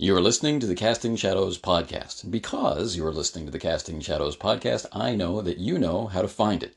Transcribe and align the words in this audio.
You 0.00 0.14
are 0.14 0.20
listening 0.20 0.60
to 0.60 0.66
the 0.68 0.76
Casting 0.76 1.16
Shadows 1.16 1.58
podcast. 1.58 2.22
And 2.22 2.30
because 2.30 2.94
you 2.94 3.04
are 3.04 3.12
listening 3.12 3.46
to 3.46 3.50
the 3.50 3.58
Casting 3.58 4.00
Shadows 4.00 4.36
podcast, 4.36 4.86
I 4.92 5.16
know 5.16 5.42
that 5.42 5.58
you 5.58 5.76
know 5.76 6.06
how 6.06 6.22
to 6.22 6.28
find 6.28 6.62
it. 6.62 6.76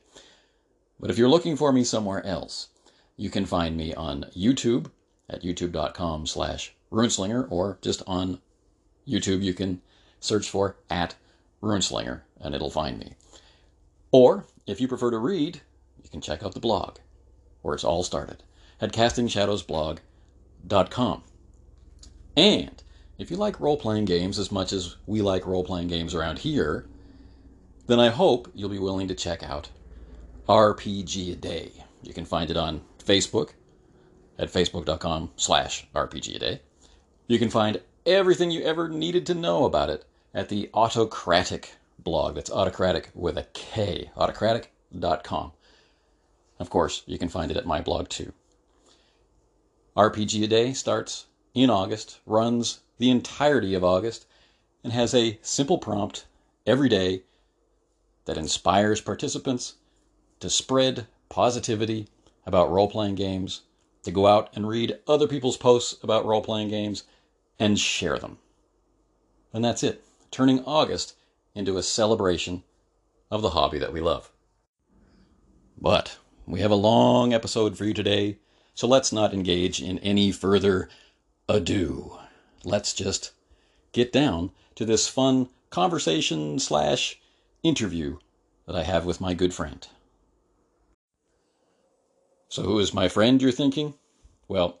But 0.98 1.08
if 1.08 1.18
you're 1.18 1.28
looking 1.28 1.54
for 1.54 1.72
me 1.72 1.84
somewhere 1.84 2.26
else, 2.26 2.70
you 3.16 3.30
can 3.30 3.46
find 3.46 3.76
me 3.76 3.94
on 3.94 4.26
YouTube 4.36 4.90
at 5.30 5.44
youtube.com 5.44 6.26
slash 6.26 6.74
runeslinger 6.90 7.46
or 7.48 7.78
just 7.80 8.02
on 8.08 8.40
YouTube 9.06 9.40
you 9.40 9.54
can 9.54 9.80
search 10.18 10.50
for 10.50 10.74
at 10.90 11.14
runeslinger 11.62 12.22
and 12.40 12.56
it'll 12.56 12.70
find 12.70 12.98
me. 12.98 13.14
Or 14.10 14.46
if 14.66 14.80
you 14.80 14.88
prefer 14.88 15.12
to 15.12 15.18
read, 15.18 15.60
you 16.02 16.10
can 16.10 16.22
check 16.22 16.42
out 16.42 16.54
the 16.54 16.60
blog 16.60 16.98
where 17.60 17.76
it's 17.76 17.84
all 17.84 18.02
started 18.02 18.42
at 18.80 18.92
castingshadowsblog.com. 18.92 21.22
And 22.36 22.82
if 23.22 23.30
you 23.30 23.36
like 23.36 23.60
role 23.60 23.76
playing 23.76 24.04
games 24.04 24.36
as 24.36 24.50
much 24.50 24.72
as 24.72 24.96
we 25.06 25.22
like 25.22 25.46
role 25.46 25.62
playing 25.62 25.86
games 25.86 26.12
around 26.12 26.40
here, 26.40 26.86
then 27.86 28.00
I 28.00 28.08
hope 28.08 28.50
you'll 28.52 28.68
be 28.68 28.80
willing 28.80 29.06
to 29.06 29.14
check 29.14 29.44
out 29.44 29.70
RPG 30.48 31.32
a 31.32 31.36
Day. 31.36 31.70
You 32.02 32.12
can 32.12 32.24
find 32.24 32.50
it 32.50 32.56
on 32.56 32.82
Facebook 32.98 33.50
at 34.40 34.52
facebook.com 34.52 35.30
slash 35.36 35.86
RPG 35.94 36.34
a 36.34 36.38
Day. 36.40 36.60
You 37.28 37.38
can 37.38 37.48
find 37.48 37.80
everything 38.04 38.50
you 38.50 38.62
ever 38.62 38.88
needed 38.88 39.24
to 39.26 39.34
know 39.34 39.66
about 39.66 39.88
it 39.88 40.04
at 40.34 40.48
the 40.48 40.68
Autocratik 40.74 41.66
blog. 42.00 42.34
That's 42.34 42.50
autocratik 42.50 43.14
with 43.14 43.38
a 43.38 43.46
K, 43.52 44.10
autocratik.com. 44.16 45.52
Of 46.58 46.70
course, 46.70 47.04
you 47.06 47.18
can 47.18 47.28
find 47.28 47.52
it 47.52 47.56
at 47.56 47.66
my 47.66 47.80
blog 47.80 48.08
too. 48.08 48.32
RPG 49.96 50.42
a 50.42 50.46
Day 50.48 50.72
starts 50.72 51.26
in 51.54 51.70
August, 51.70 52.18
runs 52.26 52.80
the 52.98 53.10
entirety 53.10 53.74
of 53.74 53.84
August, 53.84 54.26
and 54.84 54.92
has 54.92 55.14
a 55.14 55.38
simple 55.42 55.78
prompt 55.78 56.26
every 56.66 56.88
day 56.88 57.22
that 58.24 58.38
inspires 58.38 59.00
participants 59.00 59.74
to 60.40 60.50
spread 60.50 61.06
positivity 61.28 62.08
about 62.46 62.70
role 62.70 62.88
playing 62.88 63.14
games, 63.14 63.62
to 64.02 64.10
go 64.10 64.26
out 64.26 64.50
and 64.54 64.68
read 64.68 64.98
other 65.06 65.28
people's 65.28 65.56
posts 65.56 66.02
about 66.02 66.24
role 66.24 66.42
playing 66.42 66.68
games, 66.68 67.04
and 67.58 67.78
share 67.78 68.18
them. 68.18 68.38
And 69.52 69.64
that's 69.64 69.82
it, 69.82 70.04
turning 70.30 70.64
August 70.64 71.14
into 71.54 71.76
a 71.76 71.82
celebration 71.82 72.64
of 73.30 73.42
the 73.42 73.50
hobby 73.50 73.78
that 73.78 73.92
we 73.92 74.00
love. 74.00 74.30
But 75.80 76.18
we 76.46 76.60
have 76.60 76.70
a 76.70 76.76
long 76.76 77.32
episode 77.32 77.76
for 77.76 77.84
you 77.84 77.94
today, 77.94 78.38
so 78.74 78.86
let's 78.86 79.12
not 79.12 79.34
engage 79.34 79.80
in 79.80 79.98
any 80.00 80.32
further 80.32 80.88
ado. 81.48 82.18
Let's 82.64 82.92
just 82.92 83.32
get 83.92 84.12
down 84.12 84.50
to 84.76 84.84
this 84.84 85.08
fun 85.08 85.48
conversation 85.70 86.58
slash 86.58 87.20
interview 87.62 88.18
that 88.66 88.76
I 88.76 88.82
have 88.82 89.04
with 89.04 89.20
my 89.20 89.34
good 89.34 89.52
friend. 89.52 89.86
So, 92.48 92.62
who 92.62 92.78
is 92.78 92.92
my 92.92 93.08
friend, 93.08 93.40
you're 93.40 93.50
thinking? 93.50 93.94
Well, 94.46 94.78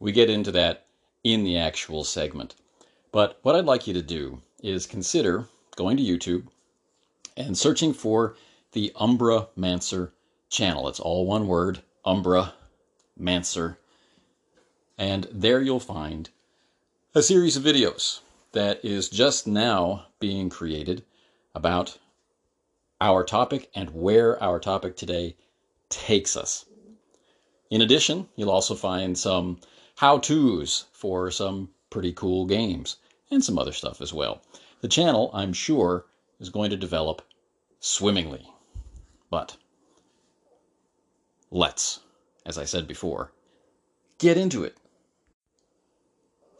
we 0.00 0.12
get 0.12 0.28
into 0.28 0.52
that 0.52 0.86
in 1.22 1.44
the 1.44 1.56
actual 1.56 2.04
segment. 2.04 2.54
But 3.12 3.38
what 3.42 3.54
I'd 3.54 3.64
like 3.64 3.86
you 3.86 3.94
to 3.94 4.02
do 4.02 4.42
is 4.62 4.86
consider 4.86 5.46
going 5.76 5.96
to 5.96 6.02
YouTube 6.02 6.48
and 7.36 7.56
searching 7.56 7.94
for 7.94 8.36
the 8.72 8.92
Umbramancer 8.96 10.10
channel. 10.48 10.88
It's 10.88 11.00
all 11.00 11.26
one 11.26 11.46
word 11.46 11.80
Umbra 12.04 12.54
Mancer. 13.18 13.78
And 14.98 15.26
there 15.30 15.60
you'll 15.60 15.80
find 15.80 16.30
a 17.16 17.22
series 17.22 17.56
of 17.56 17.62
videos 17.62 18.20
that 18.52 18.84
is 18.84 19.08
just 19.08 19.46
now 19.46 20.04
being 20.20 20.50
created 20.50 21.02
about 21.54 21.96
our 23.00 23.24
topic 23.24 23.70
and 23.74 23.88
where 23.88 24.38
our 24.42 24.60
topic 24.60 24.98
today 24.98 25.34
takes 25.88 26.36
us. 26.36 26.66
In 27.70 27.80
addition, 27.80 28.28
you'll 28.36 28.50
also 28.50 28.74
find 28.74 29.16
some 29.16 29.58
how 29.96 30.18
to's 30.18 30.84
for 30.92 31.30
some 31.30 31.70
pretty 31.88 32.12
cool 32.12 32.44
games 32.44 32.98
and 33.30 33.42
some 33.42 33.58
other 33.58 33.72
stuff 33.72 34.02
as 34.02 34.12
well. 34.12 34.42
The 34.82 34.88
channel, 34.88 35.30
I'm 35.32 35.54
sure, 35.54 36.04
is 36.38 36.50
going 36.50 36.68
to 36.68 36.76
develop 36.76 37.22
swimmingly. 37.80 38.46
But 39.30 39.56
let's, 41.50 42.00
as 42.44 42.58
I 42.58 42.66
said 42.66 42.86
before, 42.86 43.32
get 44.18 44.36
into 44.36 44.64
it. 44.64 44.76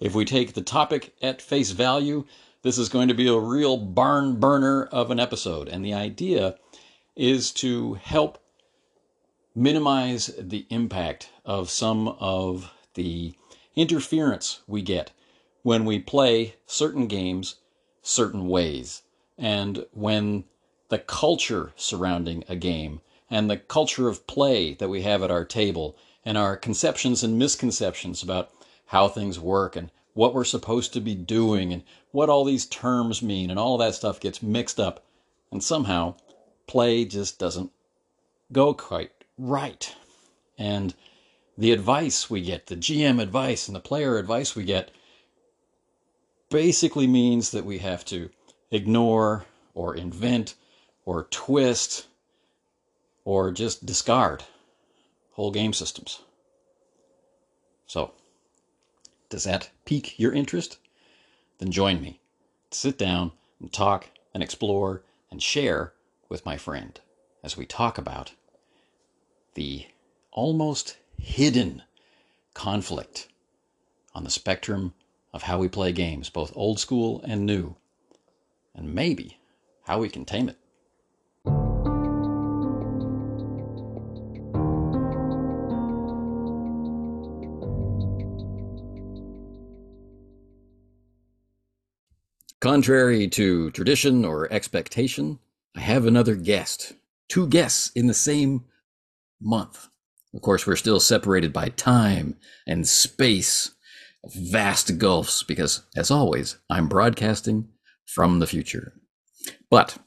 If 0.01 0.15
we 0.15 0.25
take 0.25 0.53
the 0.53 0.63
topic 0.63 1.15
at 1.23 1.41
face 1.41 1.71
value, 1.71 2.25
this 2.63 2.79
is 2.79 2.89
going 2.89 3.09
to 3.09 3.15
be 3.15 3.29
a 3.29 3.39
real 3.39 3.77
barn 3.77 4.39
burner 4.41 4.85
of 4.85 5.11
an 5.11 5.21
episode. 5.21 5.69
And 5.69 5.85
the 5.85 5.95
idea 5.95 6.57
is 7.15 7.51
to 7.53 7.95
help 7.95 8.39
minimize 9.55 10.31
the 10.39 10.67
impact 10.69 11.31
of 11.45 11.71
some 11.71 12.09
of 12.09 12.73
the 12.95 13.35
interference 13.75 14.61
we 14.67 14.83
get 14.83 15.13
when 15.63 15.85
we 15.85 15.99
play 15.99 16.57
certain 16.67 17.07
games 17.07 17.57
certain 18.03 18.49
ways. 18.49 19.03
And 19.39 19.87
when 19.93 20.45
the 20.89 20.99
culture 20.99 21.73
surrounding 21.77 22.45
a 22.49 22.57
game 22.57 23.01
and 23.29 23.51
the 23.51 23.57
culture 23.57 24.09
of 24.09 24.27
play 24.27 24.75
that 24.75 24.89
we 24.89 25.03
have 25.03 25.23
at 25.23 25.31
our 25.31 25.45
table 25.45 25.97
and 26.25 26.39
our 26.39 26.57
conceptions 26.57 27.23
and 27.23 27.39
misconceptions 27.39 28.23
about 28.23 28.51
how 28.87 29.09
things 29.09 29.39
work 29.39 29.77
and 29.77 29.91
what 30.15 30.35
we're 30.35 30.45
supposed 30.45 30.93
to 30.93 31.01
be 31.01 31.15
doing 31.15 31.73
and 31.73 31.83
what 32.11 32.29
all 32.29 32.45
these 32.45 32.67
terms 32.67 33.23
mean 33.23 33.51
and 33.51 33.59
all 33.59 33.77
that 33.79 33.95
stuff 33.95 34.19
gets 34.19 34.43
mixed 34.43 34.81
up 34.81 35.05
and 35.51 35.63
somehow 35.63 36.15
play 36.67 37.05
just 37.05 37.39
doesn't 37.39 37.71
go 38.53 38.73
quite 38.73 39.13
right. 39.39 39.95
And 40.59 40.95
the 41.59 41.73
advice 41.73 42.31
we 42.31 42.43
get, 42.43 42.67
the 42.67 42.77
GM 42.77 43.21
advice 43.21 43.69
and 43.69 43.77
the 43.77 43.81
player 43.81 44.19
advice 44.19 44.55
we 44.55 44.65
get, 44.65 44.91
basically 46.51 47.07
means 47.07 47.51
that 47.51 47.65
we 47.65 47.79
have 47.79 48.05
to 48.07 48.31
ignore 48.71 49.45
or 49.75 49.95
invent 49.95 50.55
or 51.05 51.25
twist 51.25 52.07
or 53.25 53.51
just 53.51 53.85
discard 53.85 54.45
whole 55.33 55.51
game 55.51 55.73
systems. 55.73 56.21
So, 57.87 58.13
does 59.29 59.45
that 59.45 59.71
pique 59.85 60.19
your 60.19 60.33
interest? 60.33 60.79
Then 61.59 61.71
join 61.71 62.01
me. 62.01 62.21
Sit 62.71 62.99
down 62.99 63.33
and 63.61 63.73
talk 63.73 64.11
and 64.35 64.43
explore 64.43 65.03
and 65.31 65.43
share 65.43 65.93
with 66.29 66.45
my 66.45 66.57
friend 66.57 67.01
as 67.43 67.57
we 67.57 67.67
talk 67.67 67.99
about 67.99 68.33
the 69.55 69.87
almost 70.33 70.97
hidden 71.19 71.83
conflict 72.55 73.29
on 74.15 74.25
the 74.25 74.31
spectrum 74.31 74.93
of 75.33 75.43
how 75.43 75.59
we 75.59 75.69
play 75.69 75.93
games, 75.93 76.31
both 76.31 76.53
old 76.55 76.79
school 76.79 77.23
and 77.25 77.47
new, 77.47 77.77
and 78.75 78.95
maybe 78.95 79.39
how 79.85 79.99
we 79.99 80.09
can 80.09 80.25
tame 80.25 80.49
it. 80.49 80.59
Contrary 92.67 93.29
to 93.29 93.71
tradition 93.71 94.25
or 94.25 94.53
expectation, 94.53 95.39
I 95.77 95.83
have 95.83 96.05
another 96.05 96.35
guest. 96.35 96.95
Two 97.29 97.47
guests 97.47 97.93
in 97.95 98.09
the 98.09 98.13
same 98.13 98.65
month. 99.41 99.87
Of 100.35 100.43
course, 100.43 100.67
we're 100.67 100.75
still 100.75 100.99
separated 100.99 101.53
by 101.53 101.69
time 101.69 102.35
and 102.67 102.89
space 102.89 103.71
vast 104.35 104.99
gulfs 104.99 105.45
because, 105.45 105.85
as 105.97 106.11
always, 106.11 106.59
I'm 106.69 106.89
broadcasting 106.89 107.69
from 108.05 108.41
the 108.41 108.49
future. 108.49 108.95
But 109.71 109.99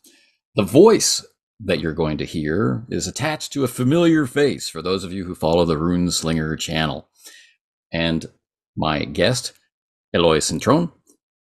the 0.55 0.63
voice 0.63 1.25
that 1.61 1.79
you're 1.79 1.93
going 1.93 2.17
to 2.17 2.25
hear 2.25 2.83
is 2.89 3.07
attached 3.07 3.53
to 3.53 3.63
a 3.63 3.69
familiar 3.69 4.25
face 4.25 4.67
for 4.67 4.81
those 4.81 5.05
of 5.05 5.13
you 5.13 5.23
who 5.23 5.33
follow 5.33 5.63
the 5.63 5.77
Runeslinger 5.77 6.59
channel. 6.59 7.07
And 7.93 8.25
my 8.75 9.05
guest, 9.05 9.53
Eloy 10.13 10.39
Cintron, 10.39 10.91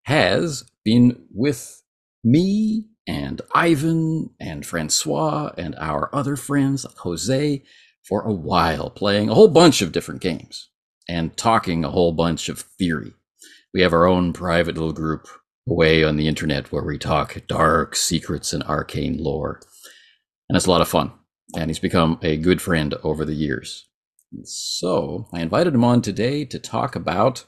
has 0.05 0.63
been 0.89 1.21
with 1.35 1.83
me 2.25 2.87
and 3.07 3.43
Ivan 3.55 4.31
and 4.41 4.65
Francois 4.65 5.53
and 5.59 5.75
our 5.77 6.09
other 6.15 6.35
friends 6.35 6.87
Jose 7.01 7.63
for 8.03 8.23
a 8.23 8.33
while, 8.33 8.89
playing 8.89 9.29
a 9.29 9.35
whole 9.35 9.49
bunch 9.49 9.83
of 9.83 9.93
different 9.93 10.23
games 10.23 10.71
and 11.07 11.37
talking 11.37 11.85
a 11.85 11.91
whole 11.91 12.13
bunch 12.13 12.49
of 12.49 12.61
theory. 12.79 13.13
We 13.75 13.83
have 13.83 13.93
our 13.93 14.07
own 14.07 14.33
private 14.33 14.77
little 14.77 14.95
group 14.95 15.29
away 15.69 16.05
on 16.05 16.17
the 16.17 16.27
internet 16.27 16.73
where 16.73 16.83
we 16.83 16.97
talk 16.97 17.37
dark 17.47 17.95
secrets 17.95 18.55
and 18.55 18.63
arcane 18.63 19.19
lore. 19.19 19.61
And 20.49 20.57
it's 20.57 20.65
a 20.65 20.71
lot 20.71 20.81
of 20.81 20.89
fun. 20.89 21.13
And 21.55 21.69
he's 21.69 21.79
become 21.79 22.19
a 22.23 22.39
good 22.39 22.63
friend 22.63 22.95
over 23.03 23.27
the 23.27 23.35
years. 23.35 23.87
So 24.45 25.29
I 25.35 25.41
invited 25.41 25.75
him 25.75 25.85
on 25.85 26.01
today 26.01 26.47
to 26.47 26.59
talk 26.59 26.97
about 26.97 27.45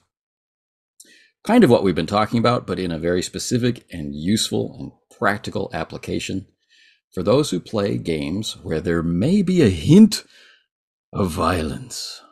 kind 1.44 1.64
of 1.64 1.70
what 1.70 1.82
we've 1.82 1.94
been 1.94 2.06
talking 2.06 2.38
about, 2.38 2.66
but 2.66 2.78
in 2.78 2.90
a 2.90 2.98
very 2.98 3.22
specific 3.22 3.86
and 3.90 4.14
useful 4.14 4.76
and 4.78 4.92
practical 5.18 5.70
application 5.72 6.46
for 7.12 7.22
those 7.22 7.50
who 7.50 7.60
play 7.60 7.98
games 7.98 8.56
where 8.62 8.80
there 8.80 9.02
may 9.02 9.42
be 9.42 9.62
a 9.62 9.68
hint 9.68 10.24
of 11.12 11.30
violence. 11.30 12.22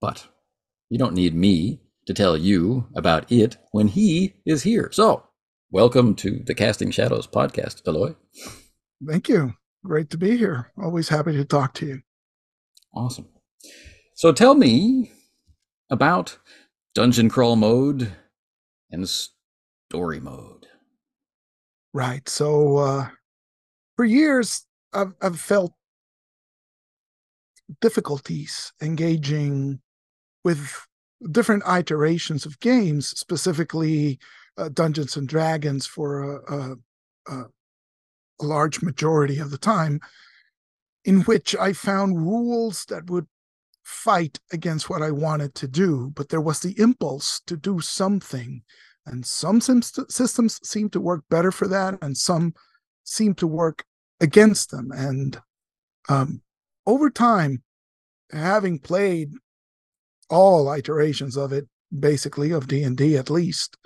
But 0.00 0.26
you 0.90 0.98
don't 0.98 1.14
need 1.14 1.34
me 1.34 1.80
to 2.06 2.12
tell 2.12 2.36
you 2.36 2.86
about 2.94 3.30
it 3.32 3.56
when 3.72 3.88
he 3.88 4.34
is 4.44 4.62
here. 4.62 4.90
So, 4.92 5.24
welcome 5.70 6.14
to 6.16 6.42
the 6.44 6.54
Casting 6.54 6.90
Shadows 6.90 7.26
podcast, 7.26 7.82
Eloy. 7.86 8.14
Thank 9.06 9.28
you. 9.28 9.54
Great 9.84 10.10
to 10.10 10.18
be 10.18 10.36
here. 10.36 10.70
Always 10.82 11.08
happy 11.08 11.32
to 11.32 11.44
talk 11.44 11.72
to 11.74 11.86
you. 11.86 12.02
Awesome. 12.94 13.28
So, 14.14 14.32
tell 14.32 14.54
me 14.54 15.12
about 15.90 16.38
dungeon 16.94 17.28
crawl 17.28 17.56
mode 17.56 18.12
and 18.90 19.08
story 19.08 20.20
mode. 20.20 20.66
Right. 21.92 22.28
So, 22.28 22.76
uh, 22.78 23.08
for 23.96 24.04
years, 24.04 24.66
I've, 24.92 25.12
I've 25.20 25.38
felt 25.38 25.72
difficulties 27.80 28.72
engaging 28.82 29.80
with 30.44 30.86
different 31.30 31.62
iterations 31.66 32.46
of 32.46 32.60
games, 32.60 33.08
specifically 33.08 34.18
uh, 34.58 34.68
Dungeons 34.68 35.16
and 35.16 35.28
Dragons 35.28 35.86
for 35.86 36.22
a, 36.22 36.54
a, 36.54 36.76
a, 37.28 37.44
large 38.40 38.82
majority 38.82 39.38
of 39.38 39.50
the 39.50 39.58
time, 39.58 40.00
in 41.04 41.22
which 41.22 41.54
I 41.56 41.72
found 41.72 42.18
rules 42.18 42.84
that 42.86 43.08
would 43.08 43.26
fight 43.84 44.40
against 44.52 44.88
what 44.88 45.02
I 45.02 45.10
wanted 45.10 45.54
to 45.56 45.68
do, 45.68 46.10
but 46.14 46.30
there 46.30 46.40
was 46.40 46.60
the 46.60 46.78
impulse 46.80 47.40
to 47.46 47.56
do 47.56 47.80
something. 47.80 48.62
And 49.06 49.24
some 49.24 49.60
systems 49.60 50.60
seem 50.66 50.88
to 50.90 51.00
work 51.00 51.24
better 51.28 51.52
for 51.52 51.68
that, 51.68 51.98
and 52.02 52.16
some 52.16 52.54
seem 53.04 53.34
to 53.34 53.46
work 53.46 53.84
against 54.20 54.70
them. 54.70 54.90
And 54.92 55.40
um, 56.08 56.40
over 56.86 57.10
time, 57.10 57.62
having 58.32 58.78
played 58.78 59.30
all 60.30 60.72
iterations 60.72 61.36
of 61.36 61.52
it, 61.52 61.68
basically 61.96 62.50
of 62.50 62.66
D 62.66 62.82
and 62.82 62.96
D 62.96 63.16
at 63.18 63.28
least, 63.28 63.76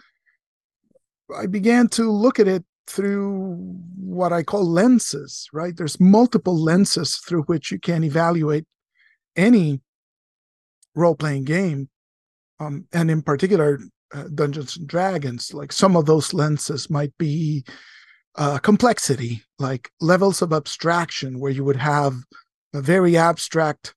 I 1.36 1.46
began 1.46 1.88
to 1.88 2.10
look 2.10 2.38
at 2.38 2.48
it 2.48 2.64
through 2.86 3.56
what 3.96 4.32
I 4.32 4.44
call 4.44 4.64
lenses. 4.64 5.48
Right, 5.52 5.76
there's 5.76 5.98
multiple 5.98 6.56
lenses 6.56 7.16
through 7.16 7.42
which 7.42 7.72
you 7.72 7.80
can 7.80 8.04
evaluate 8.04 8.66
any 9.34 9.80
role-playing 10.98 11.44
game, 11.44 11.88
um, 12.60 12.86
and 12.92 13.10
in 13.10 13.22
particular, 13.22 13.78
uh, 14.14 14.24
Dungeons 14.34 14.76
and 14.76 14.86
Dragons. 14.86 15.54
Like 15.54 15.72
some 15.72 15.96
of 15.96 16.06
those 16.06 16.34
lenses 16.34 16.90
might 16.90 17.16
be 17.18 17.64
uh, 18.36 18.58
complexity, 18.58 19.42
like 19.58 19.90
levels 20.00 20.42
of 20.42 20.52
abstraction, 20.52 21.40
where 21.40 21.52
you 21.52 21.64
would 21.64 21.76
have 21.76 22.14
a 22.74 22.80
very 22.80 23.16
abstract 23.16 23.94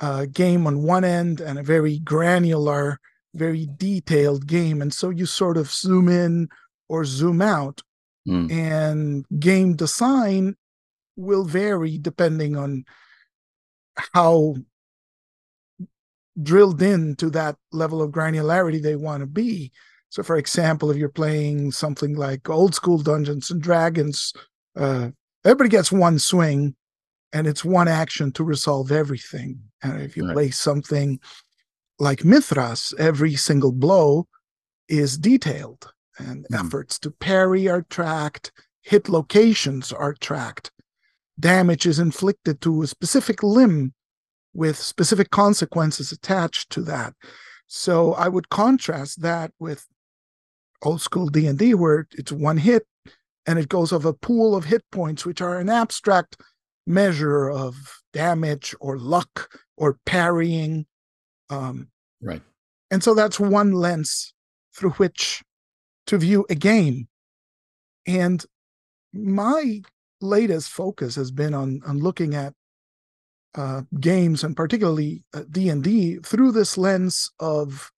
uh, 0.00 0.26
game 0.32 0.66
on 0.66 0.82
one 0.82 1.04
end 1.04 1.40
and 1.40 1.58
a 1.58 1.62
very 1.62 1.98
granular, 2.00 2.98
very 3.34 3.68
detailed 3.76 4.46
game. 4.46 4.82
And 4.82 4.92
so 4.92 5.10
you 5.10 5.26
sort 5.26 5.56
of 5.56 5.70
zoom 5.70 6.08
in 6.08 6.48
or 6.88 7.04
zoom 7.04 7.40
out. 7.40 7.82
Mm. 8.28 8.52
And 8.52 9.40
game 9.40 9.74
design 9.74 10.56
will 11.16 11.44
vary 11.44 11.98
depending 11.98 12.56
on 12.56 12.84
how 14.14 14.56
drilled 16.40 16.80
in 16.80 17.16
to 17.16 17.30
that 17.30 17.56
level 17.72 18.00
of 18.00 18.10
granularity 18.10 18.80
they 18.80 18.96
want 18.96 19.20
to 19.20 19.26
be. 19.26 19.72
So, 20.08 20.22
for 20.22 20.36
example, 20.36 20.90
if 20.90 20.96
you're 20.96 21.08
playing 21.08 21.72
something 21.72 22.14
like 22.16 22.48
old 22.48 22.74
school 22.74 22.98
Dungeons 22.98 23.50
and 23.50 23.62
Dragons, 23.62 24.32
uh, 24.76 25.10
everybody 25.44 25.70
gets 25.70 25.90
one 25.90 26.18
swing 26.18 26.74
and 27.32 27.46
it's 27.46 27.64
one 27.64 27.88
action 27.88 28.30
to 28.32 28.44
resolve 28.44 28.92
everything. 28.92 29.60
And 29.82 30.02
if 30.02 30.16
you 30.16 30.26
right. 30.26 30.34
play 30.34 30.50
something 30.50 31.18
like 31.98 32.20
Mythras, 32.20 32.94
every 32.98 33.36
single 33.36 33.72
blow 33.72 34.26
is 34.88 35.16
detailed, 35.16 35.92
and 36.18 36.46
mm. 36.50 36.64
efforts 36.64 36.98
to 37.00 37.10
parry 37.10 37.68
are 37.68 37.82
tracked, 37.82 38.52
hit 38.82 39.08
locations 39.08 39.92
are 39.92 40.14
tracked, 40.14 40.70
damage 41.40 41.86
is 41.86 41.98
inflicted 41.98 42.60
to 42.60 42.82
a 42.82 42.86
specific 42.86 43.42
limb 43.42 43.94
with 44.54 44.76
specific 44.76 45.30
consequences 45.30 46.12
attached 46.12 46.70
to 46.70 46.82
that. 46.82 47.14
So 47.66 48.12
I 48.14 48.28
would 48.28 48.50
contrast 48.50 49.22
that 49.22 49.52
with 49.58 49.86
old 50.82 51.00
school 51.00 51.28
D&D 51.28 51.74
where 51.74 52.06
it's 52.12 52.32
one 52.32 52.58
hit 52.58 52.86
and 53.46 53.58
it 53.58 53.68
goes 53.68 53.92
of 53.92 54.04
a 54.04 54.12
pool 54.12 54.54
of 54.54 54.66
hit 54.66 54.84
points 54.90 55.24
which 55.24 55.40
are 55.40 55.58
an 55.58 55.68
abstract 55.68 56.36
measure 56.86 57.50
of 57.50 58.02
damage 58.12 58.74
or 58.80 58.98
luck 58.98 59.48
or 59.76 59.98
parrying. 60.04 60.86
Um, 61.50 61.88
right. 62.20 62.42
And 62.90 63.02
so 63.02 63.14
that's 63.14 63.40
one 63.40 63.72
lens 63.72 64.34
through 64.76 64.90
which 64.90 65.42
to 66.06 66.18
view 66.18 66.44
a 66.50 66.54
game. 66.54 67.08
And 68.06 68.44
my 69.12 69.82
latest 70.20 70.70
focus 70.70 71.14
has 71.16 71.30
been 71.30 71.54
on 71.54 71.80
on 71.86 71.98
looking 71.98 72.34
at 72.34 72.54
uh, 73.54 73.82
games 74.00 74.44
and 74.44 74.56
particularly 74.56 75.22
D 75.50 75.68
and 75.68 75.82
D 75.84 76.18
through 76.24 76.52
this 76.52 76.78
lens 76.78 77.30
of 77.38 77.90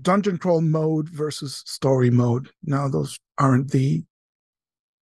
dungeon 0.00 0.38
crawl 0.38 0.60
mode 0.60 1.08
versus 1.08 1.62
story 1.66 2.10
mode. 2.10 2.50
Now, 2.64 2.88
those 2.88 3.18
aren't 3.38 3.70
the 3.70 4.04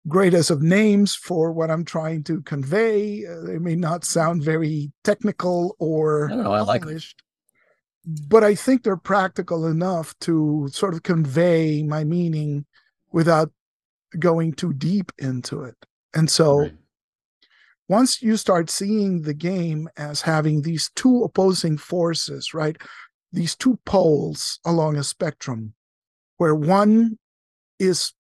greatest 0.06 0.50
of 0.50 0.62
names 0.62 1.14
for 1.14 1.52
what 1.52 1.70
I'm 1.70 1.84
trying 1.84 2.24
to 2.24 2.42
convey. 2.42 3.26
Uh, 3.26 3.40
they 3.40 3.58
may 3.58 3.76
not 3.76 4.04
sound 4.04 4.42
very 4.42 4.90
technical 5.04 5.76
or 5.78 6.28
know, 6.28 6.52
I 6.52 6.60
like 6.60 6.82
polished, 6.82 7.22
but 8.06 8.42
I 8.42 8.54
think 8.54 8.82
they're 8.82 8.96
practical 8.96 9.66
enough 9.66 10.18
to 10.20 10.68
sort 10.72 10.94
of 10.94 11.02
convey 11.02 11.82
my 11.82 12.04
meaning 12.04 12.64
without 13.12 13.50
going 14.18 14.52
too 14.52 14.72
deep 14.72 15.12
into 15.18 15.62
it. 15.62 15.76
And 16.14 16.30
so 16.30 16.60
right. 16.60 16.74
Once 17.88 18.22
you 18.22 18.36
start 18.36 18.70
seeing 18.70 19.22
the 19.22 19.34
game 19.34 19.88
as 19.96 20.22
having 20.22 20.62
these 20.62 20.90
two 20.94 21.24
opposing 21.24 21.78
forces, 21.78 22.52
right? 22.52 22.76
These 23.32 23.56
two 23.56 23.78
poles 23.84 24.60
along 24.64 24.96
a 24.96 25.04
spectrum, 25.04 25.74
where 26.36 26.54
one 26.54 27.18
is 27.78 28.12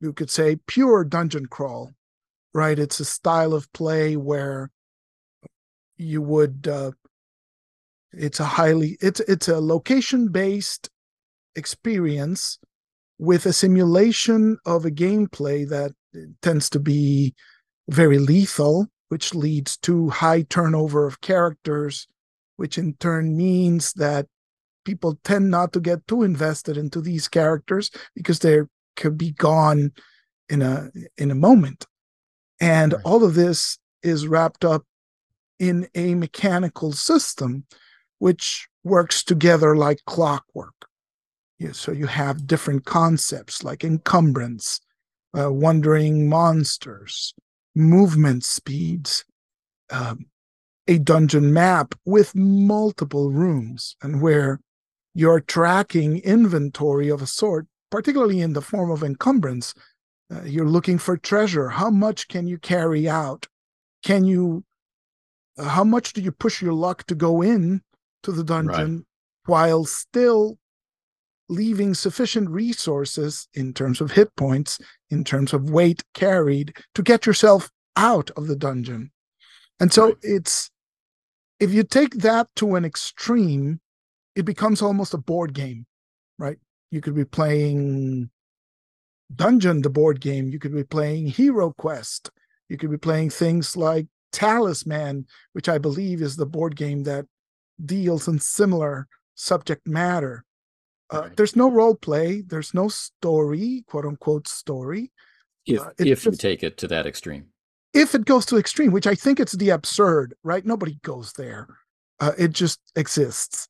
you 0.00 0.12
could 0.12 0.30
say 0.30 0.56
pure 0.66 1.04
dungeon 1.04 1.46
crawl 1.46 1.92
right 2.52 2.78
it's 2.78 3.00
a 3.00 3.04
style 3.04 3.52
of 3.52 3.72
play 3.72 4.16
where 4.16 4.70
you 5.96 6.20
would 6.22 6.68
uh, 6.70 6.90
it's 8.12 8.40
a 8.40 8.44
highly 8.44 8.96
it's 9.00 9.20
it's 9.20 9.48
a 9.48 9.60
location 9.60 10.28
based 10.28 10.88
experience 11.56 12.58
with 13.18 13.46
a 13.46 13.52
simulation 13.52 14.56
of 14.66 14.84
a 14.84 14.90
gameplay 14.90 15.68
that 15.68 15.92
tends 16.42 16.68
to 16.68 16.80
be 16.80 17.34
very 17.88 18.18
lethal 18.18 18.88
which 19.08 19.34
leads 19.34 19.76
to 19.76 20.08
high 20.10 20.42
turnover 20.42 21.06
of 21.06 21.20
characters 21.20 22.08
which 22.56 22.78
in 22.78 22.94
turn 22.94 23.36
means 23.36 23.92
that 23.94 24.26
people 24.84 25.18
tend 25.24 25.50
not 25.50 25.72
to 25.72 25.80
get 25.80 26.06
too 26.06 26.22
invested 26.22 26.76
into 26.76 27.00
these 27.00 27.28
characters 27.28 27.90
because 28.14 28.38
they're 28.38 28.68
could 28.96 29.18
be 29.18 29.32
gone 29.32 29.92
in 30.48 30.62
a 30.62 30.90
in 31.16 31.30
a 31.30 31.34
moment 31.34 31.86
and 32.60 32.92
right. 32.92 33.02
all 33.04 33.24
of 33.24 33.34
this 33.34 33.78
is 34.02 34.28
wrapped 34.28 34.64
up 34.64 34.84
in 35.58 35.88
a 35.94 36.14
mechanical 36.14 36.92
system 36.92 37.64
which 38.18 38.68
works 38.84 39.24
together 39.24 39.76
like 39.76 39.98
clockwork 40.06 40.74
yeah, 41.58 41.72
so 41.72 41.92
you 41.92 42.06
have 42.06 42.46
different 42.46 42.84
concepts 42.84 43.64
like 43.64 43.84
encumbrance 43.84 44.80
uh, 45.38 45.50
wandering 45.50 46.28
monsters 46.28 47.34
movement 47.74 48.44
speeds 48.44 49.24
um, 49.90 50.26
a 50.86 50.98
dungeon 50.98 51.52
map 51.52 51.94
with 52.04 52.34
multiple 52.34 53.30
rooms 53.30 53.96
and 54.02 54.20
where 54.20 54.60
you're 55.14 55.40
tracking 55.40 56.18
inventory 56.18 57.08
of 57.08 57.22
a 57.22 57.26
sort 57.26 57.66
particularly 57.94 58.40
in 58.40 58.54
the 58.54 58.60
form 58.60 58.90
of 58.90 59.04
encumbrance. 59.04 59.72
Uh, 60.28 60.42
you're 60.42 60.68
looking 60.68 60.98
for 60.98 61.16
treasure. 61.16 61.68
How 61.68 61.90
much 61.90 62.26
can 62.26 62.48
you 62.48 62.58
carry 62.58 63.08
out? 63.08 63.46
Can 64.02 64.24
you, 64.24 64.64
uh, 65.56 65.68
how 65.68 65.84
much 65.84 66.12
do 66.12 66.20
you 66.20 66.32
push 66.32 66.60
your 66.60 66.72
luck 66.72 67.06
to 67.06 67.14
go 67.14 67.40
in 67.40 67.82
to 68.24 68.32
the 68.32 68.42
dungeon 68.42 68.96
right. 68.96 69.04
while 69.46 69.84
still 69.84 70.58
leaving 71.48 71.94
sufficient 71.94 72.48
resources 72.50 73.48
in 73.54 73.72
terms 73.72 74.00
of 74.00 74.12
hit 74.12 74.34
points, 74.36 74.78
in 75.10 75.24
terms 75.24 75.52
of 75.52 75.70
weight 75.70 76.02
carried 76.14 76.76
to 76.94 77.02
get 77.02 77.26
yourself 77.26 77.70
out 77.96 78.30
of 78.36 78.46
the 78.46 78.56
dungeon? 78.56 79.10
And 79.80 79.92
so 79.92 80.06
right. 80.06 80.16
it's, 80.22 80.70
if 81.60 81.72
you 81.72 81.82
take 81.82 82.14
that 82.14 82.48
to 82.56 82.76
an 82.76 82.84
extreme, 82.84 83.80
it 84.34 84.44
becomes 84.44 84.82
almost 84.82 85.14
a 85.14 85.18
board 85.18 85.54
game, 85.54 85.86
right? 86.38 86.58
You 86.90 87.00
could 87.00 87.14
be 87.14 87.24
playing 87.24 88.30
Dungeon, 89.34 89.82
the 89.82 89.90
board 89.90 90.20
game. 90.20 90.48
You 90.48 90.58
could 90.58 90.74
be 90.74 90.84
playing 90.84 91.30
HeroQuest. 91.30 92.30
You 92.68 92.76
could 92.76 92.90
be 92.90 92.98
playing 92.98 93.30
things 93.30 93.76
like 93.76 94.06
Talisman, 94.32 95.26
which 95.52 95.68
I 95.68 95.78
believe 95.78 96.22
is 96.22 96.36
the 96.36 96.46
board 96.46 96.76
game 96.76 97.04
that 97.04 97.26
deals 97.84 98.28
in 98.28 98.38
similar 98.38 99.06
subject 99.34 99.86
matter. 99.86 100.44
Uh, 101.14 101.20
right. 101.22 101.36
There's 101.36 101.56
no 101.56 101.70
role 101.70 101.94
play. 101.94 102.42
There's 102.42 102.74
no 102.74 102.88
story, 102.88 103.84
quote 103.86 104.04
unquote 104.04 104.48
story. 104.48 105.12
If 105.66 105.80
uh, 105.80 105.90
if 105.98 106.22
just, 106.22 106.26
you 106.26 106.32
take 106.32 106.62
it 106.62 106.76
to 106.78 106.88
that 106.88 107.06
extreme, 107.06 107.46
if 107.92 108.14
it 108.14 108.24
goes 108.24 108.44
to 108.46 108.58
extreme, 108.58 108.92
which 108.92 109.06
I 109.06 109.14
think 109.14 109.40
it's 109.40 109.52
the 109.52 109.70
absurd, 109.70 110.34
right? 110.42 110.64
Nobody 110.64 110.98
goes 111.02 111.32
there. 111.34 111.68
Uh, 112.20 112.32
it 112.38 112.52
just 112.52 112.80
exists 112.96 113.68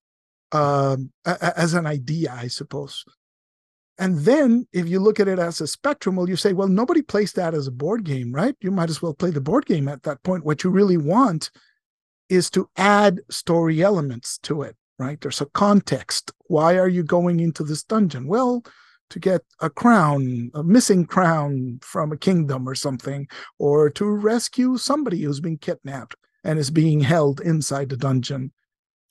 um, 0.53 1.13
as 1.25 1.75
an 1.75 1.87
idea, 1.87 2.35
I 2.37 2.49
suppose. 2.49 3.05
And 3.99 4.19
then 4.21 4.67
if 4.73 4.89
you 4.89 4.99
look 4.99 5.21
at 5.21 5.29
it 5.29 5.39
as 5.39 5.61
a 5.61 5.67
spectrum, 5.67 6.17
well, 6.17 6.29
you 6.29 6.37
say, 6.37 6.53
well, 6.53 6.69
nobody 6.69 7.01
plays 7.01 7.33
that 7.33 7.55
as 7.55 7.67
a 7.67 7.73
board 7.73 8.05
game, 8.05 8.33
right? 8.33 8.57
You 8.61 8.71
might 8.71 8.91
as 8.91 9.01
well 9.01 9.15
play 9.15 9.31
the 9.31 9.41
board 9.41 9.67
game 9.67 9.89
at 9.89 10.03
that 10.03 10.23
point. 10.25 10.45
What 10.45 10.65
you 10.65 10.71
really 10.71 10.97
want 10.97 11.51
is 12.29 12.51
to 12.51 12.69
add 12.77 13.21
story 13.31 13.83
elements 13.83 14.39
to 14.39 14.63
it, 14.63 14.77
right? 14.99 15.21
There's 15.21 15.41
a 15.41 15.47
context. 15.47 16.33
Why 16.47 16.79
are 16.79 16.89
you 16.89 17.03
going 17.03 17.41
into 17.41 17.65
this 17.65 17.83
dungeon? 17.83 18.27
Well, 18.27 18.65
to 19.11 19.19
get 19.19 19.43
a 19.61 19.71
crown, 19.71 20.51
a 20.55 20.63
missing 20.63 21.05
crown 21.07 21.79
from 21.83 22.13
a 22.13 22.17
kingdom 22.17 22.69
or 22.69 22.75
something, 22.75 23.29
or 23.59 23.91
to 23.91 24.07
rescue 24.07 24.77
somebody 24.77 25.23
who's 25.23 25.41
been 25.41 25.59
kidnapped 25.59 26.17
and 26.43 26.59
is 26.59 26.71
being 26.71 27.01
held 27.01 27.41
inside 27.41 27.89
the 27.89 27.97
dungeon. 27.97 28.53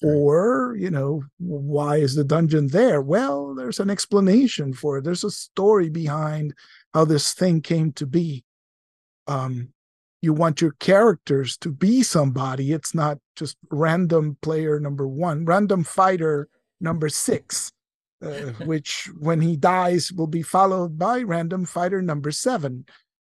Or, 0.04 0.76
you 0.78 0.90
know, 0.90 1.24
why 1.38 1.98
is 1.98 2.16
the 2.16 2.26
dungeon 2.26 2.68
there? 2.68 3.02
Well, 3.02 3.56
there's 3.56 3.80
an 3.80 3.90
explanation 3.90 4.74
for 4.74 4.98
it. 4.98 5.04
There's 5.04 5.24
a 5.24 5.32
story 5.32 5.90
behind 5.90 6.54
how 6.94 7.06
this 7.06 7.34
thing 7.34 7.62
came 7.62 7.94
to 7.94 8.06
be. 8.06 8.44
Um, 9.28 9.73
you 10.24 10.34
want 10.34 10.62
your 10.62 10.72
characters 10.80 11.58
to 11.58 11.70
be 11.70 12.02
somebody. 12.02 12.72
It's 12.72 12.96
not 12.96 13.20
just 13.36 13.58
random 13.70 14.38
player 14.42 14.80
number 14.80 15.08
one, 15.08 15.46
random 15.46 15.84
fighter 15.84 16.48
number 16.82 17.10
six, 17.10 17.72
uh, 18.24 18.30
which 18.66 19.10
when 19.20 19.42
he 19.42 19.56
dies 19.56 20.12
will 20.12 20.28
be 20.28 20.42
followed 20.42 20.98
by 20.98 21.22
random 21.22 21.66
fighter 21.66 22.02
number 22.02 22.32
seven. 22.32 22.86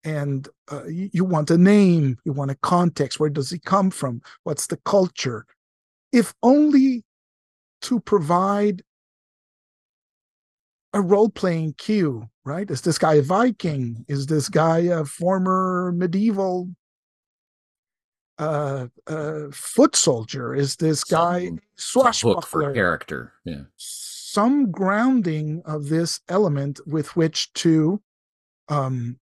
And 0.05 0.49
uh, 0.71 0.85
you, 0.85 1.11
you 1.13 1.25
want 1.25 1.51
a 1.51 1.59
name, 1.59 2.17
you 2.25 2.33
want 2.33 2.53
a 2.53 2.59
context. 2.63 3.21
Where 3.21 3.29
does 3.29 3.51
he 3.51 3.59
come 3.59 3.91
from? 3.91 4.23
What's 4.45 4.69
the 4.69 4.79
culture? 4.79 5.45
if 6.17 6.35
only 6.43 7.05
to 7.83 8.01
provide 8.01 8.83
a 10.97 11.01
role 11.03 11.29
playing 11.29 11.75
cue, 11.75 12.29
right? 12.45 12.71
Is 12.71 12.81
this 12.81 12.99
guy 12.99 13.15
a 13.15 13.23
Viking? 13.23 14.05
Is 14.09 14.27
this 14.27 14.49
guy 14.49 14.79
a 14.79 15.05
former 15.05 15.93
medieval 15.95 16.71
uh, 18.39 18.87
uh, 19.07 19.43
foot 19.53 19.95
soldier? 19.95 20.55
Is 20.55 20.77
this 20.77 21.05
guy 21.05 21.51
swashbuckler? 21.77 22.73
character, 22.75 23.35
yeah. 23.45 23.63
Some 23.77 24.71
grounding 24.71 25.63
of 25.65 25.89
this 25.89 26.21
element 26.29 26.81
with 26.87 27.15
which 27.15 27.53
to 27.55 28.03
um, 28.69 29.19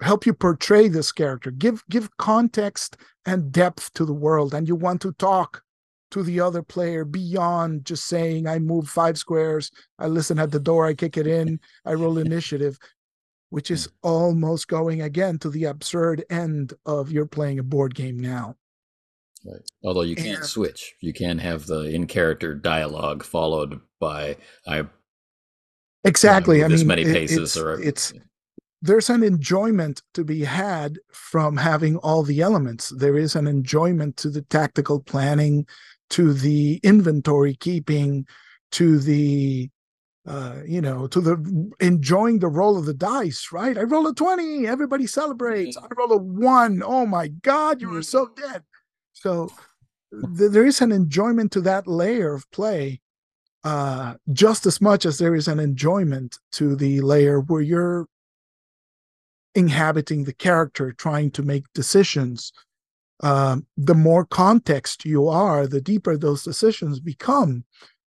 help 0.00 0.24
you 0.24 0.32
portray 0.32 0.88
this 0.88 1.10
character, 1.10 1.50
give 1.50 1.82
give 1.88 2.16
context 2.16 2.96
and 3.26 3.50
depth 3.50 3.92
to 3.94 4.04
the 4.04 4.14
world, 4.14 4.54
and 4.54 4.68
you 4.68 4.76
want 4.76 5.00
to 5.02 5.12
talk 5.12 5.62
to 6.10 6.22
the 6.22 6.40
other 6.40 6.62
player 6.62 7.04
beyond 7.04 7.84
just 7.84 8.06
saying 8.06 8.46
I 8.46 8.58
move 8.58 8.88
five 8.88 9.18
squares, 9.18 9.70
I 9.98 10.06
listen 10.06 10.38
at 10.38 10.50
the 10.50 10.60
door, 10.60 10.86
I 10.86 10.94
kick 10.94 11.16
it 11.16 11.26
in, 11.26 11.60
I 11.84 11.94
roll 11.94 12.18
initiative, 12.18 12.78
which 13.50 13.70
is 13.70 13.86
hmm. 13.86 14.08
almost 14.08 14.68
going 14.68 15.02
again 15.02 15.38
to 15.40 15.50
the 15.50 15.64
absurd 15.64 16.24
end 16.30 16.74
of 16.86 17.10
you're 17.10 17.26
playing 17.26 17.58
a 17.58 17.62
board 17.62 17.94
game 17.94 18.18
now. 18.18 18.56
Right. 19.44 19.62
Although 19.84 20.02
you 20.02 20.16
can't 20.16 20.38
and, 20.38 20.46
switch, 20.46 20.94
you 21.00 21.12
can 21.12 21.38
have 21.38 21.66
the 21.66 21.82
in 21.82 22.06
character 22.06 22.54
dialogue 22.54 23.22
followed 23.22 23.80
by 24.00 24.36
I. 24.66 24.84
Exactly. 26.04 26.64
I 26.64 26.68
this 26.68 26.80
mean, 26.80 26.88
many 26.88 27.02
it, 27.02 27.12
paces, 27.12 27.56
it's, 27.56 27.56
or 27.56 27.80
it's 27.80 28.12
there's 28.80 29.10
an 29.10 29.22
enjoyment 29.22 30.02
to 30.14 30.24
be 30.24 30.44
had 30.44 30.98
from 31.10 31.56
having 31.56 31.96
all 31.98 32.22
the 32.22 32.40
elements. 32.40 32.90
There 32.90 33.16
is 33.16 33.34
an 33.34 33.46
enjoyment 33.46 34.16
to 34.18 34.30
the 34.30 34.42
tactical 34.42 35.00
planning, 35.00 35.66
to 36.10 36.32
the 36.32 36.80
inventory 36.82 37.54
keeping, 37.54 38.26
to 38.72 38.98
the 38.98 39.70
uh, 40.28 40.56
you 40.66 40.82
know, 40.82 41.06
to 41.06 41.22
the 41.22 41.72
enjoying 41.80 42.38
the 42.38 42.48
roll 42.48 42.76
of 42.76 42.84
the 42.84 42.92
dice, 42.92 43.48
right? 43.50 43.78
I 43.78 43.82
roll 43.84 44.06
a 44.06 44.14
20, 44.14 44.66
everybody 44.66 45.06
celebrates. 45.06 45.78
I 45.78 45.86
roll 45.96 46.12
a 46.12 46.18
one, 46.18 46.82
oh 46.84 47.06
my 47.06 47.28
God, 47.28 47.80
you 47.80 47.88
were 47.88 48.02
so 48.02 48.26
mm. 48.26 48.36
dead. 48.36 48.62
So 49.14 49.50
th- 50.12 50.50
there 50.50 50.66
is 50.66 50.82
an 50.82 50.92
enjoyment 50.92 51.50
to 51.52 51.62
that 51.62 51.86
layer 51.86 52.34
of 52.34 52.50
play, 52.50 53.00
uh, 53.64 54.14
just 54.30 54.66
as 54.66 54.82
much 54.82 55.06
as 55.06 55.16
there 55.16 55.34
is 55.34 55.48
an 55.48 55.60
enjoyment 55.60 56.38
to 56.52 56.76
the 56.76 57.00
layer 57.00 57.40
where 57.40 57.62
you're 57.62 58.06
inhabiting 59.54 60.24
the 60.24 60.34
character, 60.34 60.92
trying 60.92 61.30
to 61.30 61.42
make 61.42 61.64
decisions, 61.72 62.52
um, 63.20 63.66
the 63.76 63.94
more 63.94 64.24
context 64.24 65.04
you 65.04 65.28
are, 65.28 65.66
the 65.66 65.80
deeper 65.80 66.16
those 66.16 66.42
decisions 66.42 67.00
become. 67.00 67.64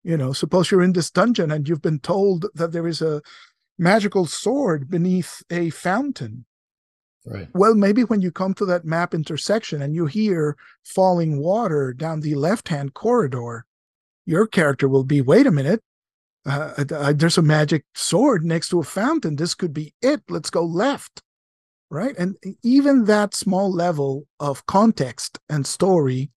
You 0.03 0.17
know, 0.17 0.33
suppose 0.33 0.71
you're 0.71 0.83
in 0.83 0.93
this 0.93 1.11
dungeon 1.11 1.51
and 1.51 1.69
you've 1.69 1.83
been 1.83 2.01
told 2.01 2.47
that 2.55 2.73
there 2.73 2.87
is 2.87 3.01
a 3.01 3.23
magical 3.79 4.27
sword 4.27 4.91
beneath 4.91 5.43
a 5.51 5.71
fountain. 5.71 6.45
Right. 7.27 7.49
Well, 7.55 7.75
maybe 7.75 8.03
when 8.03 8.21
you 8.21 8.31
come 8.31 8.53
to 8.55 8.67
that 8.67 8.85
map 8.85 9.15
intersection 9.15 9.81
and 9.81 9.95
you 9.95 10.07
hear 10.07 10.57
falling 10.85 11.39
water 11.39 11.95
down 11.95 12.21
the 12.21 12.35
left 12.35 12.69
hand 12.69 12.93
corridor, 12.93 13.65
your 14.27 14.47
character 14.47 14.89
will 14.89 15.05
be 15.05 15.23
wait 15.23 15.47
a 15.47 15.51
minute, 15.51 15.83
uh, 16.47 16.85
uh, 16.91 17.13
there's 17.15 17.39
a 17.39 17.43
magic 17.43 17.85
sword 17.95 18.45
next 18.45 18.69
to 18.69 18.81
a 18.81 18.85
fountain. 18.85 19.37
This 19.37 19.55
could 19.55 19.73
be 19.73 19.95
it. 20.03 20.23
Let's 20.29 20.51
go 20.51 20.65
left 20.65 21.23
right? 21.95 22.17
And 22.19 22.37
even 22.63 23.05
that 23.05 23.35
small 23.35 23.73
level 23.73 24.27
of 24.41 24.67
context 24.67 25.39
and 25.49 25.67
story, 25.67 26.31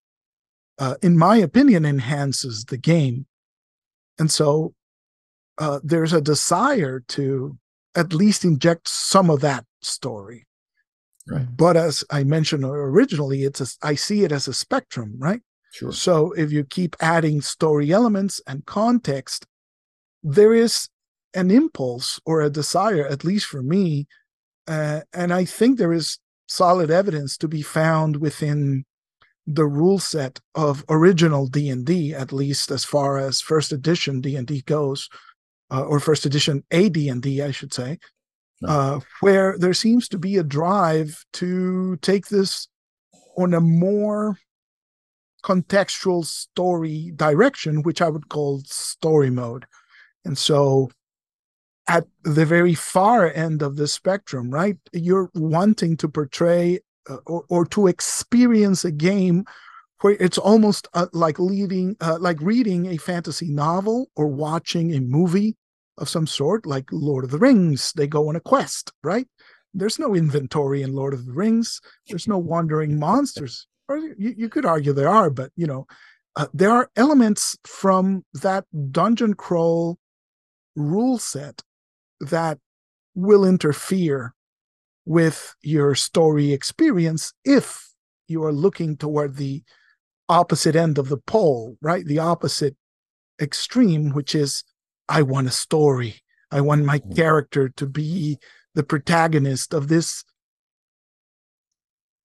uh, 0.77 0.95
in 1.01 1.17
my 1.17 1.37
opinion, 1.37 1.85
enhances 1.85 2.65
the 2.65 2.77
game. 2.77 3.25
And 4.19 4.31
so 4.31 4.73
uh, 5.57 5.79
there's 5.83 6.13
a 6.13 6.21
desire 6.21 7.03
to 7.09 7.57
at 7.95 8.13
least 8.13 8.45
inject 8.45 8.87
some 8.87 9.29
of 9.29 9.41
that 9.41 9.65
story. 9.81 10.45
Right. 11.27 11.47
But 11.57 11.75
as 11.75 12.03
I 12.11 12.23
mentioned 12.23 12.63
originally, 12.63 13.43
it's 13.43 13.59
a, 13.59 13.67
I 13.81 13.95
see 13.95 14.23
it 14.23 14.31
as 14.31 14.47
a 14.47 14.53
spectrum, 14.53 15.15
right? 15.17 15.41
Sure. 15.73 15.91
So 15.91 16.31
if 16.33 16.51
you 16.51 16.63
keep 16.63 16.95
adding 17.01 17.41
story 17.41 17.91
elements 17.91 18.39
and 18.47 18.65
context, 18.65 19.45
there 20.23 20.53
is 20.53 20.87
an 21.33 21.51
impulse 21.51 22.19
or 22.25 22.41
a 22.41 22.49
desire, 22.49 23.05
at 23.05 23.23
least 23.23 23.47
for 23.47 23.61
me, 23.61 24.07
uh, 24.67 25.01
and 25.13 25.33
I 25.33 25.45
think 25.45 25.77
there 25.77 25.93
is 25.93 26.19
solid 26.47 26.91
evidence 26.91 27.37
to 27.37 27.47
be 27.47 27.61
found 27.61 28.17
within 28.17 28.85
the 29.45 29.65
rule 29.65 29.99
set 29.99 30.39
of 30.55 30.83
original 30.89 31.47
D&D, 31.47 32.13
at 32.13 32.33
least 32.33 32.69
as 32.69 32.83
far 32.83 33.17
as 33.17 33.39
first 33.39 33.71
edition 33.71 34.19
D&D 34.19 34.61
goes, 34.61 35.09
uh, 35.71 35.83
or 35.83 35.99
first 35.99 36.25
edition 36.25 36.63
AD&D, 36.71 37.41
I 37.41 37.51
should 37.51 37.73
say, 37.73 37.97
uh, 38.65 38.99
where 39.21 39.57
there 39.57 39.73
seems 39.73 40.09
to 40.09 40.17
be 40.17 40.37
a 40.37 40.43
drive 40.43 41.23
to 41.33 41.97
take 41.97 42.27
this 42.27 42.67
on 43.37 43.53
a 43.53 43.61
more 43.61 44.37
contextual 45.43 46.25
story 46.25 47.13
direction, 47.15 47.83
which 47.83 48.01
I 48.01 48.09
would 48.09 48.27
call 48.27 48.61
story 48.65 49.29
mode. 49.29 49.65
And 50.25 50.37
so 50.37 50.89
at 51.87 52.05
the 52.23 52.45
very 52.45 52.73
far 52.73 53.31
end 53.31 53.61
of 53.61 53.77
the 53.77 53.87
spectrum, 53.87 54.51
right? 54.51 54.77
You're 54.93 55.29
wanting 55.33 55.97
to 55.97 56.09
portray 56.09 56.79
uh, 57.09 57.17
or, 57.25 57.45
or 57.49 57.65
to 57.67 57.87
experience 57.87 58.83
a 58.83 58.91
game 58.91 59.45
where 60.01 60.17
it's 60.19 60.37
almost 60.37 60.87
uh, 60.93 61.07
like 61.13 61.39
leading, 61.39 61.95
uh, 62.01 62.17
like 62.19 62.39
reading 62.41 62.87
a 62.87 62.97
fantasy 62.97 63.49
novel 63.49 64.09
or 64.15 64.27
watching 64.27 64.93
a 64.93 64.99
movie 64.99 65.55
of 65.97 66.09
some 66.09 66.27
sort, 66.27 66.65
like 66.65 66.85
Lord 66.91 67.23
of 67.23 67.31
the 67.31 67.39
Rings. 67.39 67.93
They 67.95 68.07
go 68.07 68.29
on 68.29 68.35
a 68.35 68.41
quest, 68.41 68.91
right? 69.03 69.27
There's 69.73 69.97
no 69.97 70.13
inventory 70.13 70.81
in 70.81 70.93
Lord 70.93 71.13
of 71.13 71.25
the 71.25 71.33
Rings. 71.33 71.81
There's 72.07 72.27
no 72.27 72.37
wandering 72.37 72.99
monsters. 72.99 73.67
Or 73.87 73.97
you, 73.97 74.33
you 74.37 74.49
could 74.49 74.65
argue 74.65 74.93
there 74.93 75.09
are, 75.09 75.29
but 75.29 75.51
you 75.55 75.65
know, 75.65 75.87
uh, 76.35 76.47
there 76.53 76.71
are 76.71 76.89
elements 76.95 77.57
from 77.63 78.23
that 78.33 78.65
dungeon 78.91 79.33
crawl 79.33 79.97
rule 80.75 81.17
set 81.17 81.63
that 82.19 82.59
will 83.15 83.45
interfere 83.45 84.33
with 85.05 85.55
your 85.61 85.95
story 85.95 86.51
experience 86.51 87.33
if 87.45 87.89
you 88.27 88.43
are 88.43 88.51
looking 88.51 88.97
toward 88.97 89.35
the 89.35 89.63
opposite 90.29 90.75
end 90.75 90.97
of 90.97 91.09
the 91.09 91.17
pole, 91.17 91.77
right? 91.81 92.05
The 92.05 92.19
opposite 92.19 92.75
extreme, 93.41 94.11
which 94.11 94.35
is 94.35 94.63
I 95.07 95.21
want 95.21 95.47
a 95.47 95.51
story. 95.51 96.21
I 96.51 96.61
want 96.61 96.85
my 96.85 96.99
mm-hmm. 96.99 97.13
character 97.13 97.69
to 97.69 97.85
be 97.85 98.37
the 98.75 98.83
protagonist 98.83 99.73
of 99.73 99.87
this 99.87 100.23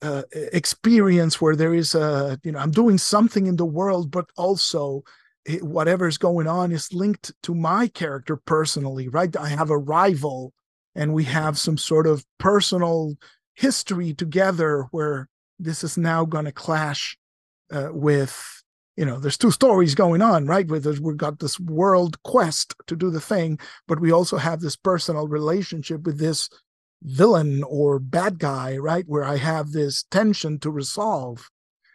uh, 0.02 0.22
experience 0.52 1.40
where 1.40 1.54
there 1.54 1.72
is 1.72 1.94
a 1.94 2.38
you 2.42 2.50
know 2.50 2.58
i'm 2.58 2.72
doing 2.72 2.98
something 2.98 3.46
in 3.46 3.54
the 3.54 3.64
world 3.64 4.10
but 4.10 4.26
also 4.36 5.04
it, 5.44 5.62
whatever's 5.62 6.18
going 6.18 6.46
on 6.46 6.72
is 6.72 6.92
linked 6.92 7.32
to 7.42 7.54
my 7.54 7.88
character 7.88 8.36
personally 8.36 9.08
right? 9.08 9.34
I 9.36 9.48
have 9.48 9.70
a 9.70 9.78
rival 9.78 10.52
and 10.94 11.14
we 11.14 11.24
have 11.24 11.58
some 11.58 11.78
sort 11.78 12.06
of 12.06 12.24
personal 12.38 13.14
history 13.54 14.14
together 14.14 14.86
where 14.90 15.28
this 15.58 15.84
is 15.84 15.96
now 15.96 16.24
going 16.24 16.44
to 16.44 16.52
clash 16.52 17.16
uh, 17.72 17.88
with 17.92 18.62
you 18.96 19.04
know 19.04 19.18
there's 19.18 19.38
two 19.38 19.50
stories 19.50 19.94
going 19.94 20.22
on 20.22 20.46
right? 20.46 20.68
With 20.68 20.86
we've 21.00 21.16
got 21.16 21.38
this 21.38 21.58
world 21.58 22.22
quest 22.22 22.74
to 22.86 22.96
do 22.96 23.10
the 23.10 23.20
thing 23.20 23.58
but 23.88 24.00
we 24.00 24.12
also 24.12 24.36
have 24.36 24.60
this 24.60 24.76
personal 24.76 25.28
relationship 25.28 26.02
with 26.02 26.18
this 26.18 26.48
villain 27.02 27.64
or 27.64 27.98
bad 27.98 28.38
guy 28.38 28.76
right? 28.76 29.04
Where 29.08 29.24
i 29.24 29.36
have 29.36 29.72
this 29.72 30.04
tension 30.10 30.58
to 30.60 30.70
resolve. 30.70 31.50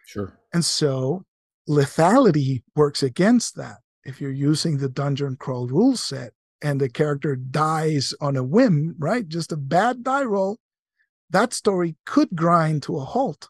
Sure. 0.06 0.38
And 0.54 0.64
so 0.66 1.24
lethality 1.68 2.64
works 2.76 3.04
against 3.04 3.56
that 3.56 3.78
if 4.04 4.22
you're 4.22 4.32
using 4.32 4.78
the 4.78 4.90
dungeon 4.90 5.36
crawl 5.36 5.68
rule 5.68 5.96
set 5.96 6.34
and 6.62 6.80
the 6.80 6.90
character 6.90 7.36
dies 7.36 8.14
on 8.22 8.36
a 8.36 8.44
whim 8.44 8.96
right 8.98 9.28
just 9.28 9.52
a 9.52 9.58
bad 9.58 10.04
die 10.04 10.24
roll 10.24 10.58
that 11.30 11.54
story 11.54 11.96
could 12.06 12.30
grind 12.36 12.82
to 12.82 12.98
a 12.98 13.04
halt 13.04 13.50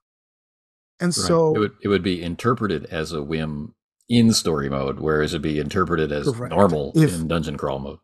and 0.99 1.09
right. 1.09 1.27
so 1.27 1.55
it 1.55 1.59
would 1.59 1.75
it 1.83 1.87
would 1.87 2.03
be 2.03 2.21
interpreted 2.21 2.85
as 2.85 3.11
a 3.11 3.21
whim 3.21 3.75
in 4.09 4.33
story 4.33 4.69
mode, 4.69 4.99
whereas 4.99 5.33
it'd 5.33 5.41
be 5.41 5.59
interpreted 5.59 6.11
as 6.11 6.29
correct. 6.29 6.53
normal 6.53 6.91
if, 6.95 7.13
in 7.13 7.27
dungeon 7.27 7.57
crawl 7.57 7.79
mode. 7.79 7.99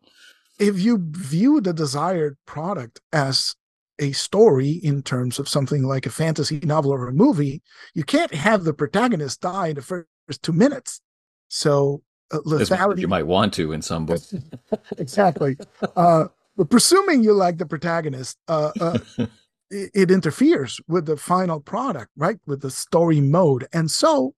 If 0.58 0.78
you 0.80 0.98
view 1.00 1.60
the 1.60 1.72
desired 1.72 2.36
product 2.46 3.00
as 3.12 3.54
a 3.98 4.12
story 4.12 4.70
in 4.70 5.02
terms 5.02 5.38
of 5.38 5.48
something 5.48 5.82
like 5.82 6.06
a 6.06 6.10
fantasy 6.10 6.60
novel 6.60 6.92
or 6.92 7.08
a 7.08 7.12
movie, 7.12 7.62
you 7.94 8.04
can't 8.04 8.34
have 8.34 8.64
the 8.64 8.74
protagonist 8.74 9.40
die 9.40 9.68
in 9.68 9.76
the 9.76 9.82
first 9.82 10.08
two 10.42 10.52
minutes. 10.52 11.00
So 11.48 12.02
uh, 12.32 12.38
lethality, 12.40 13.00
you 13.00 13.08
might 13.08 13.26
want 13.26 13.54
to 13.54 13.72
in 13.72 13.82
some 13.82 14.06
books. 14.06 14.34
exactly. 14.98 15.56
Uh, 15.96 16.26
but 16.56 16.70
presuming 16.70 17.22
you 17.22 17.32
like 17.32 17.58
the 17.58 17.66
protagonist, 17.66 18.38
uh, 18.48 18.72
uh 18.80 18.98
it 19.70 20.10
interferes 20.10 20.80
with 20.88 21.06
the 21.06 21.16
final 21.16 21.60
product, 21.60 22.10
right? 22.16 22.38
With 22.46 22.62
the 22.62 22.70
story 22.70 23.20
mode. 23.20 23.66
And 23.72 23.90
so 23.90 24.34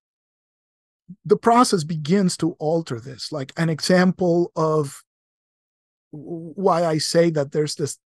the 1.24 1.36
process 1.36 1.84
begins 1.84 2.36
to 2.38 2.52
alter 2.58 3.00
this. 3.00 3.32
Like 3.32 3.52
an 3.56 3.68
example 3.68 4.52
of 4.56 5.02
why 6.10 6.84
I 6.84 6.98
say 6.98 7.30
that 7.30 7.52
there's 7.52 7.74
this 7.74 7.98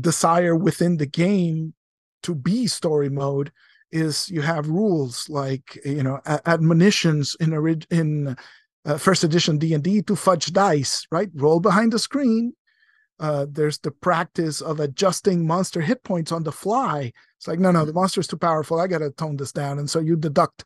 desire 0.00 0.56
within 0.56 0.96
the 0.96 1.06
game 1.06 1.74
to 2.22 2.34
be 2.34 2.66
story 2.66 3.08
mode 3.08 3.52
is 3.90 4.30
you 4.30 4.40
have 4.40 4.68
rules 4.68 5.28
like 5.28 5.78
you 5.84 6.02
know 6.02 6.20
admonitions 6.46 7.36
in 7.40 7.52
in 7.90 8.36
uh, 8.84 8.96
first 8.96 9.22
edition 9.22 9.58
D&D 9.58 10.02
to 10.02 10.16
fudge 10.16 10.52
dice, 10.52 11.06
right? 11.12 11.28
Roll 11.34 11.60
behind 11.60 11.92
the 11.92 11.98
screen 11.98 12.54
uh, 13.22 13.46
there's 13.48 13.78
the 13.78 13.90
practice 13.92 14.60
of 14.60 14.80
adjusting 14.80 15.46
monster 15.46 15.80
hit 15.80 16.02
points 16.02 16.32
on 16.32 16.42
the 16.42 16.50
fly. 16.50 17.12
It's 17.38 17.46
like, 17.46 17.60
no, 17.60 17.70
no, 17.70 17.84
the 17.84 17.92
monster's 17.92 18.26
too 18.26 18.36
powerful. 18.36 18.80
I 18.80 18.88
got 18.88 18.98
to 18.98 19.10
tone 19.10 19.36
this 19.36 19.52
down. 19.52 19.78
And 19.78 19.88
so 19.88 20.00
you 20.00 20.16
deduct. 20.16 20.64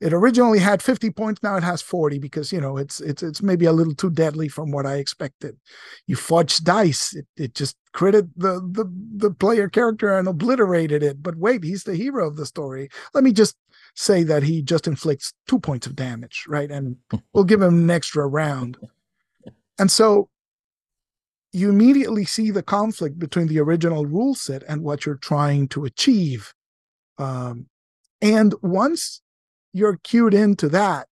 It 0.00 0.14
originally 0.14 0.58
had 0.58 0.82
50 0.82 1.10
points. 1.10 1.42
Now 1.42 1.56
it 1.56 1.62
has 1.62 1.82
40 1.82 2.18
because, 2.18 2.52
you 2.52 2.60
know, 2.60 2.78
it's, 2.78 3.00
it's, 3.00 3.22
it's 3.22 3.42
maybe 3.42 3.66
a 3.66 3.72
little 3.72 3.94
too 3.94 4.10
deadly 4.10 4.48
from 4.48 4.70
what 4.70 4.86
I 4.86 4.94
expected. 4.94 5.58
You 6.06 6.16
fudge 6.16 6.64
dice. 6.64 7.14
It, 7.14 7.26
it 7.36 7.54
just 7.54 7.76
critted 7.94 8.30
the, 8.34 8.60
the, 8.72 8.90
the 9.16 9.30
player 9.30 9.68
character 9.68 10.16
and 10.16 10.26
obliterated 10.26 11.02
it. 11.02 11.22
But 11.22 11.36
wait, 11.36 11.64
he's 11.64 11.84
the 11.84 11.96
hero 11.96 12.26
of 12.26 12.36
the 12.36 12.46
story. 12.46 12.88
Let 13.12 13.24
me 13.24 13.32
just 13.32 13.56
say 13.94 14.22
that 14.22 14.42
he 14.42 14.62
just 14.62 14.86
inflicts 14.86 15.34
two 15.46 15.58
points 15.58 15.86
of 15.86 15.96
damage, 15.96 16.44
right? 16.48 16.70
And 16.70 16.96
we'll 17.34 17.44
give 17.44 17.60
him 17.60 17.80
an 17.80 17.90
extra 17.90 18.26
round. 18.26 18.78
And 19.78 19.90
so 19.90 20.30
you 21.52 21.68
immediately 21.68 22.24
see 22.24 22.50
the 22.50 22.62
conflict 22.62 23.18
between 23.18 23.48
the 23.48 23.60
original 23.60 24.06
rule 24.06 24.34
set 24.34 24.62
and 24.68 24.82
what 24.82 25.04
you're 25.04 25.16
trying 25.16 25.68
to 25.68 25.84
achieve. 25.84 26.54
Um, 27.18 27.66
and 28.22 28.54
once 28.62 29.20
you're 29.72 29.98
cued 29.98 30.34
into 30.34 30.68
that, 30.68 31.08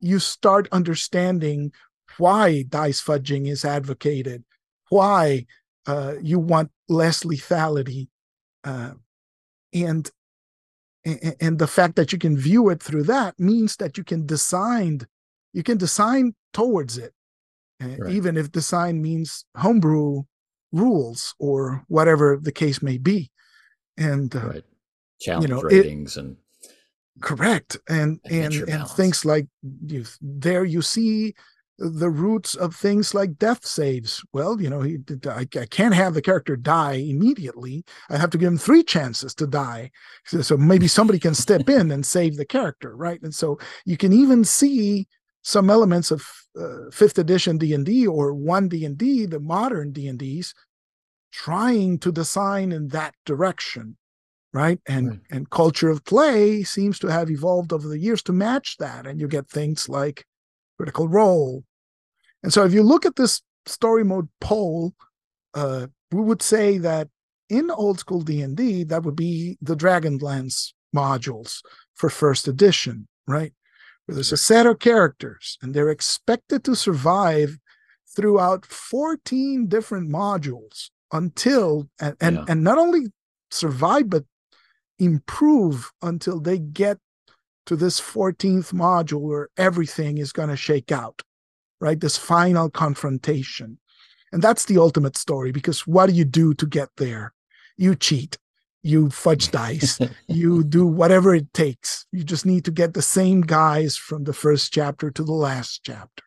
you 0.00 0.18
start 0.18 0.68
understanding 0.72 1.72
why 2.18 2.62
dice 2.68 3.02
fudging 3.02 3.48
is 3.48 3.64
advocated, 3.64 4.44
why 4.88 5.46
uh, 5.86 6.14
you 6.20 6.38
want 6.38 6.70
less 6.88 7.24
lethality, 7.24 8.08
uh, 8.64 8.92
and 9.72 10.10
and 11.04 11.58
the 11.58 11.66
fact 11.66 11.96
that 11.96 12.12
you 12.12 12.18
can 12.18 12.36
view 12.36 12.70
it 12.70 12.82
through 12.82 13.02
that 13.02 13.38
means 13.38 13.76
that 13.76 13.98
you 13.98 14.04
can 14.04 14.24
design 14.24 15.00
you 15.52 15.62
can 15.62 15.76
design 15.76 16.34
towards 16.54 16.96
it 16.96 17.12
right. 17.80 18.12
even 18.12 18.36
if 18.36 18.50
design 18.50 19.02
means 19.02 19.44
homebrew 19.56 20.22
rules 20.72 21.34
or 21.38 21.84
whatever 21.88 22.38
the 22.40 22.52
case 22.52 22.82
may 22.82 22.98
be. 22.98 23.30
And 23.96 24.34
uh, 24.34 24.40
right. 24.40 24.64
challenge 25.20 25.48
you 25.48 25.54
know, 25.54 25.62
ratings 25.62 26.16
it, 26.16 26.20
and 26.20 26.36
correct 27.20 27.76
and 27.88 28.20
and 28.28 28.54
and 28.68 28.88
things 28.88 29.24
like 29.24 29.46
you, 29.86 30.04
there 30.20 30.64
you 30.64 30.82
see 30.82 31.34
the 31.78 32.10
roots 32.10 32.54
of 32.54 32.74
things 32.74 33.14
like 33.14 33.38
death 33.38 33.66
saves. 33.66 34.24
Well, 34.32 34.60
you 34.60 34.70
know, 34.70 34.80
he, 34.80 34.98
I, 35.26 35.40
I, 35.40 35.66
can't 35.66 35.94
have 35.94 36.14
the 36.14 36.22
character 36.22 36.56
die 36.56 36.94
immediately. 36.94 37.84
I 38.08 38.16
have 38.16 38.30
to 38.30 38.38
give 38.38 38.46
him 38.46 38.58
three 38.58 38.84
chances 38.84 39.34
to 39.36 39.46
die. 39.46 39.90
So, 40.24 40.40
so 40.42 40.56
maybe 40.56 40.86
somebody 40.86 41.18
can 41.18 41.34
step 41.46 41.68
in 41.68 41.90
and 41.90 42.06
save 42.06 42.36
the 42.36 42.44
character, 42.44 42.96
right? 42.96 43.20
And 43.22 43.34
so 43.34 43.58
you 43.84 43.96
can 43.96 44.12
even 44.12 44.44
see 44.44 45.08
some 45.42 45.68
elements 45.68 46.10
of 46.10 46.24
uh, 46.58 46.90
fifth 46.92 47.18
edition 47.18 47.58
D&D 47.58 48.06
or 48.06 48.32
1 48.32 48.68
D&D, 48.68 49.26
the 49.26 49.40
modern 49.40 49.92
D&Ds, 49.92 50.54
trying 51.32 51.98
to 51.98 52.12
design 52.12 52.70
in 52.70 52.88
that 52.88 53.14
direction, 53.26 53.96
right? 54.54 54.80
And 54.86 55.08
right. 55.08 55.20
and 55.30 55.50
culture 55.50 55.90
of 55.90 56.04
play 56.04 56.62
seems 56.62 56.98
to 57.00 57.08
have 57.08 57.30
evolved 57.30 57.74
over 57.74 57.86
the 57.86 57.98
years 57.98 58.22
to 58.22 58.32
match 58.32 58.78
that, 58.78 59.06
and 59.06 59.20
you 59.20 59.28
get 59.28 59.50
things 59.50 59.88
like 59.88 60.24
Critical 60.78 61.08
Role. 61.08 61.64
And 62.42 62.52
so, 62.52 62.64
if 62.64 62.72
you 62.72 62.82
look 62.82 63.04
at 63.04 63.16
this 63.16 63.42
story 63.66 64.04
mode 64.04 64.28
pole, 64.40 64.94
uh, 65.52 65.88
we 66.10 66.22
would 66.22 66.40
say 66.40 66.78
that 66.78 67.08
in 67.50 67.70
old 67.70 67.98
school 67.98 68.22
D&D, 68.22 68.84
that 68.84 69.02
would 69.02 69.16
be 69.16 69.58
the 69.60 69.76
Dragonlance 69.76 70.72
modules 70.96 71.60
for 71.94 72.08
first 72.08 72.48
edition, 72.48 73.06
right? 73.26 73.52
where 74.06 74.14
there's 74.14 74.32
a 74.32 74.36
set 74.36 74.66
of 74.66 74.78
characters 74.78 75.58
and 75.62 75.74
they're 75.74 75.90
expected 75.90 76.64
to 76.64 76.76
survive 76.76 77.58
throughout 78.14 78.66
14 78.66 79.66
different 79.66 80.08
modules 80.10 80.90
until 81.12 81.88
and 82.00 82.16
and, 82.20 82.36
yeah. 82.36 82.44
and 82.48 82.62
not 82.62 82.78
only 82.78 83.06
survive 83.50 84.08
but 84.10 84.24
improve 84.98 85.92
until 86.02 86.40
they 86.40 86.58
get 86.58 86.98
to 87.66 87.76
this 87.76 88.00
14th 88.00 88.72
module 88.72 89.20
where 89.20 89.48
everything 89.56 90.18
is 90.18 90.32
going 90.32 90.50
to 90.50 90.56
shake 90.56 90.92
out 90.92 91.22
right? 91.84 92.00
This 92.00 92.16
final 92.16 92.70
confrontation. 92.70 93.78
And 94.32 94.42
that's 94.42 94.64
the 94.64 94.78
ultimate 94.78 95.18
story 95.18 95.52
because 95.52 95.86
what 95.86 96.06
do 96.06 96.14
you 96.14 96.24
do 96.24 96.54
to 96.54 96.66
get 96.66 96.88
there? 96.96 97.34
You 97.76 97.94
cheat. 97.94 98.38
You 98.82 99.10
fudge 99.10 99.50
dice, 99.50 99.98
you 100.28 100.64
do 100.64 100.86
whatever 100.86 101.34
it 101.34 101.52
takes. 101.52 102.06
You 102.10 102.24
just 102.24 102.44
need 102.44 102.64
to 102.64 102.70
get 102.70 102.94
the 102.94 103.02
same 103.02 103.42
guys 103.42 103.96
from 103.96 104.24
the 104.24 104.32
first 104.32 104.72
chapter 104.72 105.10
to 105.10 105.22
the 105.22 105.32
last 105.32 105.82
chapter. 105.84 106.24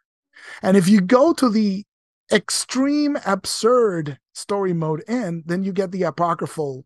And 0.61 0.77
if 0.77 0.87
you 0.87 1.01
go 1.01 1.33
to 1.33 1.49
the 1.49 1.83
extreme 2.31 3.17
absurd 3.25 4.19
story 4.33 4.73
mode 4.73 5.03
end, 5.07 5.43
then 5.45 5.63
you 5.63 5.73
get 5.73 5.91
the 5.91 6.03
apocryphal 6.03 6.85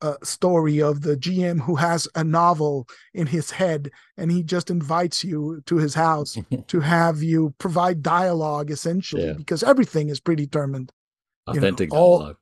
uh, 0.00 0.14
story 0.22 0.80
of 0.80 1.02
the 1.02 1.16
GM 1.16 1.60
who 1.60 1.74
has 1.76 2.06
a 2.14 2.22
novel 2.22 2.86
in 3.14 3.26
his 3.26 3.50
head 3.50 3.90
and 4.16 4.30
he 4.30 4.42
just 4.42 4.70
invites 4.70 5.24
you 5.24 5.62
to 5.66 5.76
his 5.76 5.94
house 5.94 6.36
to 6.68 6.80
have 6.80 7.22
you 7.22 7.54
provide 7.58 8.02
dialogue 8.02 8.70
essentially 8.70 9.26
yeah. 9.26 9.32
because 9.32 9.62
everything 9.62 10.08
is 10.08 10.20
predetermined. 10.20 10.92
Authentic 11.46 11.90
you 11.90 11.96
know, 11.96 12.02
all, 12.02 12.18
dialogue 12.18 12.36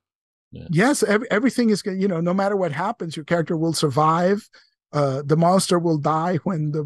yeah. 0.52 0.66
Yes, 0.70 1.02
every, 1.02 1.30
everything 1.30 1.70
is 1.70 1.82
you 1.84 2.08
know 2.08 2.20
no 2.20 2.32
matter 2.32 2.56
what 2.56 2.72
happens, 2.72 3.16
your 3.16 3.24
character 3.24 3.56
will 3.56 3.72
survive. 3.72 4.48
Uh, 4.92 5.22
the 5.24 5.36
monster 5.36 5.78
will 5.78 5.98
die 5.98 6.36
when 6.44 6.70
the 6.70 6.84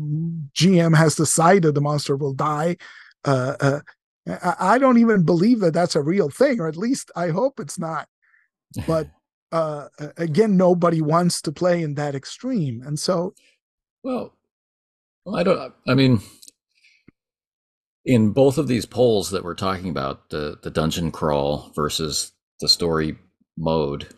GM 0.55 0.97
has 0.97 1.15
decided 1.15 1.75
the 1.75 1.81
monster 1.81 2.17
will 2.17 2.33
die. 2.33 2.77
Uh, 3.25 3.55
uh, 3.61 3.81
I, 4.27 4.75
I 4.75 4.79
don't 4.79 4.99
even 4.99 5.25
believe 5.25 5.61
that 5.61 5.75
that's 5.75 5.95
a 5.95 6.03
real 6.03 6.31
thing, 6.31 6.61
or 6.61 6.67
at 6.67 6.77
least 6.77 7.11
I 7.15 7.29
hope 7.29 7.61
it's 7.61 7.79
not. 7.79 8.09
But 8.87 9.09
uh, 9.53 9.89
again, 10.17 10.57
nobody 10.57 11.01
wants 11.01 11.43
to 11.43 11.53
play 11.53 11.83
in 11.83 11.95
that 11.95 12.15
extreme, 12.15 12.83
and 12.85 12.99
so. 12.99 13.35
Well, 14.03 14.35
I 15.35 15.43
don't. 15.43 15.75
I 15.87 15.95
mean, 15.95 16.21
in 18.05 18.33
both 18.33 18.59
of 18.59 18.69
these 18.69 18.87
poles 18.87 19.31
that 19.31 19.45
we're 19.45 19.55
talking 19.55 19.91
about, 19.91 20.31
the 20.31 20.59
the 20.63 20.71
dungeon 20.71 21.11
crawl 21.11 21.73
versus 21.75 22.33
the 22.61 22.69
story 22.69 23.17
mode, 23.57 24.09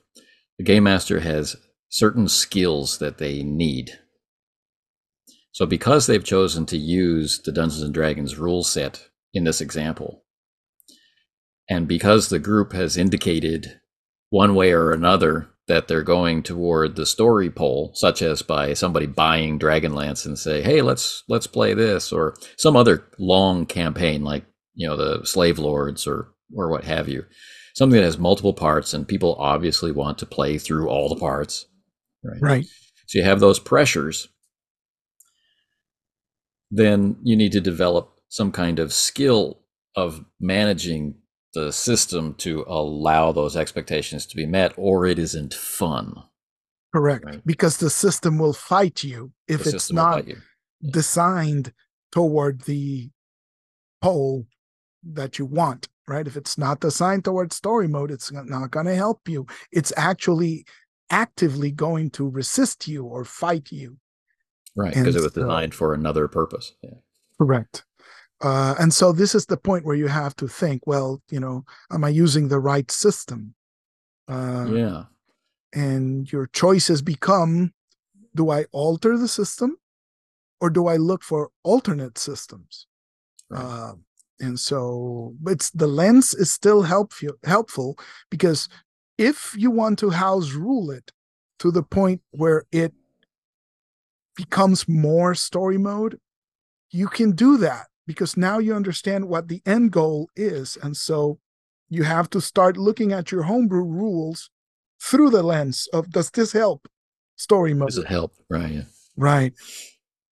the 0.59 0.64
game 0.64 0.85
master 0.85 1.21
has 1.21 1.57
certain 1.88 2.29
skills 2.29 2.99
that 2.99 3.18
they 3.18 3.42
need. 3.42 3.99
So 5.53 5.66
because 5.66 6.07
they've 6.07 6.25
chosen 6.25 6.64
to 6.66 6.79
use 6.79 7.40
the 7.45 7.53
Dungeons 7.53 7.83
and 7.83 7.92
Dragons 7.92 8.38
rule 8.38 8.64
set 8.64 9.09
in 9.35 9.45
this 9.45 9.61
example, 9.61 10.25
and 11.68 11.87
because 11.87 12.29
the 12.29 12.38
group 12.38 12.73
has 12.73 12.97
indicated 12.97 13.81
one 14.33 14.55
way 14.55 14.73
or 14.73 14.92
another 14.92 15.47
that 15.68 15.88
they're 15.88 16.03
going 16.03 16.42
toward 16.42 16.97
the 16.97 17.05
story 17.05 17.51
pole, 17.51 17.92
such 17.95 18.23
as 18.23 18.40
by 18.40 18.73
somebody 18.73 19.05
buying 19.05 19.59
Dragonlance 19.59 20.25
and 20.25 20.38
say, 20.38 20.62
"Hey, 20.62 20.81
let's 20.81 21.23
let's 21.29 21.47
play 21.47 21.75
this," 21.75 22.11
or 22.12 22.35
some 22.57 22.75
other 22.75 23.05
long 23.18 23.66
campaign 23.66 24.25
like 24.25 24.47
you 24.75 24.88
know 24.88 24.97
the 24.97 25.27
Slave 25.27 25.59
Lords 25.59 26.07
or 26.07 26.33
or 26.57 26.71
what 26.71 26.85
have 26.85 27.11
you, 27.11 27.27
something 27.75 28.01
that 28.01 28.07
has 28.07 28.16
multiple 28.16 28.55
parts 28.55 28.95
and 28.95 29.07
people 29.07 29.37
obviously 29.38 29.92
want 29.92 30.16
to 30.18 30.27
play 30.27 30.57
through 30.57 30.88
all 30.88 31.11
the 31.11 31.21
parts, 31.21 31.66
right? 32.25 32.40
Right. 32.40 32.66
So 33.09 33.18
you 33.18 33.25
have 33.25 33.40
those 33.40 33.59
pressures. 33.59 34.29
Then 36.71 37.18
you 37.23 37.37
need 37.37 37.53
to 37.53 37.61
develop 37.61 38.14
some 38.29 38.51
kind 38.51 38.79
of 38.79 38.95
skill 38.95 39.61
of 39.95 40.25
managing 40.40 41.16
the 41.54 41.72
system 41.72 42.34
to 42.34 42.64
allow 42.66 43.32
those 43.32 43.56
expectations 43.56 44.26
to 44.26 44.36
be 44.36 44.46
met, 44.46 44.72
or 44.76 45.06
it 45.06 45.18
isn't 45.18 45.54
fun. 45.54 46.22
Correct. 46.94 47.24
Right? 47.24 47.42
Because 47.46 47.78
the 47.78 47.90
system 47.90 48.38
will 48.38 48.52
fight 48.52 49.02
you 49.02 49.32
if 49.48 49.64
the 49.64 49.70
it's 49.70 49.92
not 49.92 50.24
designed 50.90 51.72
toward 52.10 52.62
the 52.62 53.10
pole 54.00 54.46
that 55.02 55.38
you 55.38 55.46
want, 55.46 55.88
right? 56.06 56.26
If 56.26 56.36
it's 56.36 56.58
not 56.58 56.80
designed 56.80 57.24
toward 57.24 57.52
story 57.52 57.88
mode, 57.88 58.10
it's 58.10 58.30
not 58.30 58.70
going 58.70 58.86
to 58.86 58.94
help 58.94 59.28
you. 59.28 59.46
It's 59.70 59.92
actually 59.96 60.64
actively 61.10 61.70
going 61.70 62.10
to 62.10 62.28
resist 62.28 62.88
you 62.88 63.04
or 63.04 63.24
fight 63.24 63.70
you. 63.70 63.98
Right. 64.76 64.94
Because 64.94 65.16
it 65.16 65.22
was 65.22 65.32
designed 65.32 65.74
for 65.74 65.92
another 65.92 66.28
purpose. 66.28 66.74
Yeah. 66.82 66.94
Correct. 67.38 67.84
Uh, 68.42 68.74
and 68.81 68.92
so 68.92 69.12
this 69.12 69.35
is 69.35 69.46
the 69.46 69.57
point 69.57 69.85
where 69.85 69.96
you 69.96 70.09
have 70.09 70.35
to 70.37 70.48
think, 70.48 70.85
well, 70.85 71.22
you 71.31 71.38
know, 71.38 71.64
am 71.92 72.02
I 72.02 72.09
using 72.09 72.48
the 72.48 72.59
right 72.59 72.90
system? 72.90 73.55
Uh, 74.28 74.66
yeah. 74.68 75.05
And 75.72 76.31
your 76.31 76.48
choices 76.48 77.02
become 77.02 77.72
do 78.35 78.50
I 78.50 78.64
alter 78.72 79.16
the 79.16 79.28
system 79.28 79.76
or 80.61 80.70
do 80.70 80.87
I 80.87 80.96
look 80.96 81.22
for 81.22 81.50
alternate 81.62 82.18
systems? 82.18 82.87
Right. 83.48 83.62
Uh, 83.62 83.92
and 84.40 84.59
so 84.59 85.35
it's 85.46 85.70
the 85.70 85.87
lens 85.87 86.35
is 86.35 86.50
still 86.52 86.83
helpful 86.83 87.31
helpful 87.44 87.96
because 88.28 88.68
if 89.18 89.55
you 89.57 89.70
want 89.70 90.00
to 90.00 90.11
house 90.11 90.50
rule 90.50 90.90
it 90.90 91.12
to 91.61 91.70
the 91.70 91.83
point 91.83 92.22
where 92.33 92.64
it 92.72 92.92
becomes 94.35 94.88
more 94.88 95.35
story 95.35 95.78
mode, 95.78 96.18
you 96.90 97.07
can 97.07 97.33
do 97.33 97.57
that 97.59 97.87
because 98.12 98.37
now 98.37 98.59
you 98.59 98.75
understand 98.75 99.29
what 99.29 99.48
the 99.48 99.62
end 99.66 99.92
goal 99.92 100.29
is. 100.37 100.79
And 100.83 100.96
so 100.96 101.38
you 101.88 102.05
have 102.05 102.31
to 102.31 102.40
start 102.40 102.77
looking 102.77 103.12
at 103.12 103.31
your 103.31 103.42
homebrew 103.42 103.85
rules 103.85 104.51
through 105.01 105.31
the 105.31 105.42
lens 105.42 105.88
of 105.92 106.11
does 106.11 106.31
this 106.31 106.53
help 106.53 106.88
story 107.37 107.75
mode? 107.75 107.88
Does 107.88 107.98
it 107.98 108.07
help? 108.07 108.33
Right. 108.48 108.72
Yeah. 108.72 108.83
Right. 109.16 109.53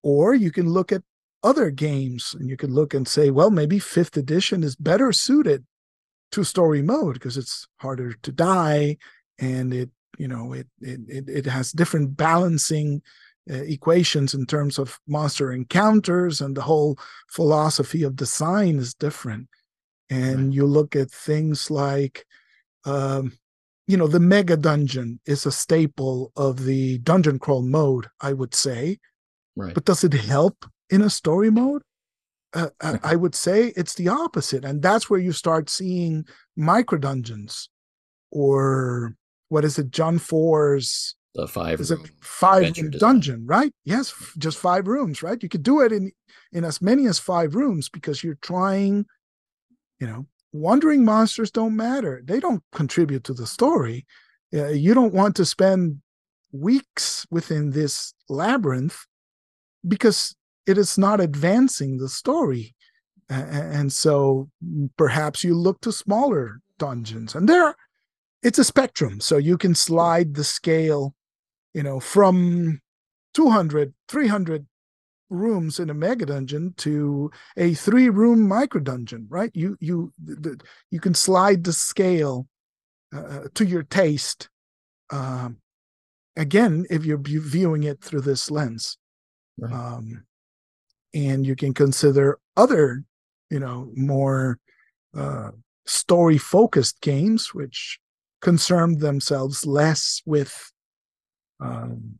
Or 0.02 0.34
you 0.34 0.50
can 0.50 0.68
look 0.68 0.92
at 0.92 1.02
other 1.42 1.70
games 1.70 2.34
and 2.38 2.48
you 2.48 2.56
can 2.56 2.72
look 2.72 2.94
and 2.94 3.06
say, 3.06 3.30
well, 3.30 3.50
maybe 3.50 3.78
fifth 3.78 4.16
edition 4.16 4.62
is 4.62 4.76
better 4.76 5.12
suited 5.12 5.64
to 6.32 6.44
story 6.44 6.82
mode 6.82 7.14
because 7.14 7.36
it's 7.36 7.66
harder 7.78 8.12
to 8.22 8.32
die 8.32 8.96
and 9.38 9.74
it, 9.74 9.90
you 10.18 10.28
know, 10.28 10.52
it 10.52 10.66
it 10.80 11.28
it 11.28 11.46
has 11.46 11.72
different 11.72 12.16
balancing 12.16 13.02
equations 13.46 14.34
in 14.34 14.46
terms 14.46 14.78
of 14.78 14.98
monster 15.06 15.52
encounters 15.52 16.40
and 16.40 16.56
the 16.56 16.62
whole 16.62 16.98
philosophy 17.28 18.02
of 18.02 18.16
design 18.16 18.78
is 18.78 18.94
different. 18.94 19.48
And 20.08 20.46
right. 20.46 20.54
you 20.54 20.66
look 20.66 20.96
at 20.96 21.10
things 21.10 21.70
like 21.70 22.26
um, 22.84 23.32
you 23.86 23.96
know 23.96 24.06
the 24.06 24.20
mega 24.20 24.56
dungeon 24.56 25.20
is 25.26 25.46
a 25.46 25.52
staple 25.52 26.32
of 26.36 26.64
the 26.64 26.98
dungeon 26.98 27.38
crawl 27.38 27.62
mode 27.62 28.06
i 28.20 28.32
would 28.32 28.54
say. 28.54 28.98
Right. 29.56 29.74
But 29.74 29.84
does 29.84 30.04
it 30.04 30.12
help 30.12 30.64
in 30.90 31.02
a 31.02 31.10
story 31.10 31.50
mode? 31.50 31.82
Uh, 32.52 32.68
I 32.80 33.14
would 33.14 33.36
say 33.36 33.72
it's 33.76 33.94
the 33.94 34.08
opposite 34.08 34.64
and 34.64 34.82
that's 34.82 35.08
where 35.08 35.20
you 35.20 35.32
start 35.32 35.70
seeing 35.70 36.24
micro 36.56 36.98
dungeons 36.98 37.68
or 38.32 39.14
what 39.50 39.64
is 39.64 39.78
it 39.78 39.92
Johnn 39.92 40.18
Four's 40.18 41.14
the 41.34 41.46
five 41.46 41.80
is 41.80 41.90
a 41.90 41.98
five 42.20 42.76
room 42.76 42.90
dungeon, 42.90 43.46
right? 43.46 43.72
Yes, 43.84 44.12
just 44.38 44.58
five 44.58 44.88
rooms, 44.88 45.22
right? 45.22 45.42
You 45.42 45.48
could 45.48 45.62
do 45.62 45.80
it 45.80 45.92
in 45.92 46.12
in 46.52 46.64
as 46.64 46.82
many 46.82 47.06
as 47.06 47.18
five 47.18 47.54
rooms 47.54 47.88
because 47.88 48.24
you're 48.24 48.38
trying, 48.42 49.06
you 50.00 50.06
know, 50.06 50.26
wandering 50.52 51.04
monsters 51.04 51.50
don't 51.50 51.76
matter. 51.76 52.20
They 52.24 52.40
don't 52.40 52.62
contribute 52.72 53.24
to 53.24 53.34
the 53.34 53.46
story. 53.46 54.06
Uh, 54.52 54.68
you 54.68 54.94
don't 54.94 55.14
want 55.14 55.36
to 55.36 55.44
spend 55.44 56.00
weeks 56.52 57.24
within 57.30 57.70
this 57.70 58.12
labyrinth 58.28 58.98
because 59.86 60.34
it 60.66 60.76
is 60.76 60.98
not 60.98 61.20
advancing 61.20 61.98
the 61.98 62.08
story. 62.08 62.74
Uh, 63.30 63.34
and 63.34 63.92
so 63.92 64.50
perhaps 64.96 65.44
you 65.44 65.54
look 65.54 65.80
to 65.80 65.92
smaller 65.92 66.60
dungeons 66.78 67.34
and 67.34 67.48
there 67.48 67.76
it's 68.42 68.58
a 68.58 68.64
spectrum 68.64 69.20
so 69.20 69.36
you 69.36 69.58
can 69.58 69.74
slide 69.74 70.34
the 70.34 70.42
scale 70.42 71.14
you 71.74 71.82
know, 71.82 72.00
from 72.00 72.80
200, 73.34 73.94
300 74.08 74.66
rooms 75.28 75.78
in 75.78 75.90
a 75.90 75.94
mega 75.94 76.26
dungeon 76.26 76.74
to 76.76 77.30
a 77.56 77.74
three 77.74 78.08
room 78.08 78.46
micro 78.46 78.80
dungeon, 78.80 79.26
right? 79.28 79.50
You, 79.54 79.76
you, 79.80 80.12
the, 80.22 80.60
you 80.90 81.00
can 81.00 81.14
slide 81.14 81.64
the 81.64 81.72
scale 81.72 82.48
uh, 83.14 83.20
uh, 83.20 83.44
to 83.54 83.64
your 83.64 83.84
taste. 83.84 84.48
Um, 85.10 85.58
again, 86.36 86.86
if 86.90 87.04
you're 87.04 87.18
viewing 87.18 87.84
it 87.84 88.02
through 88.02 88.22
this 88.22 88.50
lens. 88.50 88.98
Right. 89.58 89.72
Um, 89.72 90.24
and 91.12 91.46
you 91.46 91.56
can 91.56 91.74
consider 91.74 92.38
other, 92.56 93.04
you 93.50 93.58
know, 93.58 93.90
more 93.94 94.58
uh, 95.16 95.50
story 95.86 96.38
focused 96.38 97.00
games, 97.00 97.52
which 97.52 97.98
concern 98.40 98.98
themselves 98.98 99.66
less 99.66 100.22
with 100.24 100.72
um, 101.60 102.18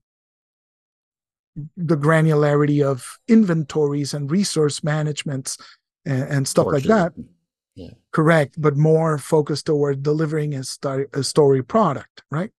the 1.77 1.97
granularity 1.97 2.85
of 2.85 3.19
inventories 3.29 4.15
and 4.15 4.31
resource 4.31 4.83
managements 4.85 5.59
and, 6.05 6.23
and 6.23 6.49
stuff 6.49 6.67
like 6.67 6.85
that. 6.85 7.13
Yeah. 7.75 7.91
Correct, 8.13 8.61
but 8.61 8.77
more 8.77 9.17
focused 9.17 9.67
toward 9.67 10.03
delivering 10.03 10.55
a, 10.55 10.65
st- 10.65 11.09
a 11.15 11.23
story 11.23 11.63
product, 11.63 12.23
right? 12.31 12.51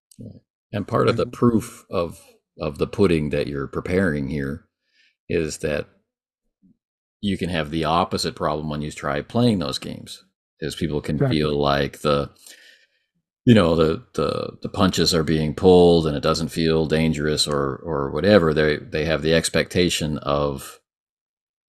And 0.74 0.88
part 0.88 1.10
of 1.10 1.18
the 1.18 1.26
proof 1.26 1.86
of 1.90 2.20
of 2.60 2.78
the 2.78 2.88
pudding 2.88 3.30
that 3.30 3.48
you're 3.48 3.68
preparing 3.68 4.28
here 4.30 4.68
is 5.30 5.60
that 5.60 5.88
you 7.22 7.38
can 7.38 7.50
have 7.50 7.72
the 7.72 7.86
opposite 7.86 8.36
problem 8.36 8.70
when 8.70 8.82
you 8.82 8.92
try 8.92 9.22
playing 9.22 9.60
those 9.60 9.80
games, 9.80 10.24
is 10.60 10.76
people 10.76 11.02
can 11.02 11.16
exactly. 11.16 11.38
feel 11.38 11.56
like 11.56 12.00
the 12.00 12.30
you 13.46 13.56
know 13.56 13.76
the 13.76 14.04
the 14.14 14.58
the 14.62 14.70
punches 14.70 15.14
are 15.14 15.24
being 15.24 15.54
pulled 15.54 16.06
and 16.06 16.16
it 16.16 16.24
doesn't 16.24 16.50
feel 16.50 16.86
dangerous 16.86 17.48
or 17.48 17.78
or 17.78 18.12
whatever 18.12 18.54
they 18.54 18.78
they 18.78 19.06
have 19.06 19.22
the 19.22 19.34
expectation 19.34 20.18
of 20.20 20.80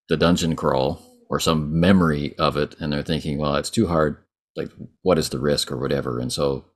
the 0.09 0.17
dungeon 0.17 0.55
crawl 0.55 1.01
or 1.31 1.41
some 1.41 1.81
memory 1.81 2.37
of 2.39 2.57
it 2.57 2.75
and 2.79 2.93
they're 2.93 3.03
thinking 3.03 3.39
well 3.39 3.55
it's 3.57 3.71
too 3.71 3.87
hard. 3.87 4.19
Like 4.55 4.71
what 5.01 5.19
is 5.19 5.31
the 5.31 5.39
risk 5.39 5.73
or 5.73 5.79
whatever? 5.79 6.19
And 6.19 6.31
so 6.31 6.67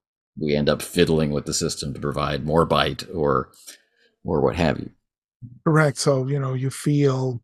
we 0.40 0.54
end 0.54 0.70
up 0.70 0.80
fiddling 0.80 1.30
with 1.30 1.44
the 1.44 1.52
system 1.52 1.92
to 1.92 2.00
provide 2.00 2.46
more 2.46 2.64
bite 2.64 3.04
or 3.12 3.50
or 4.24 4.40
what 4.40 4.56
have 4.56 4.78
you. 4.78 4.90
Correct. 5.66 5.98
So 5.98 6.26
you 6.26 6.38
know 6.38 6.54
you 6.54 6.70
feel 6.70 7.42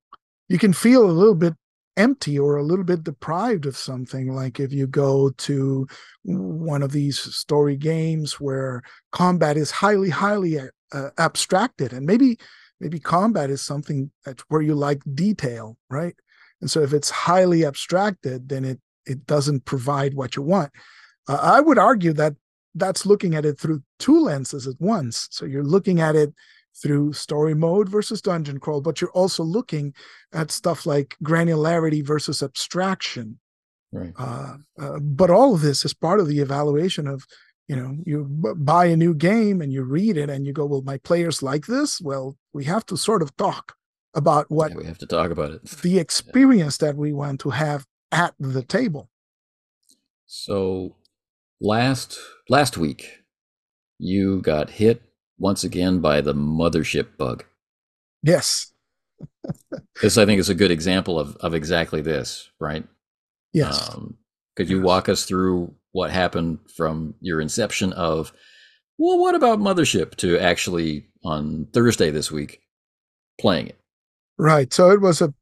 you 0.49 0.59
can 0.59 0.73
feel 0.73 1.05
a 1.05 1.13
little 1.13 1.35
bit 1.35 1.55
empty 1.97 2.39
or 2.39 2.57
a 2.57 2.63
little 2.63 2.85
bit 2.85 3.05
deprived 3.05 3.67
of 3.67 3.77
something 3.77 4.35
like 4.35 4.59
if 4.59 4.73
you 4.73 4.87
go 4.87 5.31
to 5.31 5.87
one 6.25 6.83
of 6.83 6.93
these 6.93 7.19
story 7.19 7.77
games 7.77 8.41
where 8.41 8.83
combat 9.11 9.57
is 9.57 9.71
highly 9.71 10.09
highly 10.09 10.59
uh, 10.59 11.11
abstracted 11.19 11.93
and 11.93 12.07
maybe 12.07 12.39
maybe 12.81 12.99
combat 12.99 13.51
is 13.51 13.61
something 13.61 14.11
that 14.25 14.41
where 14.49 14.63
you 14.63 14.75
like 14.75 15.03
detail 15.15 15.77
right? 15.91 16.15
And 16.61 16.71
so 16.71 16.81
if 16.81 16.93
it's 16.93 17.11
highly 17.11 17.65
abstracted 17.65 18.49
then 18.49 18.65
it 18.65 18.81
it 19.05 19.27
doesn't 19.27 19.65
provide 19.65 20.15
what 20.15 20.37
you 20.37 20.43
want. 20.43 20.71
Uh, 21.29 21.39
i 21.41 21.61
would 21.61 21.79
argue 21.79 22.13
that 22.13 22.35
that's 22.75 23.05
looking 23.05 23.35
at 23.35 23.45
it 23.45 23.59
through 23.59 23.83
two 23.99 24.19
lenses 24.19 24.67
at 24.67 24.81
once. 24.81 25.29
So 25.31 25.45
you're 25.45 25.63
looking 25.65 26.01
at 26.01 26.17
it 26.17 26.33
through 26.81 27.13
story 27.13 27.55
mode 27.55 27.89
versus 27.89 28.23
dungeon 28.23 28.59
crawl, 28.59 28.81
but 28.81 29.01
you're 29.01 29.11
also 29.11 29.43
looking 29.43 29.95
at 30.33 30.51
stuff 30.51 30.87
like 30.87 31.17
granularity 31.23 32.05
versus 32.05 32.43
abstraction. 32.43 33.39
Right. 33.93 34.13
Uh, 34.19 34.57
uh, 34.79 34.99
but 35.01 35.31
all 35.31 35.55
of 35.55 35.61
this 35.61 35.85
is 35.85 35.93
part 35.93 36.21
of 36.21 36.29
the 36.29 36.41
evaluation 36.41 37.07
of, 37.07 37.27
you 37.69 37.77
know, 37.77 37.97
you 38.05 38.25
b- 38.25 38.53
buy 38.57 38.87
a 38.87 38.97
new 38.97 39.15
game 39.15 39.61
and 39.61 39.73
you 39.73 39.83
read 39.83 40.17
it 40.17 40.31
and 40.31 40.47
you 40.47 40.53
go, 40.53 40.65
well, 40.65 40.83
my 40.83 40.99
players 40.99 41.43
like 41.43 41.67
this. 41.67 42.01
Well, 42.01 42.37
we 42.53 42.65
have 42.65 42.87
to 42.87 42.97
sort 42.97 43.23
of 43.23 43.37
talk 43.37 43.75
about 44.15 44.51
what 44.51 44.71
yeah, 44.71 44.79
we 44.79 44.85
have 44.87 44.99
to 44.99 45.07
talk 45.07 45.31
about 45.31 45.53
it. 45.53 45.65
the 45.65 45.99
experience 46.07 46.79
that 46.79 46.97
we 46.97 47.13
want 47.13 47.41
to 47.41 47.51
have 47.51 47.87
at 48.11 48.35
the 48.39 48.63
table. 48.63 49.11
So 50.27 50.97
last 51.61 52.19
last 52.49 52.79
week, 52.79 53.23
you 53.99 54.41
got 54.41 54.71
hit 54.71 55.03
once 55.43 55.65
again 55.65 55.99
by 55.99 56.21
the 56.21 56.33
mothership 56.33 57.17
bug. 57.19 57.45
Yes. 58.23 58.73
this, 60.01 60.17
I 60.17 60.25
think, 60.25 60.39
is 60.39 60.49
a 60.49 60.55
good 60.55 60.71
example 60.71 61.19
of, 61.19 61.37
of 61.39 61.53
exactly 61.53 62.01
this, 62.01 62.49
right? 62.61 62.85
Yes. 63.53 63.91
Um, 63.91 64.17
could 64.55 64.71
you 64.71 64.77
Yes. 64.77 64.85
walk 64.85 65.09
us 65.09 65.25
through 65.25 65.75
what 65.91 66.13
happened 66.13 66.61
from 66.75 67.15
your 67.21 67.41
inception 67.41 67.93
of, 67.95 68.33
well, 68.99 69.19
what 69.19 69.35
about 69.35 69.59
Mothership 69.59 70.15
to 70.17 70.39
actually 70.39 71.09
on 71.25 71.67
Thursday 71.73 72.11
this 72.11 72.31
week 72.31 72.61
playing 73.41 73.67
it? 73.67 73.79
Right. 74.39 74.73
So 74.73 74.91
it 74.93 75.01
was 75.01 75.21
a, 75.21 75.35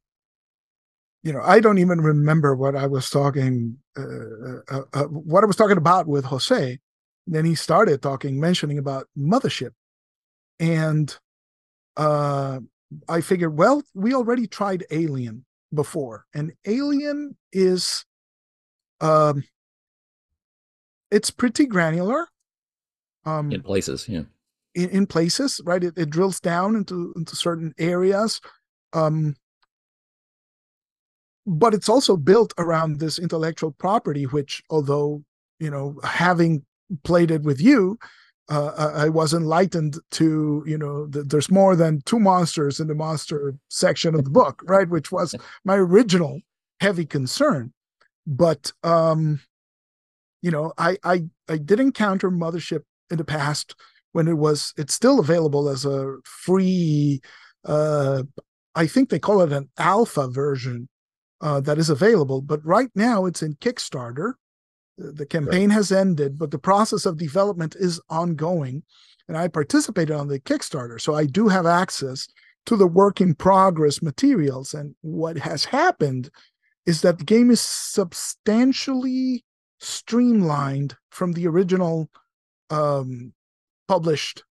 you 1.21 1.31
know, 1.31 1.41
I 1.43 1.59
don't 1.59 1.77
even 1.77 2.01
remember 2.01 2.55
what 2.55 2.75
I 2.75 2.87
was 2.87 3.07
talking, 3.11 3.77
uh, 3.95 4.75
uh, 4.75 4.81
uh, 4.93 5.03
what 5.03 5.43
I 5.43 5.47
was 5.47 5.55
talking 5.55 5.77
about 5.77 6.07
with 6.07 6.25
Jose. 6.25 6.79
Then 7.27 7.45
he 7.45 7.53
started 7.53 8.01
talking, 8.01 8.39
mentioning 8.39 8.79
about 8.79 9.07
mothership, 9.15 9.71
and 10.61 11.17
uh, 11.97 12.59
I 13.09 13.19
figured, 13.19 13.57
well, 13.57 13.83
we 13.93 14.13
already 14.13 14.47
tried 14.47 14.85
Alien 14.91 15.43
before, 15.73 16.25
and 16.33 16.53
Alien 16.65 17.35
is, 17.51 18.05
um, 19.01 19.43
it's 21.09 21.31
pretty 21.31 21.65
granular. 21.65 22.27
Um, 23.25 23.51
In 23.51 23.61
places, 23.61 24.07
yeah. 24.07 24.23
in, 24.75 24.89
in 24.89 25.07
places, 25.07 25.59
right? 25.65 25.83
It, 25.83 25.97
it 25.97 26.09
drills 26.09 26.39
down 26.39 26.75
into 26.75 27.13
into 27.15 27.35
certain 27.35 27.73
areas, 27.77 28.39
um, 28.93 29.35
but 31.45 31.73
it's 31.73 31.89
also 31.89 32.15
built 32.15 32.53
around 32.57 32.99
this 32.99 33.19
intellectual 33.19 33.71
property, 33.71 34.23
which, 34.23 34.63
although 34.69 35.23
you 35.59 35.69
know, 35.69 35.99
having 36.03 36.65
played 37.03 37.29
it 37.31 37.43
with 37.43 37.61
you, 37.61 37.97
uh, 38.51 38.73
I 38.77 39.05
I 39.05 39.09
was 39.09 39.33
enlightened 39.33 39.97
to 40.11 40.63
you 40.67 40.77
know 40.77 41.07
th- 41.07 41.25
there's 41.27 41.49
more 41.49 41.75
than 41.75 42.01
two 42.05 42.19
monsters 42.19 42.79
in 42.79 42.87
the 42.87 42.95
monster 42.95 43.55
section 43.69 44.15
of 44.15 44.23
the 44.25 44.29
book, 44.29 44.61
right? 44.67 44.89
Which 44.89 45.11
was 45.11 45.35
my 45.65 45.75
original 45.75 46.41
heavy 46.79 47.05
concern, 47.05 47.73
but 48.27 48.71
um, 48.83 49.41
you 50.41 50.51
know, 50.51 50.73
I 50.77 50.97
I 51.03 51.23
I 51.47 51.57
did 51.57 51.79
encounter 51.79 52.29
mothership 52.29 52.83
in 53.09 53.17
the 53.17 53.25
past 53.25 53.75
when 54.11 54.27
it 54.27 54.37
was 54.37 54.73
it's 54.77 54.93
still 54.93 55.19
available 55.19 55.69
as 55.69 55.85
a 55.85 56.15
free 56.23 57.21
uh 57.65 58.23
i 58.75 58.87
think 58.87 59.09
they 59.09 59.19
call 59.19 59.41
it 59.41 59.51
an 59.51 59.69
alpha 59.77 60.27
version 60.27 60.87
uh 61.41 61.59
that 61.59 61.77
is 61.77 61.89
available 61.89 62.41
but 62.41 62.63
right 62.65 62.89
now 62.95 63.25
it's 63.25 63.43
in 63.43 63.53
kickstarter 63.55 64.33
the 64.97 65.25
campaign 65.25 65.69
has 65.69 65.91
ended 65.91 66.37
but 66.37 66.51
the 66.51 66.59
process 66.59 67.05
of 67.05 67.17
development 67.17 67.75
is 67.79 67.99
ongoing 68.09 68.83
and 69.27 69.37
i 69.37 69.47
participated 69.47 70.15
on 70.15 70.27
the 70.27 70.39
kickstarter 70.39 70.99
so 70.99 71.15
i 71.15 71.25
do 71.25 71.47
have 71.47 71.65
access 71.65 72.27
to 72.65 72.75
the 72.75 72.87
work 72.87 73.21
in 73.21 73.33
progress 73.33 74.01
materials 74.01 74.73
and 74.73 74.93
what 75.01 75.37
has 75.37 75.65
happened 75.65 76.29
is 76.85 77.01
that 77.01 77.17
the 77.17 77.25
game 77.25 77.51
is 77.51 77.61
substantially 77.61 79.43
streamlined 79.79 80.95
from 81.09 81.33
the 81.33 81.47
original 81.47 82.09
um, 82.69 83.33
published 83.87 84.43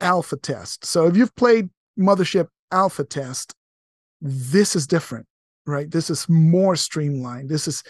alpha 0.00 0.36
test. 0.36 0.84
So 0.84 1.06
if 1.06 1.16
you've 1.16 1.34
played 1.36 1.70
Mothership 1.98 2.48
alpha 2.70 3.04
test, 3.04 3.54
this 4.20 4.76
is 4.76 4.86
different, 4.86 5.26
right? 5.66 5.90
This 5.90 6.10
is 6.10 6.28
more 6.28 6.76
streamlined. 6.76 7.48
This 7.48 7.66
is 7.68 7.82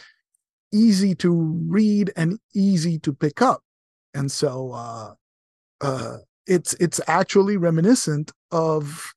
easy 0.72 1.14
to 1.16 1.31
read 1.68 2.12
and 2.16 2.38
easy 2.54 2.98
to 3.00 3.12
pick 3.12 3.40
up. 3.42 3.62
And 4.14 4.31
so 4.31 4.72
uh, 4.72 5.14
uh, 5.81 6.16
it's 6.46 6.74
it's 6.74 7.00
actually 7.07 7.57
reminiscent 7.57 8.33
of 8.50 9.12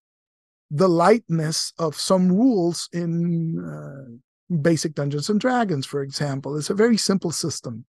the 0.70 0.88
lightness 0.90 1.74
of 1.78 1.96
some 1.96 2.32
rules 2.32 2.88
in 2.94 3.60
uh, 3.60 4.56
basic 4.62 4.94
Dungeons 4.94 5.30
and 5.30 5.40
Dragons, 5.40 5.86
for 5.86 6.02
example. 6.02 6.58
It's 6.58 6.70
a 6.70 6.74
very 6.74 6.98
simple 6.98 7.32
system. 7.32 7.86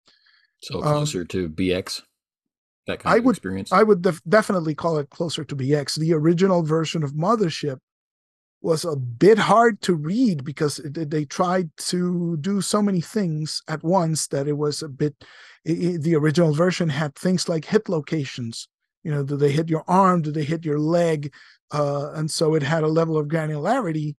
So 0.63 0.77
Um, 0.83 0.83
closer 0.83 1.25
to 1.25 1.49
BX, 1.49 2.03
that 2.87 3.01
kind 3.01 3.15
I 3.15 3.19
of 3.19 3.25
would- 3.25 3.37
experience. 3.37 3.73
I 3.73 3.83
would 3.83 4.03
def- 4.03 4.23
definitely 4.29 4.75
call 4.75 4.99
it 4.99 5.11
closer 5.11 5.45
to 5.45 5.57
BX. 5.57 5.97
The 5.99 6.13
original 6.15 6.63
version 6.63 7.03
of 7.03 7.13
Mothership 7.13 7.79
was 8.63 8.85
a 8.85 8.97
bit 8.97 9.39
hard 9.39 9.81
to 9.83 9.95
read 9.95 10.45
because 10.45 10.81
they 10.85 11.25
tried 11.25 11.71
to 11.77 12.37
do 12.39 12.61
so 12.61 12.83
many 12.83 13.01
things 13.01 13.63
at 13.69 13.83
once 13.83 14.27
that 14.29 14.47
it 14.47 14.59
was 14.59 14.83
a 14.83 14.89
bit. 14.89 15.15
the 15.65 16.15
original 16.15 16.53
version 16.53 16.89
had 16.89 17.15
things 17.15 17.49
like 17.49 17.65
hit 17.65 17.89
locations. 17.89 18.69
You 19.03 19.13
know, 19.13 19.23
do 19.23 19.37
they 19.37 19.51
hit 19.51 19.71
your 19.71 19.85
arm? 19.89 20.23
Do 20.23 20.31
they 20.31 20.45
hit 20.45 20.65
your 20.65 20.79
leg? 20.79 21.33
Uh, 21.73 22.13
and 22.13 22.31
so 22.31 22.55
it 22.55 22.63
had 22.63 22.83
a 22.83 22.89
level 22.89 23.17
of 23.17 23.29
granularity, 23.29 24.17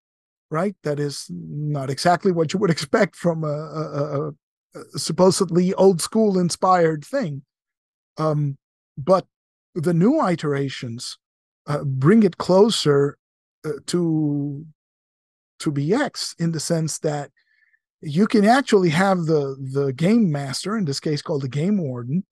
right? 0.51 0.75
That 0.85 0.99
is 0.99 1.27
not 1.31 1.91
exactly 1.91 2.33
what 2.33 2.53
you 2.53 2.61
would 2.61 2.71
expect 2.77 3.17
from 3.17 3.45
a, 3.45 3.49
a, 3.49 4.29
a, 4.29 4.33
a 4.75 4.99
supposedly 4.99 5.75
old 5.75 6.01
school 6.01 6.39
inspired 6.39 7.05
thing. 7.05 7.43
Um, 8.17 8.57
but 8.97 9.27
the 9.75 9.95
new 9.95 10.27
iterations 10.27 11.19
uh, 11.67 11.85
bring 11.85 12.23
it 12.23 12.39
closer 12.39 13.19
uh, 13.65 13.73
to 13.87 14.65
to 15.61 15.73
BX 15.73 16.35
in 16.41 16.53
the 16.53 16.61
sense 16.61 16.99
that 17.01 17.31
you 18.01 18.27
can 18.27 18.45
actually 18.45 18.91
have 18.91 19.27
the 19.27 19.57
the 19.73 19.93
game 19.93 20.31
master, 20.31 20.77
in 20.77 20.85
this 20.85 21.01
case 21.01 21.23
called 21.23 21.43
the 21.43 21.49
game 21.49 21.79
warden, 21.79 22.25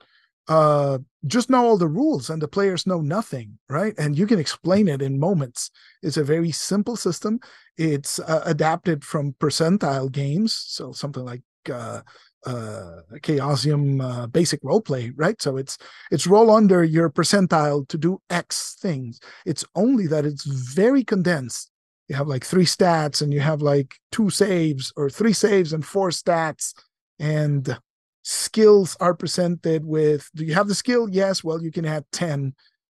uh, 0.49 0.99
just 1.27 1.51
know 1.51 1.65
all 1.67 1.77
the 1.77 1.89
rules 1.89 2.31
and 2.31 2.41
the 2.41 2.49
players 2.49 2.87
know 2.87 3.01
nothing, 3.01 3.59
right? 3.69 3.95
And 3.99 4.17
you 4.17 4.27
can 4.27 4.39
explain 4.39 4.89
it 4.89 5.03
in 5.03 5.19
moments. 5.21 5.71
It's 6.03 6.17
a 6.17 6.25
very 6.25 6.51
simple 6.51 6.97
system. 6.97 7.41
It's 7.77 8.19
uh, 8.19 8.43
adapted 8.47 9.05
from 9.05 9.35
percentile 9.35 10.11
games, 10.11 10.55
so 10.55 10.93
something 10.93 11.25
like 11.25 11.43
uh, 11.71 12.01
uh, 12.47 13.01
Chaosium 13.23 14.01
uh, 14.03 14.27
basic 14.27 14.63
roleplay, 14.63 15.13
right? 15.17 15.41
So 15.43 15.57
it's 15.57 15.79
it's 16.11 16.27
roll 16.27 16.51
under 16.51 16.85
your 16.85 17.11
percentile 17.11 17.87
to 17.89 17.99
do 17.99 18.21
X 18.31 18.77
things. 18.81 19.21
It's 19.45 19.65
only 19.75 20.07
that 20.09 20.25
it's 20.25 20.45
very 20.45 21.05
condensed. 21.05 21.71
You 22.09 22.17
have 22.17 22.29
like 22.29 22.45
three 22.45 22.65
stats, 22.65 23.21
and 23.23 23.33
you 23.35 23.41
have 23.41 23.61
like 23.61 23.97
two 24.13 24.31
saves, 24.31 24.93
or 24.97 25.11
three 25.11 25.33
saves 25.35 25.73
and 25.73 25.85
four 25.85 26.11
stats, 26.11 26.73
and 27.19 27.79
skills 28.23 28.97
are 29.01 29.15
presented 29.15 29.85
with. 29.85 30.31
Do 30.35 30.45
you 30.45 30.55
have 30.55 30.69
the 30.69 30.75
skill? 30.75 31.09
Yes. 31.11 31.45
Well, 31.45 31.63
you 31.63 31.71
can 31.71 31.85
add 31.85 32.05
ten 32.13 32.55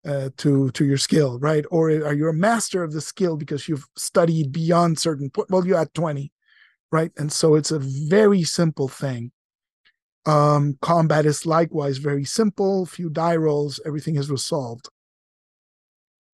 uh, 0.06 0.30
to 0.38 0.70
to 0.72 0.86
your 0.86 0.98
skill, 0.98 1.40
right? 1.40 1.66
Or 1.72 1.90
are 1.90 2.14
you 2.14 2.28
a 2.30 2.34
master 2.34 2.84
of 2.84 2.94
the 2.94 3.02
skill 3.02 3.36
because 3.38 3.68
you've 3.68 3.86
studied 3.96 4.52
beyond 4.52 5.00
certain? 5.00 5.30
po- 5.30 5.46
Well, 5.50 5.66
you 5.66 5.76
add 5.76 5.94
twenty, 5.94 6.32
right? 6.92 7.12
And 7.18 7.32
so 7.32 7.56
it's 7.56 7.72
a 7.72 7.80
very 7.80 8.44
simple 8.44 8.88
thing. 8.88 9.32
Um, 10.26 10.78
combat 10.82 11.26
is 11.26 11.46
likewise 11.46 11.98
very 11.98 12.26
simple. 12.26 12.86
Few 12.86 13.10
die 13.10 13.36
rolls, 13.36 13.80
everything 13.86 14.16
is 14.16 14.30
resolved. 14.30 14.90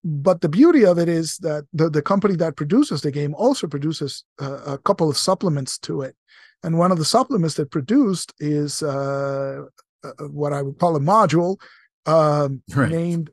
But 0.04 0.42
the 0.42 0.50
beauty 0.50 0.86
of 0.86 1.00
it 1.00 1.10
is 1.10 1.38
that 1.38 1.66
the, 1.74 1.90
the 1.90 2.02
company 2.02 2.36
that 2.36 2.56
produces 2.56 3.02
the 3.02 3.12
game 3.12 3.34
also 3.36 3.68
produces 3.68 4.24
uh, 4.40 4.60
a 4.66 4.78
couple 4.78 5.10
of 5.10 5.18
supplements 5.18 5.78
to 5.80 6.02
it. 6.02 6.16
And 6.64 6.78
one 6.78 6.92
of 6.92 6.98
the 7.00 7.06
supplements 7.06 7.56
that 7.56 7.72
produced 7.72 8.34
is 8.40 8.84
uh, 8.84 9.64
uh, 10.04 10.12
what 10.30 10.54
I 10.54 10.62
would 10.62 10.78
call 10.80 10.96
a 10.96 11.00
module 11.00 11.58
um, 12.06 12.62
Right. 12.76 12.92
named 12.92 13.32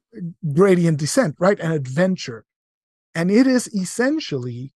Gradient 0.55 0.99
Descent, 0.99 1.37
right? 1.39 1.59
An 1.61 1.73
adventure. 1.73 2.45
And 3.15 3.31
it 3.31 3.47
is 3.47 3.69
essentially 3.75 4.73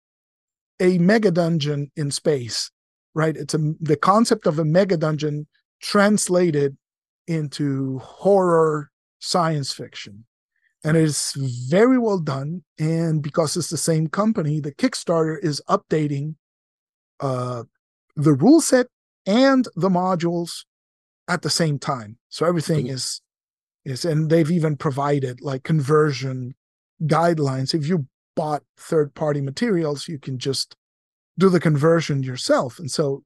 a 0.80 0.98
mega 0.98 1.30
dungeon 1.30 1.90
in 1.96 2.10
space, 2.10 2.70
right? 3.14 3.36
It's 3.36 3.54
a, 3.54 3.74
the 3.80 3.96
concept 3.96 4.46
of 4.46 4.58
a 4.58 4.64
mega 4.64 4.96
dungeon 4.96 5.46
translated 5.80 6.76
into 7.26 7.98
horror 8.00 8.90
science 9.20 9.72
fiction. 9.72 10.24
And 10.86 10.98
it 10.98 11.04
is 11.04 11.32
very 11.68 11.98
well 11.98 12.18
done. 12.18 12.62
And 12.78 13.22
because 13.22 13.56
it's 13.56 13.70
the 13.70 13.78
same 13.78 14.08
company, 14.08 14.60
the 14.60 14.74
Kickstarter 14.74 15.42
is 15.42 15.62
updating 15.68 16.34
uh, 17.20 17.64
the 18.16 18.34
rule 18.34 18.60
set 18.60 18.88
and 19.24 19.66
the 19.76 19.88
modules 19.88 20.64
at 21.26 21.40
the 21.40 21.48
same 21.48 21.78
time. 21.78 22.18
So 22.28 22.44
everything 22.44 22.86
Cool. 22.86 22.94
is 22.94 23.20
is 23.84 24.04
and 24.04 24.30
they've 24.30 24.50
even 24.50 24.76
provided 24.76 25.40
like 25.40 25.62
conversion 25.62 26.54
guidelines. 27.02 27.74
If 27.74 27.86
you 27.88 28.06
bought 28.34 28.62
third 28.78 29.14
party 29.14 29.40
materials, 29.40 30.08
you 30.08 30.18
can 30.18 30.38
just 30.38 30.76
do 31.38 31.48
the 31.48 31.60
conversion 31.60 32.22
yourself. 32.22 32.78
And 32.78 32.90
so 32.90 33.24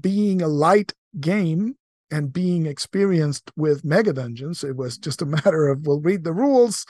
being 0.00 0.42
a 0.42 0.48
light 0.48 0.92
game 1.20 1.76
and 2.10 2.32
being 2.32 2.66
experienced 2.66 3.50
with 3.56 3.84
mega 3.84 4.12
dungeons, 4.12 4.64
it 4.64 4.76
was 4.76 4.98
just 4.98 5.22
a 5.22 5.26
matter 5.44 5.68
of 5.68 5.86
we'll 5.86 6.00
read 6.00 6.24
the 6.24 6.32
rules. 6.32 6.84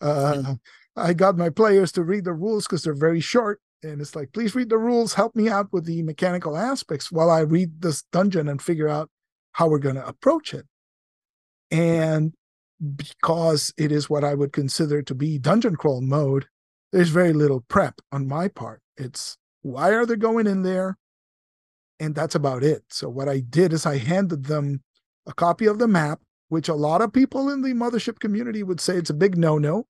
Uh, 0.00 0.54
I 0.96 1.14
got 1.14 1.38
my 1.38 1.48
players 1.48 1.92
to 1.92 2.02
read 2.02 2.24
the 2.24 2.32
rules 2.32 2.66
because 2.66 2.82
they're 2.82 2.94
very 2.94 3.20
short. 3.20 3.60
And 3.82 4.00
it's 4.00 4.14
like, 4.14 4.32
please 4.32 4.54
read 4.54 4.68
the 4.68 4.78
rules, 4.78 5.14
help 5.14 5.34
me 5.34 5.48
out 5.48 5.72
with 5.72 5.86
the 5.86 6.02
mechanical 6.02 6.56
aspects 6.56 7.10
while 7.10 7.30
I 7.30 7.40
read 7.40 7.82
this 7.82 8.02
dungeon 8.12 8.48
and 8.48 8.62
figure 8.62 8.88
out 8.88 9.10
how 9.52 9.68
we're 9.68 9.78
going 9.78 9.96
to 9.96 10.06
approach 10.06 10.54
it. 10.54 10.66
And 11.70 12.32
because 12.96 13.72
it 13.76 13.90
is 13.90 14.10
what 14.10 14.24
I 14.24 14.34
would 14.34 14.52
consider 14.52 15.02
to 15.02 15.14
be 15.14 15.38
dungeon 15.38 15.76
crawl 15.76 16.00
mode, 16.00 16.46
there's 16.92 17.08
very 17.08 17.32
little 17.32 17.62
prep 17.68 18.00
on 18.10 18.28
my 18.28 18.48
part. 18.48 18.80
It's 18.96 19.36
why 19.62 19.90
are 19.90 20.06
they 20.06 20.16
going 20.16 20.46
in 20.46 20.62
there? 20.62 20.98
And 22.00 22.14
that's 22.14 22.34
about 22.34 22.62
it. 22.62 22.82
So 22.88 23.08
what 23.08 23.28
I 23.28 23.40
did 23.40 23.72
is 23.72 23.86
I 23.86 23.98
handed 23.98 24.44
them 24.44 24.82
a 25.26 25.32
copy 25.32 25.66
of 25.66 25.78
the 25.78 25.88
map, 25.88 26.20
which 26.48 26.68
a 26.68 26.74
lot 26.74 27.00
of 27.00 27.12
people 27.12 27.48
in 27.48 27.62
the 27.62 27.72
mothership 27.74 28.18
community 28.18 28.62
would 28.62 28.80
say 28.80 28.96
it's 28.96 29.10
a 29.10 29.14
big 29.14 29.38
no-no. 29.38 29.86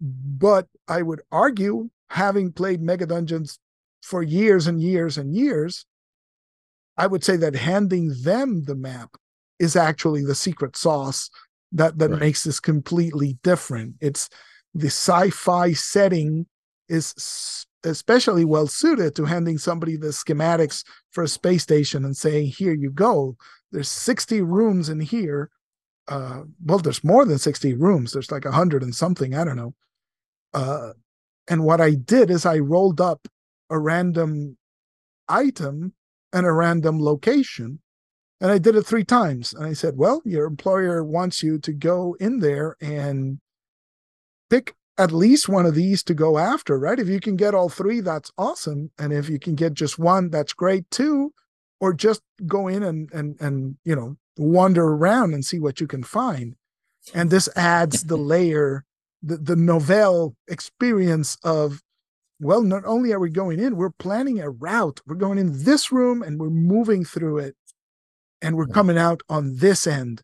But 0.00 0.68
I 0.88 1.02
would 1.02 1.22
argue, 1.32 1.90
having 2.10 2.52
played 2.52 2.80
Mega 2.80 3.06
Dungeons 3.06 3.58
for 4.02 4.22
years 4.22 4.66
and 4.66 4.80
years 4.80 5.18
and 5.18 5.34
years, 5.34 5.86
I 6.96 7.06
would 7.06 7.24
say 7.24 7.36
that 7.36 7.56
handing 7.56 8.14
them 8.22 8.64
the 8.64 8.74
map 8.74 9.16
is 9.58 9.76
actually 9.76 10.24
the 10.24 10.34
secret 10.34 10.76
sauce 10.76 11.30
that 11.72 11.98
that 11.98 12.10
right. 12.10 12.20
makes 12.20 12.44
this 12.44 12.60
completely 12.60 13.38
different. 13.42 13.96
It's 14.00 14.28
the 14.74 14.88
sci-fi 14.88 15.72
setting 15.72 16.46
is 16.88 17.66
especially 17.84 18.44
well 18.44 18.66
suited 18.66 19.14
to 19.14 19.24
handing 19.24 19.58
somebody 19.58 19.96
the 19.96 20.08
schematics 20.08 20.84
for 21.10 21.22
a 21.22 21.28
space 21.28 21.62
station 21.62 22.04
and 22.04 22.16
saying, 22.16 22.48
"Here 22.48 22.74
you 22.74 22.90
go. 22.90 23.36
There's 23.72 23.88
60 23.88 24.42
rooms 24.42 24.88
in 24.88 25.00
here. 25.00 25.50
Uh, 26.08 26.42
well, 26.64 26.78
there's 26.78 27.04
more 27.04 27.24
than 27.24 27.38
60 27.38 27.74
rooms. 27.74 28.12
There's 28.12 28.30
like 28.30 28.44
hundred 28.44 28.82
and 28.82 28.94
something. 28.94 29.34
I 29.34 29.44
don't 29.44 29.56
know. 29.56 29.74
Uh, 30.52 30.92
and 31.48 31.64
what 31.64 31.80
I 31.80 31.94
did 31.94 32.30
is 32.30 32.46
I 32.46 32.58
rolled 32.58 33.00
up 33.00 33.26
a 33.70 33.78
random 33.78 34.56
item 35.28 35.94
and 36.32 36.46
a 36.46 36.52
random 36.52 37.00
location 37.00 37.80
and 38.40 38.52
I 38.52 38.58
did 38.58 38.76
it 38.76 38.82
three 38.82 39.04
times. 39.04 39.54
And 39.54 39.64
I 39.64 39.72
said, 39.72 39.96
well, 39.96 40.20
your 40.24 40.46
employer 40.46 41.02
wants 41.02 41.42
you 41.42 41.58
to 41.60 41.72
go 41.72 42.14
in 42.20 42.40
there 42.40 42.76
and 42.80 43.40
pick 44.54 44.74
at 44.96 45.10
least 45.10 45.48
one 45.48 45.66
of 45.66 45.74
these 45.74 46.04
to 46.04 46.14
go 46.14 46.38
after, 46.38 46.78
right? 46.78 47.00
If 47.00 47.08
you 47.08 47.18
can 47.18 47.36
get 47.36 47.54
all 47.54 47.68
three, 47.68 48.00
that's 48.00 48.30
awesome. 48.38 48.92
And 48.98 49.12
if 49.12 49.28
you 49.28 49.40
can 49.40 49.56
get 49.56 49.74
just 49.74 49.98
one, 49.98 50.30
that's 50.30 50.52
great 50.52 50.88
too. 50.90 51.32
Or 51.80 51.92
just 51.92 52.22
go 52.46 52.68
in 52.68 52.82
and 52.82 53.10
and 53.12 53.36
and 53.40 53.76
you 53.84 53.96
know 53.96 54.16
wander 54.36 54.84
around 54.84 55.34
and 55.34 55.44
see 55.44 55.58
what 55.58 55.80
you 55.80 55.86
can 55.86 56.02
find. 56.04 56.54
And 57.12 57.30
this 57.30 57.48
adds 57.56 58.04
the 58.04 58.16
layer, 58.34 58.84
the, 59.22 59.36
the 59.36 59.56
novel 59.56 60.36
experience 60.48 61.36
of 61.42 61.82
well, 62.40 62.62
not 62.62 62.84
only 62.84 63.12
are 63.12 63.20
we 63.20 63.30
going 63.30 63.58
in, 63.58 63.76
we're 63.76 63.90
planning 63.90 64.40
a 64.40 64.50
route. 64.50 65.00
We're 65.06 65.16
going 65.16 65.38
in 65.38 65.64
this 65.64 65.90
room 65.90 66.22
and 66.22 66.38
we're 66.38 66.50
moving 66.50 67.04
through 67.04 67.38
it 67.38 67.56
and 68.40 68.56
we're 68.56 68.66
coming 68.66 68.98
out 68.98 69.22
on 69.28 69.56
this 69.56 69.86
end. 69.86 70.22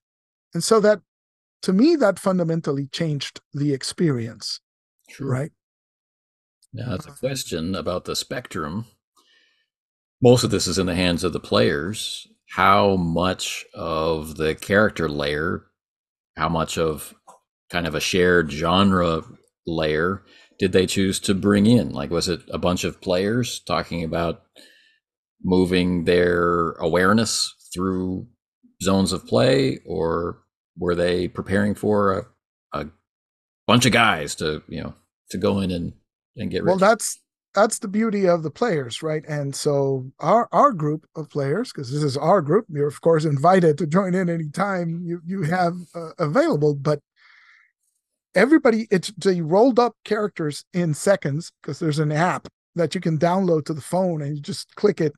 And 0.54 0.62
so 0.62 0.80
that 0.80 1.00
to 1.62 1.72
me, 1.72 1.96
that 1.96 2.18
fundamentally 2.18 2.86
changed 2.86 3.40
the 3.52 3.72
experience. 3.72 4.60
Sure. 5.08 5.28
Right. 5.28 5.52
Now, 6.72 6.94
it's 6.94 7.06
a 7.06 7.10
question 7.10 7.74
about 7.74 8.04
the 8.04 8.14
spectrum. 8.14 8.86
Most 10.22 10.44
of 10.44 10.50
this 10.50 10.66
is 10.66 10.78
in 10.78 10.86
the 10.86 10.94
hands 10.94 11.24
of 11.24 11.32
the 11.32 11.40
players. 11.40 12.26
How 12.50 12.96
much 12.96 13.64
of 13.74 14.36
the 14.36 14.54
character 14.54 15.08
layer, 15.08 15.66
how 16.36 16.48
much 16.48 16.78
of 16.78 17.14
kind 17.70 17.86
of 17.86 17.94
a 17.94 18.00
shared 18.00 18.52
genre 18.52 19.22
layer 19.66 20.22
did 20.58 20.72
they 20.72 20.86
choose 20.86 21.18
to 21.20 21.34
bring 21.34 21.66
in? 21.66 21.90
Like, 21.90 22.10
was 22.10 22.28
it 22.28 22.40
a 22.50 22.58
bunch 22.58 22.84
of 22.84 23.00
players 23.00 23.60
talking 23.60 24.04
about 24.04 24.42
moving 25.42 26.04
their 26.04 26.72
awareness 26.72 27.54
through 27.72 28.26
zones 28.82 29.12
of 29.12 29.26
play, 29.26 29.78
or 29.86 30.42
were 30.78 30.94
they 30.94 31.28
preparing 31.28 31.74
for 31.74 32.18
a, 32.72 32.80
a 32.80 32.86
bunch 33.66 33.86
of 33.86 33.92
guys 33.92 34.34
to 34.36 34.62
you 34.68 34.82
know 34.82 34.94
to 35.30 35.38
go 35.38 35.60
in 35.60 35.70
and 35.70 35.92
and 36.36 36.50
get 36.50 36.64
well 36.64 36.76
that's 36.76 37.20
that's 37.54 37.80
the 37.80 37.88
beauty 37.88 38.28
of 38.28 38.42
the 38.42 38.50
players 38.50 39.02
right? 39.02 39.24
And 39.28 39.54
so 39.54 40.10
our 40.20 40.48
our 40.52 40.72
group 40.72 41.06
of 41.16 41.28
players 41.30 41.72
because 41.72 41.92
this 41.92 42.02
is 42.02 42.16
our 42.16 42.40
group 42.40 42.66
you're 42.68 42.88
of 42.88 43.00
course 43.00 43.24
invited 43.24 43.78
to 43.78 43.86
join 43.86 44.14
in 44.14 44.28
anytime 44.28 45.02
you 45.04 45.20
you 45.26 45.42
have 45.42 45.74
uh, 45.94 46.10
available 46.18 46.74
but 46.74 47.00
everybody 48.34 48.86
it's 48.90 49.12
they 49.18 49.40
rolled 49.40 49.78
up 49.78 49.94
characters 50.04 50.64
in 50.72 50.94
seconds 50.94 51.52
because 51.60 51.78
there's 51.80 51.98
an 51.98 52.12
app 52.12 52.46
that 52.76 52.94
you 52.94 53.00
can 53.00 53.18
download 53.18 53.64
to 53.64 53.74
the 53.74 53.80
phone 53.80 54.22
and 54.22 54.36
you 54.36 54.40
just 54.40 54.74
click 54.76 55.00
it 55.00 55.12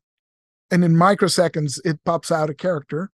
and 0.71 0.83
in 0.83 0.95
microseconds 0.95 1.79
it 1.85 2.03
pops 2.05 2.33
out 2.33 2.49
a 2.49 2.55
character 2.55 3.11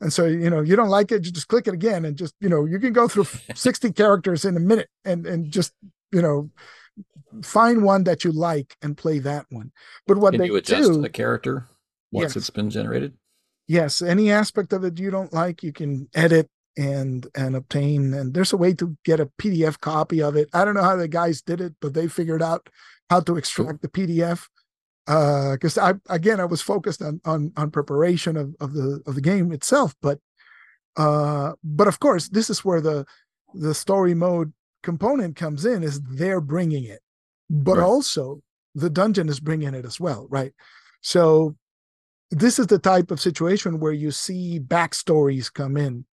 and 0.00 0.12
so 0.12 0.26
you 0.26 0.50
know 0.50 0.60
you 0.60 0.76
don't 0.76 0.88
like 0.88 1.12
it 1.12 1.24
you 1.24 1.32
just 1.32 1.48
click 1.48 1.66
it 1.66 1.74
again 1.74 2.04
and 2.04 2.16
just 2.16 2.34
you 2.40 2.48
know 2.48 2.64
you 2.64 2.78
can 2.78 2.92
go 2.92 3.08
through 3.08 3.26
60 3.54 3.92
characters 3.92 4.44
in 4.44 4.56
a 4.56 4.60
minute 4.60 4.88
and 5.04 5.26
and 5.26 5.50
just 5.50 5.72
you 6.12 6.22
know 6.22 6.50
find 7.42 7.82
one 7.82 8.04
that 8.04 8.22
you 8.22 8.30
like 8.30 8.76
and 8.80 8.96
play 8.96 9.18
that 9.18 9.46
one. 9.50 9.72
But 10.06 10.18
what 10.18 10.32
can 10.32 10.40
they 10.40 10.46
you 10.46 10.56
adjust 10.56 10.92
do 10.92 11.02
the 11.02 11.08
character 11.08 11.68
once 12.12 12.30
yes. 12.30 12.36
it's 12.36 12.50
been 12.50 12.70
generated? 12.70 13.14
Yes 13.66 14.02
any 14.02 14.30
aspect 14.30 14.72
of 14.72 14.84
it 14.84 14.98
you 14.98 15.10
don't 15.10 15.32
like 15.32 15.62
you 15.62 15.72
can 15.72 16.08
edit 16.14 16.48
and 16.76 17.26
and 17.34 17.56
obtain 17.56 18.12
and 18.14 18.34
there's 18.34 18.52
a 18.52 18.56
way 18.56 18.74
to 18.74 18.96
get 19.04 19.20
a 19.20 19.26
pdf 19.26 19.80
copy 19.80 20.22
of 20.22 20.36
it. 20.36 20.48
I 20.52 20.64
don't 20.64 20.74
know 20.74 20.82
how 20.82 20.96
the 20.96 21.08
guys 21.08 21.40
did 21.40 21.60
it 21.60 21.74
but 21.80 21.94
they 21.94 22.08
figured 22.08 22.42
out 22.42 22.68
how 23.10 23.20
to 23.20 23.36
extract 23.36 23.82
the 23.82 23.88
pdf 23.88 24.46
because 25.06 25.76
uh, 25.76 25.92
I 26.08 26.14
again 26.14 26.40
I 26.40 26.44
was 26.46 26.62
focused 26.62 27.02
on 27.02 27.20
on 27.24 27.52
on 27.56 27.70
preparation 27.70 28.36
of 28.36 28.54
of 28.60 28.72
the 28.72 29.02
of 29.06 29.14
the 29.14 29.20
game 29.20 29.52
itself, 29.52 29.94
but 30.00 30.18
uh, 30.96 31.52
but 31.62 31.88
of 31.88 32.00
course 32.00 32.28
this 32.28 32.48
is 32.48 32.64
where 32.64 32.80
the 32.80 33.04
the 33.52 33.74
story 33.74 34.14
mode 34.14 34.52
component 34.82 35.36
comes 35.36 35.64
in 35.64 35.82
is 35.82 36.00
they're 36.02 36.40
bringing 36.40 36.84
it, 36.84 37.00
but 37.50 37.76
right. 37.76 37.84
also 37.84 38.40
the 38.74 38.90
dungeon 38.90 39.28
is 39.28 39.40
bringing 39.40 39.74
it 39.74 39.84
as 39.84 40.00
well, 40.00 40.26
right? 40.30 40.52
So 41.00 41.54
this 42.30 42.58
is 42.58 42.66
the 42.66 42.78
type 42.78 43.10
of 43.10 43.20
situation 43.20 43.78
where 43.80 43.92
you 43.92 44.10
see 44.10 44.58
backstories 44.58 45.52
come 45.52 45.76
in, 45.76 46.06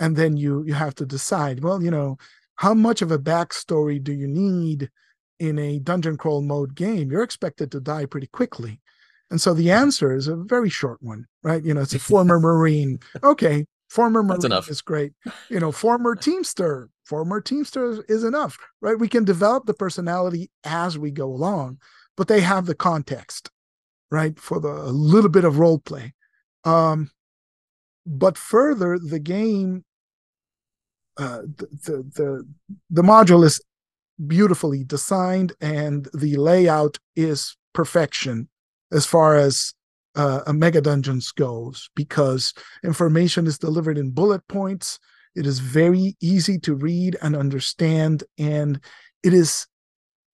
and 0.00 0.16
then 0.16 0.36
you 0.36 0.64
you 0.64 0.74
have 0.74 0.96
to 0.96 1.06
decide, 1.06 1.62
well, 1.62 1.80
you 1.82 1.92
know, 1.92 2.18
how 2.56 2.74
much 2.74 3.02
of 3.02 3.12
a 3.12 3.18
backstory 3.18 4.02
do 4.02 4.12
you 4.12 4.26
need? 4.26 4.90
In 5.38 5.58
a 5.58 5.78
dungeon 5.78 6.16
crawl 6.16 6.42
mode 6.42 6.74
game, 6.74 7.10
you're 7.10 7.22
expected 7.22 7.70
to 7.72 7.80
die 7.80 8.06
pretty 8.06 8.28
quickly. 8.28 8.80
And 9.30 9.40
so 9.40 9.54
the 9.54 9.70
answer 9.70 10.14
is 10.14 10.28
a 10.28 10.36
very 10.36 10.70
short 10.70 11.02
one, 11.02 11.26
right? 11.42 11.62
You 11.62 11.74
know, 11.74 11.80
it's 11.80 11.94
a 11.94 11.98
former 12.12 12.38
Marine. 12.38 13.00
Okay, 13.22 13.66
former 13.88 14.22
Marine 14.22 14.40
That's 14.40 14.44
enough. 14.44 14.68
is 14.70 14.80
great. 14.80 15.12
You 15.48 15.60
know, 15.60 15.72
former 15.72 16.14
Teamster, 16.14 16.88
former 17.04 17.40
Teamster 17.40 18.04
is 18.08 18.24
enough, 18.24 18.58
right? 18.80 18.98
We 18.98 19.08
can 19.08 19.24
develop 19.24 19.66
the 19.66 19.74
personality 19.74 20.50
as 20.64 20.98
we 20.98 21.10
go 21.10 21.26
along, 21.26 21.78
but 22.16 22.28
they 22.28 22.40
have 22.40 22.66
the 22.66 22.74
context, 22.74 23.50
right? 24.10 24.38
For 24.38 24.60
the 24.60 24.68
a 24.68 24.92
little 24.92 25.30
bit 25.30 25.44
of 25.44 25.58
role 25.58 25.78
play. 25.78 26.14
Um, 26.64 27.10
but 28.06 28.36
further, 28.36 28.98
the 28.98 29.18
game, 29.18 29.84
uh, 31.16 31.42
the, 31.42 31.66
the 31.84 32.10
the 32.14 32.48
the 32.90 33.02
module 33.02 33.44
is 33.44 33.60
beautifully 34.26 34.84
designed 34.84 35.52
and 35.60 36.08
the 36.14 36.36
layout 36.36 36.98
is 37.16 37.56
perfection 37.72 38.48
as 38.92 39.04
far 39.06 39.36
as 39.36 39.74
uh, 40.14 40.40
a 40.46 40.52
mega 40.52 40.80
dungeons 40.80 41.32
goes 41.32 41.90
because 41.96 42.54
information 42.84 43.46
is 43.46 43.58
delivered 43.58 43.98
in 43.98 44.10
bullet 44.10 44.46
points 44.48 45.00
it 45.34 45.46
is 45.46 45.58
very 45.58 46.16
easy 46.20 46.58
to 46.60 46.74
read 46.74 47.16
and 47.20 47.34
understand 47.34 48.22
and 48.38 48.80
it 49.24 49.34
is 49.34 49.66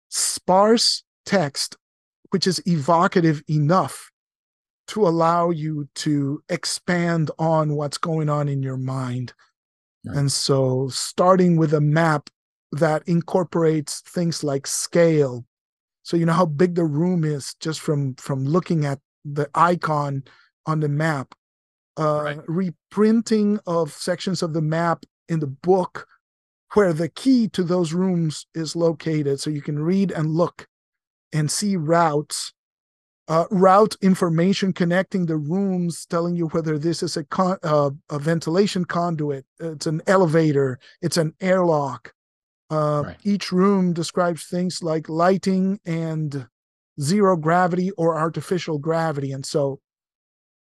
sparse 0.09 1.03
text 1.25 1.75
which 2.29 2.47
is 2.47 2.61
evocative 2.65 3.43
enough 3.49 4.09
to 4.87 5.07
allow 5.07 5.49
you 5.49 5.89
to 5.95 6.41
expand 6.49 7.31
on 7.39 7.75
what's 7.75 7.97
going 7.97 8.29
on 8.29 8.47
in 8.47 8.63
your 8.63 8.77
mind 8.77 9.33
right. 10.05 10.15
and 10.15 10.31
so 10.31 10.87
starting 10.87 11.57
with 11.57 11.73
a 11.73 11.81
map 11.81 12.29
that 12.71 13.03
incorporates 13.07 14.01
things 14.01 14.43
like 14.43 14.67
scale. 14.67 15.45
So 16.03 16.17
you 16.17 16.25
know 16.25 16.33
how 16.33 16.45
big 16.45 16.75
the 16.75 16.85
room 16.85 17.23
is 17.23 17.55
just 17.59 17.79
from 17.79 18.15
from 18.15 18.45
looking 18.45 18.85
at 18.85 18.99
the 19.23 19.49
icon 19.55 20.23
on 20.65 20.79
the 20.79 20.89
map? 20.89 21.33
Uh 21.97 22.21
right. 22.23 22.39
reprinting 22.47 23.59
of 23.65 23.93
sections 23.93 24.41
of 24.43 24.53
the 24.53 24.61
map 24.61 25.05
in 25.29 25.39
the 25.39 25.47
book 25.47 26.07
where 26.73 26.93
the 26.93 27.09
key 27.09 27.47
to 27.49 27.63
those 27.63 27.93
rooms 27.93 28.45
is 28.53 28.75
located. 28.75 29.39
So 29.39 29.49
you 29.49 29.61
can 29.61 29.79
read 29.79 30.11
and 30.11 30.29
look 30.29 30.67
and 31.31 31.49
see 31.49 31.75
routes 31.75 32.53
uh, 33.27 33.45
route 33.49 33.95
information 34.01 34.71
connecting 34.71 35.25
the 35.25 35.37
rooms 35.37 36.05
telling 36.05 36.35
you 36.35 36.47
whether 36.47 36.77
this 36.77 37.01
is 37.01 37.17
a 37.17 37.23
con- 37.23 37.57
uh, 37.63 37.89
a 38.09 38.19
ventilation 38.19 38.85
conduit 38.85 39.45
it's 39.59 39.87
an 39.87 40.01
elevator 40.07 40.79
it's 41.01 41.17
an 41.17 41.33
airlock 41.41 42.13
uh, 42.71 43.03
right. 43.05 43.17
each 43.23 43.51
room 43.51 43.93
describes 43.93 44.47
things 44.47 44.81
like 44.81 45.07
lighting 45.09 45.79
and 45.85 46.47
zero 46.99 47.35
gravity 47.35 47.91
or 47.91 48.17
artificial 48.17 48.79
gravity 48.79 49.31
and 49.31 49.45
so 49.45 49.79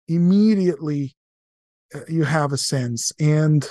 immediately 0.07 1.15
uh, 1.93 1.99
you 2.07 2.23
have 2.23 2.51
a 2.51 2.57
sense 2.57 3.11
and 3.19 3.69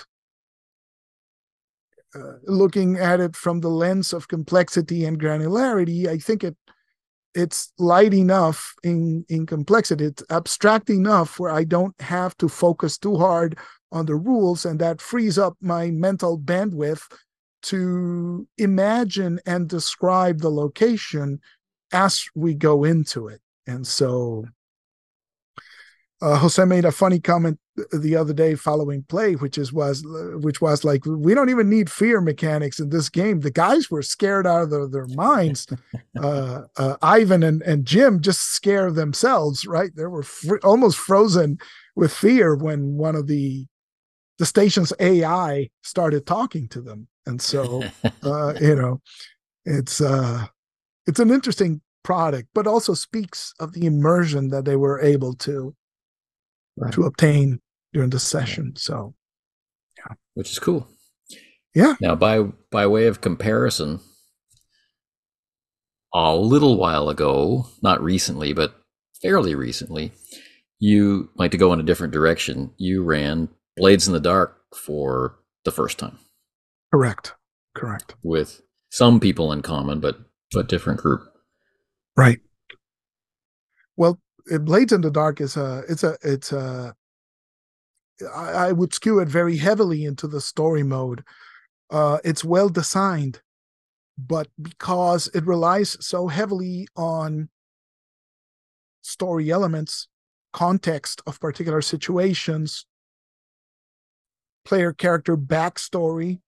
uh, 2.15 2.35
looking 2.47 2.97
at 2.97 3.21
it 3.21 3.37
from 3.37 3.61
the 3.61 3.69
lens 3.69 4.13
of 4.13 4.27
complexity 4.27 5.05
and 5.05 5.21
granularity, 5.21 6.09
I 6.09 6.19
think 6.19 6.45
it 6.45 6.57
it's 7.33 7.73
light 7.79 8.13
enough 8.13 8.75
in 8.83 9.25
in 9.29 9.47
complexity. 9.47 10.07
It's 10.07 10.25
abstract 10.31 10.91
enough 10.91 11.39
where 11.39 11.53
I 11.53 11.63
don't 11.63 11.95
have 12.01 12.37
to 12.39 12.49
focus 12.49 12.99
too 12.99 13.17
hard 13.17 13.57
on 13.93 14.07
the 14.07 14.17
rules, 14.17 14.65
and 14.65 14.81
that 14.81 15.01
frees 15.01 15.39
up 15.39 15.57
my 15.61 15.91
mental 15.93 16.37
bandwidth 16.37 17.03
to 17.63 18.47
imagine 18.59 19.41
and 19.47 19.69
describe 19.69 20.41
the 20.41 20.51
location 20.51 21.41
as 21.93 22.25
we 22.35 22.55
go 22.55 22.85
into 22.85 23.29
it. 23.29 23.41
And 23.67 23.87
so 23.87 24.45
uh, 26.23 26.37
Jose 26.37 26.65
made 26.65 26.85
a 26.85 26.93
funny 26.93 27.19
comment 27.19 27.59
the 27.93 28.17
other 28.17 28.35
day 28.35 28.55
following 28.55 29.05
play, 29.05 29.35
which 29.35 29.57
is 29.57 29.73
was 29.73 30.05
which 30.43 30.61
was 30.61 30.85
like 30.85 31.05
we 31.07 31.35
don't 31.35 31.49
even 31.49 31.71
need 31.71 31.91
fear 31.91 32.21
mechanics 32.21 32.79
in 32.79 32.91
this 32.91 33.09
game. 33.09 33.41
The 33.41 33.51
guys 33.51 33.91
were 33.91 34.03
scared 34.03 34.47
out 34.47 34.63
of 34.63 34.71
their, 34.71 34.87
their 34.87 35.07
minds. 35.07 35.67
uh, 36.23 36.63
uh, 36.77 36.97
Ivan 37.01 37.43
and, 37.43 37.63
and 37.63 37.87
Jim 37.87 38.21
just 38.21 38.53
scare 38.53 38.91
themselves, 38.91 39.67
right? 39.67 39.91
They 39.95 40.05
were 40.05 40.23
fr- 40.23 40.59
almost 40.63 40.99
frozen 40.99 41.59
with 41.97 42.13
fear 42.13 42.55
when 42.55 42.97
one 42.97 43.17
of 43.17 43.27
the 43.27 43.67
the 44.39 44.47
station's 44.47 44.93
AI 44.99 45.71
started 45.83 46.27
talking 46.27 46.69
to 46.69 46.81
them, 46.81 47.09
and 47.27 47.41
so 47.41 47.83
uh, 48.23 48.55
you 48.61 48.75
know, 48.75 49.01
it's 49.65 50.01
uh, 50.01 50.47
it's 51.07 51.21
an 51.21 51.31
interesting 51.31 51.81
product, 52.03 52.49
but 52.55 52.67
also 52.67 52.95
speaks 52.95 53.53
of 53.61 53.73
the 53.73 53.87
immersion 53.87 54.49
that 54.51 54.65
they 54.65 54.77
were 54.77 55.01
able 55.01 55.35
to 55.35 55.75
right. 56.77 56.93
to 56.93 57.05
obtain 57.05 57.61
during 57.93 58.11
the 58.11 58.21
session. 58.21 58.75
So, 58.77 59.15
yeah, 59.99 60.15
which 60.35 60.51
is 60.51 60.59
cool. 60.59 60.89
Yeah. 61.75 61.95
Now, 62.01 62.15
by 62.15 62.43
by 62.71 62.87
way 62.87 63.07
of 63.07 63.21
comparison, 63.21 64.01
a 66.13 66.35
little 66.35 66.77
while 66.77 67.09
ago, 67.09 67.67
not 67.83 68.03
recently, 68.03 68.53
but 68.53 68.75
fairly 69.23 69.55
recently, 69.55 70.13
you 70.79 71.31
like 71.37 71.51
to 71.53 71.59
go 71.59 71.73
in 71.73 71.81
a 71.81 71.85
different 71.85 72.13
direction. 72.13 72.73
You 72.77 73.03
ran 73.03 73.49
Blades 73.77 74.07
in 74.07 74.13
the 74.13 74.21
Dark 74.21 74.57
for 74.75 75.39
the 75.65 75.73
first 75.73 75.99
time. 75.99 76.19
Correct. 76.93 77.35
Correct. 77.75 78.15
With 78.23 78.63
some 78.91 79.21
people 79.21 79.53
in 79.53 79.63
common, 79.63 80.01
but 80.01 80.19
but 80.53 80.69
different 80.69 81.01
group. 81.01 81.23
Right. 82.17 82.41
Well, 83.97 84.19
Blades 84.61 84.93
in 84.93 85.01
the 85.01 85.11
Dark 85.11 85.41
is 85.41 85.57
a 85.57 85.85
it's 85.89 86.03
a 86.03 86.17
it's 86.23 86.53
a 86.53 86.95
I, 88.35 88.51
I 88.51 88.73
would 88.73 88.93
skew 88.93 89.21
it 89.21 89.29
very 89.29 89.57
heavily 89.57 90.05
into 90.05 90.27
the 90.27 90.41
story 90.41 90.83
mode. 90.83 91.25
Uh, 91.91 92.19
it's 92.25 92.45
well 92.45 92.69
designed, 92.69 93.41
but 94.19 94.49
because 94.61 95.29
it 95.29 95.47
relies 95.47 95.97
so 96.05 96.29
heavily 96.29 96.87
on 96.97 97.49
story 99.03 99.51
elements, 99.51 100.09
context 100.53 101.23
of 101.27 101.41
particular 101.41 101.81
situations, 101.81 102.87
player 104.65 104.93
character 104.93 105.37
backstory. 105.37 106.41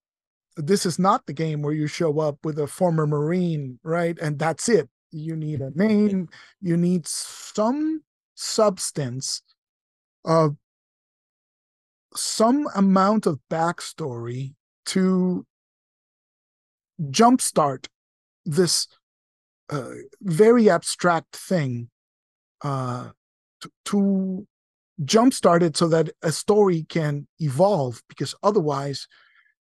This 0.57 0.85
is 0.85 0.99
not 0.99 1.27
the 1.27 1.33
game 1.33 1.63
where 1.63 1.73
you 1.73 1.87
show 1.87 2.21
up 2.21 2.39
with 2.45 2.59
a 2.59 2.67
former 2.67 3.07
Marine, 3.07 3.79
right? 3.83 4.19
And 4.19 4.39
that's 4.39 4.69
it 4.69 4.89
you 5.13 5.37
need 5.37 5.61
a 5.61 5.71
name, 5.75 6.29
you 6.61 6.77
need 6.77 7.07
some 7.07 8.03
substance 8.35 9.43
of 10.25 10.57
some 12.15 12.67
amount 12.75 13.27
of 13.27 13.39
backstory 13.51 14.55
to 14.87 15.47
jumpstart 17.01 17.87
this 18.45 18.89
uh, 19.71 19.91
very 20.21 20.69
abstract 20.69 21.37
thing 21.37 21.89
uh, 22.63 23.11
to, 23.61 23.71
to 23.85 24.47
jumpstart 25.03 25.63
it 25.63 25.77
so 25.77 25.89
that 25.89 26.11
a 26.23 26.33
story 26.33 26.85
can 26.89 27.27
evolve 27.39 28.03
because 28.09 28.35
otherwise 28.43 29.07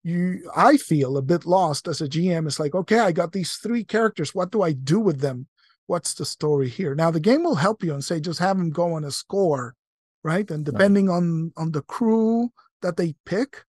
you 0.08 0.50
i 0.56 0.78
feel 0.78 1.18
a 1.18 1.22
bit 1.22 1.46
lost 1.46 1.88
as 1.88 2.02
a 2.02 2.08
gm 2.08 2.48
it's 2.48 2.60
like 2.60 2.74
okay 2.74 3.00
i 3.00 3.12
got 3.12 3.34
these 3.34 3.54
three 3.56 3.84
characters 3.84 4.34
what 4.34 4.52
do 4.52 4.62
i 4.62 4.72
do 4.72 5.00
with 5.00 5.20
them 5.20 5.48
what's 5.88 6.14
the 6.14 6.26
story 6.26 6.70
here 6.70 6.96
now 6.96 7.12
the 7.12 7.20
game 7.20 7.44
will 7.44 7.56
help 7.56 7.84
you 7.84 7.94
and 7.94 8.04
say 8.04 8.20
just 8.20 8.40
have 8.40 8.58
them 8.58 8.70
go 8.70 8.94
on 8.94 9.04
a 9.04 9.12
score 9.12 9.76
right 10.24 10.50
and 10.50 10.66
depending 10.66 11.08
right. 11.08 11.18
on 11.18 11.52
on 11.58 11.72
the 11.72 11.82
crew 11.84 12.50
that 12.82 12.98
they 12.98 13.14
pick 13.26 13.66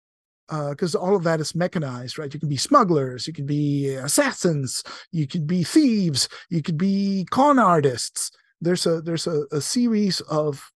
because 0.48 0.94
uh, 0.94 1.00
all 1.00 1.16
of 1.16 1.24
that 1.24 1.40
is 1.40 1.54
mechanized, 1.54 2.18
right? 2.18 2.32
You 2.32 2.38
can 2.38 2.48
be 2.48 2.56
smugglers, 2.56 3.26
you 3.26 3.32
can 3.32 3.46
be 3.46 3.94
assassins, 3.94 4.84
you 5.10 5.26
could 5.26 5.46
be 5.46 5.64
thieves, 5.64 6.28
you 6.50 6.62
could 6.62 6.76
be 6.76 7.26
con 7.30 7.58
artists. 7.58 8.30
There's 8.60 8.86
a 8.86 9.00
there's 9.00 9.26
a, 9.26 9.46
a 9.52 9.60
series 9.60 10.20
of 10.22 10.70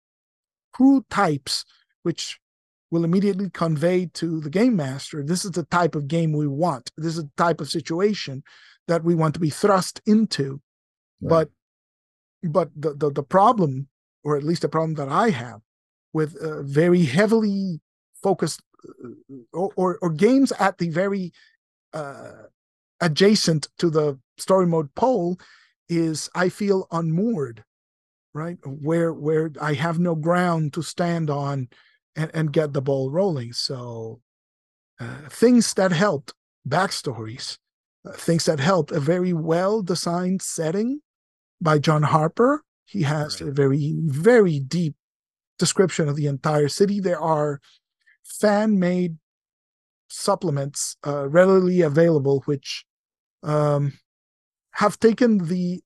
crew 0.72 1.04
types 1.10 1.64
which 2.02 2.38
will 2.94 3.04
immediately 3.04 3.50
convey 3.50 4.06
to 4.06 4.40
the 4.40 4.48
game 4.48 4.76
master 4.76 5.20
this 5.24 5.44
is 5.44 5.50
the 5.50 5.64
type 5.64 5.96
of 5.96 6.06
game 6.06 6.32
we 6.32 6.46
want. 6.46 6.92
This 6.96 7.16
is 7.16 7.24
the 7.24 7.30
type 7.36 7.60
of 7.60 7.68
situation 7.68 8.44
that 8.86 9.02
we 9.02 9.16
want 9.16 9.34
to 9.34 9.40
be 9.40 9.50
thrust 9.50 10.00
into. 10.06 10.60
Right. 11.20 11.30
but 11.30 11.48
but 12.50 12.68
the, 12.76 12.94
the, 12.94 13.10
the 13.10 13.22
problem 13.22 13.88
or 14.22 14.36
at 14.36 14.44
least 14.44 14.62
the 14.62 14.68
problem 14.68 14.94
that 14.94 15.08
i 15.08 15.30
have 15.30 15.60
with 16.12 16.36
uh, 16.36 16.62
very 16.62 17.04
heavily 17.04 17.80
focused 18.22 18.62
uh, 18.88 19.08
or, 19.52 19.72
or, 19.76 19.98
or 20.02 20.10
games 20.10 20.52
at 20.58 20.78
the 20.78 20.90
very 20.90 21.32
uh, 21.94 22.44
adjacent 23.00 23.68
to 23.78 23.90
the 23.90 24.18
story 24.38 24.66
mode 24.66 24.94
pole 24.94 25.38
is 25.88 26.30
i 26.34 26.48
feel 26.48 26.86
unmoored 26.92 27.64
right? 28.34 28.58
Where 28.66 29.12
where 29.12 29.50
i 29.60 29.72
have 29.74 29.98
no 29.98 30.14
ground 30.14 30.74
to 30.74 30.82
stand 30.82 31.30
on 31.30 31.68
and, 32.16 32.30
and 32.34 32.52
get 32.52 32.72
the 32.72 32.82
ball 32.82 33.10
rolling. 33.10 33.52
So 33.52 34.20
uh, 35.00 35.28
things 35.28 35.74
that 35.74 35.92
helped, 35.92 36.34
backstories, 36.68 37.58
uh, 38.06 38.12
things 38.12 38.44
that 38.44 38.60
helped, 38.60 38.92
a 38.92 39.00
very 39.00 39.32
well 39.32 39.82
designed 39.82 40.42
setting 40.42 41.00
by 41.60 41.78
John 41.78 42.02
Harper. 42.02 42.62
He 42.84 43.02
has 43.02 43.40
right. 43.40 43.50
a 43.50 43.52
very, 43.52 43.94
very 44.04 44.58
deep 44.60 44.94
description 45.58 46.08
of 46.08 46.16
the 46.16 46.26
entire 46.26 46.68
city. 46.68 47.00
There 47.00 47.20
are 47.20 47.60
fan 48.24 48.78
made 48.78 49.16
supplements 50.08 50.96
uh, 51.06 51.28
readily 51.28 51.80
available, 51.80 52.42
which 52.46 52.84
um, 53.42 53.92
have 54.72 54.98
taken 54.98 55.38
the 55.38 55.82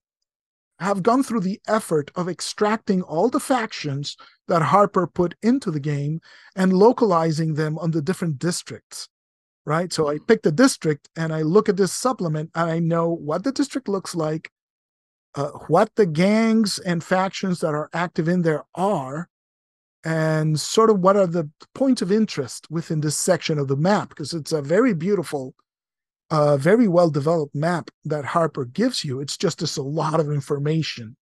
have 0.81 1.03
gone 1.03 1.23
through 1.23 1.41
the 1.41 1.61
effort 1.67 2.11
of 2.15 2.29
extracting 2.29 3.03
all 3.03 3.29
the 3.29 3.41
factions 3.41 4.17
that 4.47 4.63
Harper 4.63 5.07
put 5.07 5.35
into 5.43 5.71
the 5.71 5.81
game 5.81 6.21
and 6.57 6.73
localizing 6.73 7.55
them 7.55 7.79
on 7.79 7.91
the 7.91 8.03
different 8.03 8.39
districts. 8.39 9.09
Right. 9.67 9.93
So 9.93 10.09
I 10.09 10.15
mm-hmm. 10.15 10.25
pick 10.25 10.43
the 10.43 10.53
district 10.53 11.09
and 11.15 11.33
I 11.33 11.43
look 11.43 11.69
at 11.69 11.77
this 11.77 11.93
supplement 11.93 12.51
and 12.55 12.71
I 12.71 12.79
know 12.79 13.11
what 13.11 13.45
the 13.45 13.53
district 13.53 13.87
looks 13.87 14.15
like, 14.15 14.51
uh, 15.35 15.51
what 15.67 15.91
the 15.97 16.07
gangs 16.07 16.79
and 16.79 17.05
factions 17.05 17.61
that 17.61 17.75
are 17.75 17.91
active 17.93 18.29
in 18.29 18.43
there 18.43 18.65
are, 18.75 19.29
and 20.05 20.59
sort 20.59 20.89
of 20.89 21.01
what 21.01 21.17
are 21.17 21.27
the 21.27 21.51
points 21.75 22.01
of 22.01 22.11
interest 22.11 22.67
within 22.71 23.01
this 23.01 23.17
section 23.17 23.59
of 23.59 23.69
the 23.69 23.77
map, 23.77 24.09
because 24.09 24.33
it's 24.33 24.53
a 24.53 24.63
very 24.63 24.95
beautiful 24.95 25.55
a 26.31 26.59
very 26.59 26.89
well 26.89 27.11
developed 27.11 27.55
map 27.55 27.91
that 28.05 28.25
Harper 28.25 28.65
gives 28.65 29.05
you. 29.05 29.21
It's 29.21 29.37
just 29.37 29.59
just 29.59 29.79
a 29.79 29.83
lot 29.83 30.21
of 30.21 30.31
information. 30.31 31.17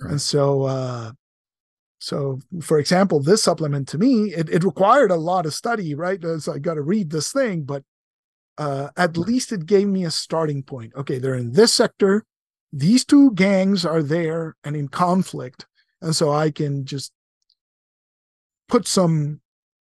Right. 0.00 0.12
And 0.12 0.20
so 0.20 0.64
uh 0.64 1.12
so 1.98 2.40
for 2.62 2.78
example, 2.78 3.20
this 3.20 3.42
supplement 3.42 3.86
to 3.88 3.98
me, 3.98 4.32
it, 4.34 4.48
it 4.48 4.64
required 4.64 5.10
a 5.10 5.16
lot 5.16 5.44
of 5.44 5.54
study, 5.54 5.94
right? 5.94 6.18
So 6.38 6.54
I 6.54 6.58
got 6.58 6.74
to 6.74 6.82
read 6.82 7.10
this 7.10 7.32
thing, 7.32 7.62
but 7.62 7.82
uh 8.58 8.88
at 8.96 9.16
least 9.16 9.52
it 9.52 9.66
gave 9.66 9.86
me 9.88 10.04
a 10.04 10.10
starting 10.10 10.62
point. 10.62 10.92
Okay, 10.96 11.18
they're 11.18 11.34
in 11.34 11.52
this 11.52 11.72
sector. 11.72 12.24
These 12.72 13.04
two 13.04 13.32
gangs 13.32 13.84
are 13.84 14.02
there 14.02 14.56
and 14.64 14.76
in 14.76 14.88
conflict. 14.88 15.66
And 16.00 16.16
so 16.16 16.32
I 16.32 16.50
can 16.50 16.84
just 16.84 17.12
put 18.68 18.86
some 18.86 19.40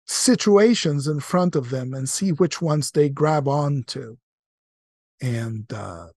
situations 0.05 1.07
in 1.07 1.19
front 1.19 1.55
of 1.55 1.69
them 1.69 1.93
and 1.93 2.07
see 2.09 2.31
which 2.31 2.61
ones 2.61 2.91
they 2.91 3.09
grab 3.09 3.47
onto. 3.47 4.17
And 5.21 5.71
uh 5.71 6.07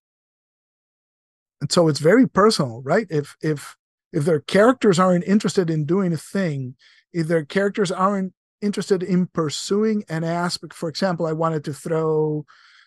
and 1.61 1.73
so 1.73 1.89
it's 1.89 2.01
very 2.01 2.27
personal, 2.27 2.83
right? 2.83 3.07
If 3.11 3.37
if 3.43 3.77
if 4.13 4.25
their 4.25 4.41
characters 4.41 4.99
aren't 4.99 5.25
interested 5.25 5.71
in 5.71 5.85
doing 5.85 6.13
a 6.13 6.17
thing, 6.17 6.77
if 7.13 7.27
their 7.29 7.45
characters 7.45 7.91
aren't 7.91 8.33
interested 8.61 9.03
in 9.03 9.27
pursuing 9.27 10.05
an 10.09 10.25
aspect, 10.25 10.75
for 10.75 10.89
example, 10.89 11.27
I 11.27 11.33
wanted 11.33 11.65
to 11.65 11.73
throw 11.73 12.45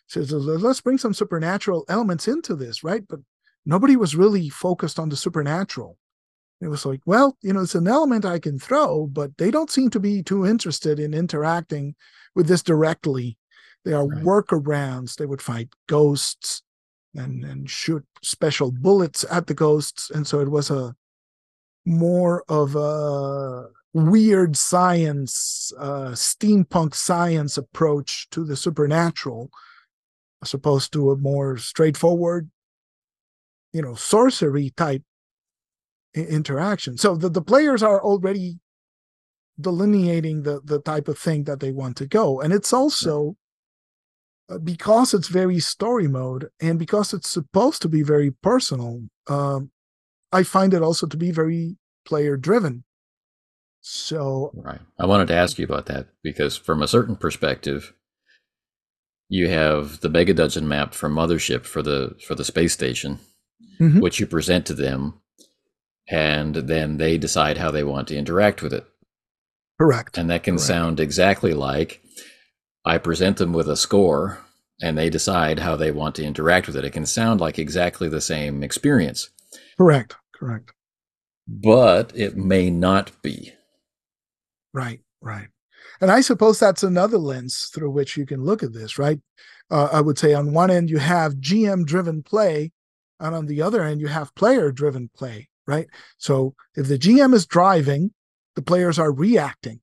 says 0.08 0.32
let's 0.32 0.82
bring 0.82 0.98
some 0.98 1.14
supernatural 1.14 1.86
elements 1.88 2.28
into 2.28 2.56
this, 2.56 2.84
right? 2.84 3.04
But 3.08 3.20
nobody 3.66 3.96
was 3.96 4.16
really 4.16 4.50
focused 4.50 5.00
on 5.00 5.10
the 5.10 5.16
supernatural. 5.16 5.98
It 6.62 6.68
was 6.68 6.86
like, 6.86 7.02
well, 7.06 7.38
you 7.42 7.54
know, 7.54 7.62
it's 7.62 7.76
an 7.76 7.88
element 7.88 8.26
I 8.26 8.40
can 8.40 8.60
throw, 8.60 9.08
but 9.08 9.38
they 9.38 9.50
don't 9.50 9.72
seem 9.72 9.90
to 9.92 10.00
be 10.00 10.22
too 10.22 10.46
interested 10.46 11.00
in 11.00 11.14
interacting 11.14 11.96
with 12.36 12.48
this 12.48 12.64
directly. 12.64 13.38
There 13.86 13.98
are 13.98 14.08
right. 14.08 14.24
workarounds. 14.24 15.16
They 15.16 15.26
would 15.26 15.42
fight 15.42 15.70
ghosts 15.88 16.62
and 17.16 17.44
and 17.44 17.70
shoot 17.70 18.06
special 18.22 18.72
bullets 18.72 19.26
at 19.32 19.48
the 19.48 19.54
ghosts, 19.54 20.12
and 20.12 20.28
so 20.28 20.40
it 20.40 20.52
was 20.52 20.70
a 20.70 20.96
more 21.86 22.44
of 22.48 22.76
a 22.76 23.68
weird 23.94 24.56
science, 24.56 25.74
uh, 25.80 26.12
steampunk 26.12 26.94
science 26.94 27.58
approach 27.58 28.30
to 28.30 28.44
the 28.44 28.56
supernatural, 28.56 29.50
as 30.44 30.54
opposed 30.54 30.94
to 30.94 31.12
a 31.12 31.18
more 31.18 31.58
straightforward, 31.58 32.50
you 33.74 33.82
know, 33.82 33.96
sorcery 33.96 34.72
type 34.78 35.04
interaction. 36.14 36.98
So 36.98 37.16
the, 37.16 37.30
the 37.30 37.42
players 37.42 37.82
are 37.82 38.02
already 38.02 38.60
delineating 39.60 40.44
the, 40.44 40.62
the 40.64 40.80
type 40.80 41.08
of 41.08 41.18
thing 41.18 41.44
that 41.46 41.60
they 41.60 41.72
want 41.72 41.98
to 41.98 42.08
go. 42.08 42.40
And 42.40 42.54
it's 42.54 42.74
also 42.74 43.36
because 44.58 45.14
it's 45.14 45.28
very 45.28 45.60
story 45.60 46.08
mode 46.08 46.50
and 46.62 46.80
because 46.80 47.14
it's 47.14 47.30
supposed 47.30 47.82
to 47.82 47.90
be 47.90 48.02
very 48.02 48.32
personal, 48.32 49.02
um, 49.28 49.72
I 50.32 50.44
find 50.44 50.74
it 50.74 50.82
also 50.82 51.08
to 51.08 51.18
be 51.18 51.32
very 51.32 51.78
player 52.06 52.38
driven. 52.38 52.84
So, 53.82 54.52
right. 54.54 54.82
I 55.00 55.06
wanted 55.06 55.30
to 55.30 55.36
ask 55.36 55.58
you 55.58 55.66
about 55.66 55.86
that 55.86 56.08
because, 56.22 56.58
from 56.58 56.82
a 56.82 56.88
certain 56.88 57.16
perspective, 57.16 57.94
you 59.30 59.48
have 59.48 60.02
the 60.02 60.10
mega 60.10 60.34
dungeon 60.34 60.68
map 60.68 60.94
from 60.94 61.16
Mothership 61.16 61.66
for 61.66 61.82
the 61.82 62.16
for 62.28 62.36
the 62.36 62.44
space 62.44 62.74
station, 62.74 63.20
mm-hmm. 63.80 64.02
which 64.02 64.20
you 64.20 64.28
present 64.28 64.66
to 64.66 64.74
them 64.74 65.22
and 66.10 66.56
then 66.56 66.98
they 66.98 67.18
decide 67.18 67.58
how 67.58 67.70
they 67.72 67.84
want 67.84 68.08
to 68.08 68.18
interact 68.18 68.62
with 68.62 68.74
it. 68.74 68.86
Correct. 69.80 70.18
And 70.18 70.30
that 70.30 70.44
can 70.44 70.56
Correct. 70.56 70.68
sound 70.68 71.00
exactly 71.00 71.54
like 71.54 72.02
I 72.86 72.98
present 72.98 73.38
them 73.38 73.54
with 73.54 73.70
a 73.70 73.76
score 73.76 74.40
and 74.82 74.98
they 74.98 75.10
decide 75.10 75.60
how 75.60 75.76
they 75.76 75.92
want 75.92 76.16
to 76.16 76.24
interact 76.24 76.68
with 76.68 76.76
it. 76.76 76.86
It 76.86 76.94
can 76.94 77.06
sound 77.06 77.42
like 77.42 77.60
exactly 77.60 78.08
the 78.08 78.22
same 78.22 78.64
experience. 78.64 79.30
Correct. 79.78 80.16
Correct. 80.34 80.72
But 81.48 82.14
it 82.16 82.38
may 82.38 82.70
not 82.70 83.12
be. 83.22 83.54
Right. 84.74 85.02
Right. 85.22 85.48
And 86.02 86.12
I 86.12 86.22
suppose 86.22 86.60
that's 86.60 86.84
another 86.84 87.18
lens 87.18 87.70
through 87.74 87.92
which 87.92 88.16
you 88.16 88.26
can 88.26 88.44
look 88.44 88.64
at 88.64 88.74
this, 88.74 88.98
right? 88.98 89.20
Uh, 89.70 89.90
I 89.92 90.02
would 90.02 90.18
say 90.18 90.34
on 90.34 90.54
one 90.54 90.72
end, 90.72 90.90
you 90.90 90.98
have 90.98 91.36
GM 91.36 91.86
driven 91.86 92.24
play, 92.24 92.72
and 93.20 93.36
on 93.36 93.48
the 93.48 93.62
other 93.62 93.84
end, 93.84 94.00
you 94.00 94.08
have 94.08 94.34
player 94.36 94.72
driven 94.72 95.10
play 95.14 95.50
right? 95.70 95.88
So 96.18 96.56
if 96.76 96.88
the 96.88 96.98
GM 96.98 97.34
is 97.34 97.46
driving, 97.46 98.12
the 98.56 98.62
players 98.62 98.98
are 98.98 99.12
reacting. 99.12 99.80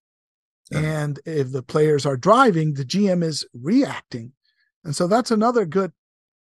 Yeah. 0.70 0.80
And 0.80 1.20
if 1.24 1.52
the 1.52 1.62
players 1.62 2.04
are 2.06 2.16
driving, 2.16 2.74
the 2.74 2.84
GM 2.84 3.22
is 3.22 3.46
reacting. 3.54 4.32
And 4.84 4.94
so 4.94 5.06
that's 5.06 5.30
another 5.30 5.64
good 5.64 5.92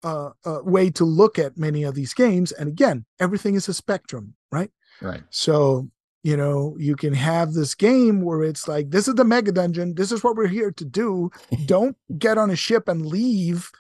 uh, 0.03 0.31
uh, 0.45 0.61
way 0.63 0.91
to 0.91 1.05
look 1.05 1.39
at 1.39 1.57
many 1.57 1.83
of 1.83 1.95
these 1.95 2.15
games. 2.15 2.53
And 2.53 2.69
again, 2.69 3.05
everything 3.21 3.55
is 3.55 3.69
a 3.69 3.75
spectrum, 3.75 4.35
right? 4.53 4.71
Right. 5.01 5.23
So, 5.31 5.89
you 6.23 6.37
know, 6.37 6.77
you 6.79 6.97
can 6.97 7.15
have 7.15 7.53
this 7.53 7.75
game 7.75 8.23
where 8.23 8.43
it's 8.43 8.69
like, 8.69 8.91
this 8.91 9.09
is 9.09 9.15
the 9.15 9.25
mega 9.25 9.53
dungeon. 9.53 9.95
This 9.95 10.13
is 10.13 10.23
what 10.23 10.37
we're 10.37 10.47
here 10.47 10.73
to 10.73 10.85
do. 10.85 11.31
Don't 11.67 11.97
get 12.19 12.39
on 12.39 12.51
a 12.51 12.57
ship 12.57 12.89
and 12.89 13.05
leave, 13.05 13.71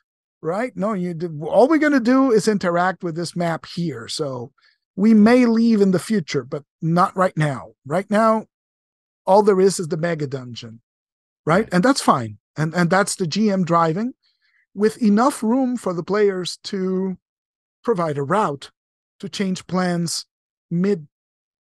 right? 0.42 0.72
No, 0.76 0.92
you 0.92 1.14
all 1.46 1.68
we're 1.68 1.78
going 1.78 1.92
to 1.92 2.00
do 2.00 2.32
is 2.32 2.48
interact 2.48 3.02
with 3.02 3.16
this 3.16 3.36
map 3.36 3.66
here. 3.66 4.08
So 4.08 4.52
we 4.96 5.14
may 5.14 5.46
leave 5.46 5.80
in 5.80 5.90
the 5.90 5.98
future, 5.98 6.44
but 6.44 6.64
not 6.80 7.16
right 7.16 7.36
now. 7.36 7.72
Right 7.86 8.10
now, 8.10 8.46
all 9.26 9.42
there 9.42 9.60
is 9.60 9.78
is 9.78 9.88
the 9.88 9.96
mega 9.96 10.26
dungeon, 10.26 10.80
right? 11.44 11.68
And 11.72 11.82
that's 11.82 12.00
fine. 12.00 12.38
And 12.56 12.74
and 12.74 12.90
that's 12.90 13.16
the 13.16 13.26
GM 13.26 13.64
driving 13.64 14.14
with 14.74 15.02
enough 15.02 15.42
room 15.42 15.76
for 15.76 15.92
the 15.92 16.02
players 16.02 16.58
to 16.64 17.16
provide 17.82 18.18
a 18.18 18.22
route 18.22 18.70
to 19.20 19.28
change 19.28 19.66
plans 19.66 20.26
mid 20.70 21.06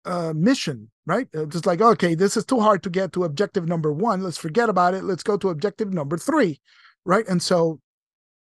uh, 0.04 0.32
mission, 0.34 0.90
right? 1.06 1.28
It's 1.32 1.52
just 1.52 1.66
like, 1.66 1.80
okay, 1.80 2.14
this 2.14 2.36
is 2.36 2.44
too 2.44 2.60
hard 2.60 2.82
to 2.82 2.90
get 2.90 3.12
to 3.12 3.24
objective 3.24 3.66
number 3.66 3.92
one. 3.92 4.22
Let's 4.22 4.38
forget 4.38 4.68
about 4.68 4.94
it. 4.94 5.04
Let's 5.04 5.22
go 5.22 5.36
to 5.36 5.50
objective 5.50 5.92
number 5.92 6.16
three, 6.16 6.60
right? 7.04 7.26
And 7.28 7.42
so 7.42 7.80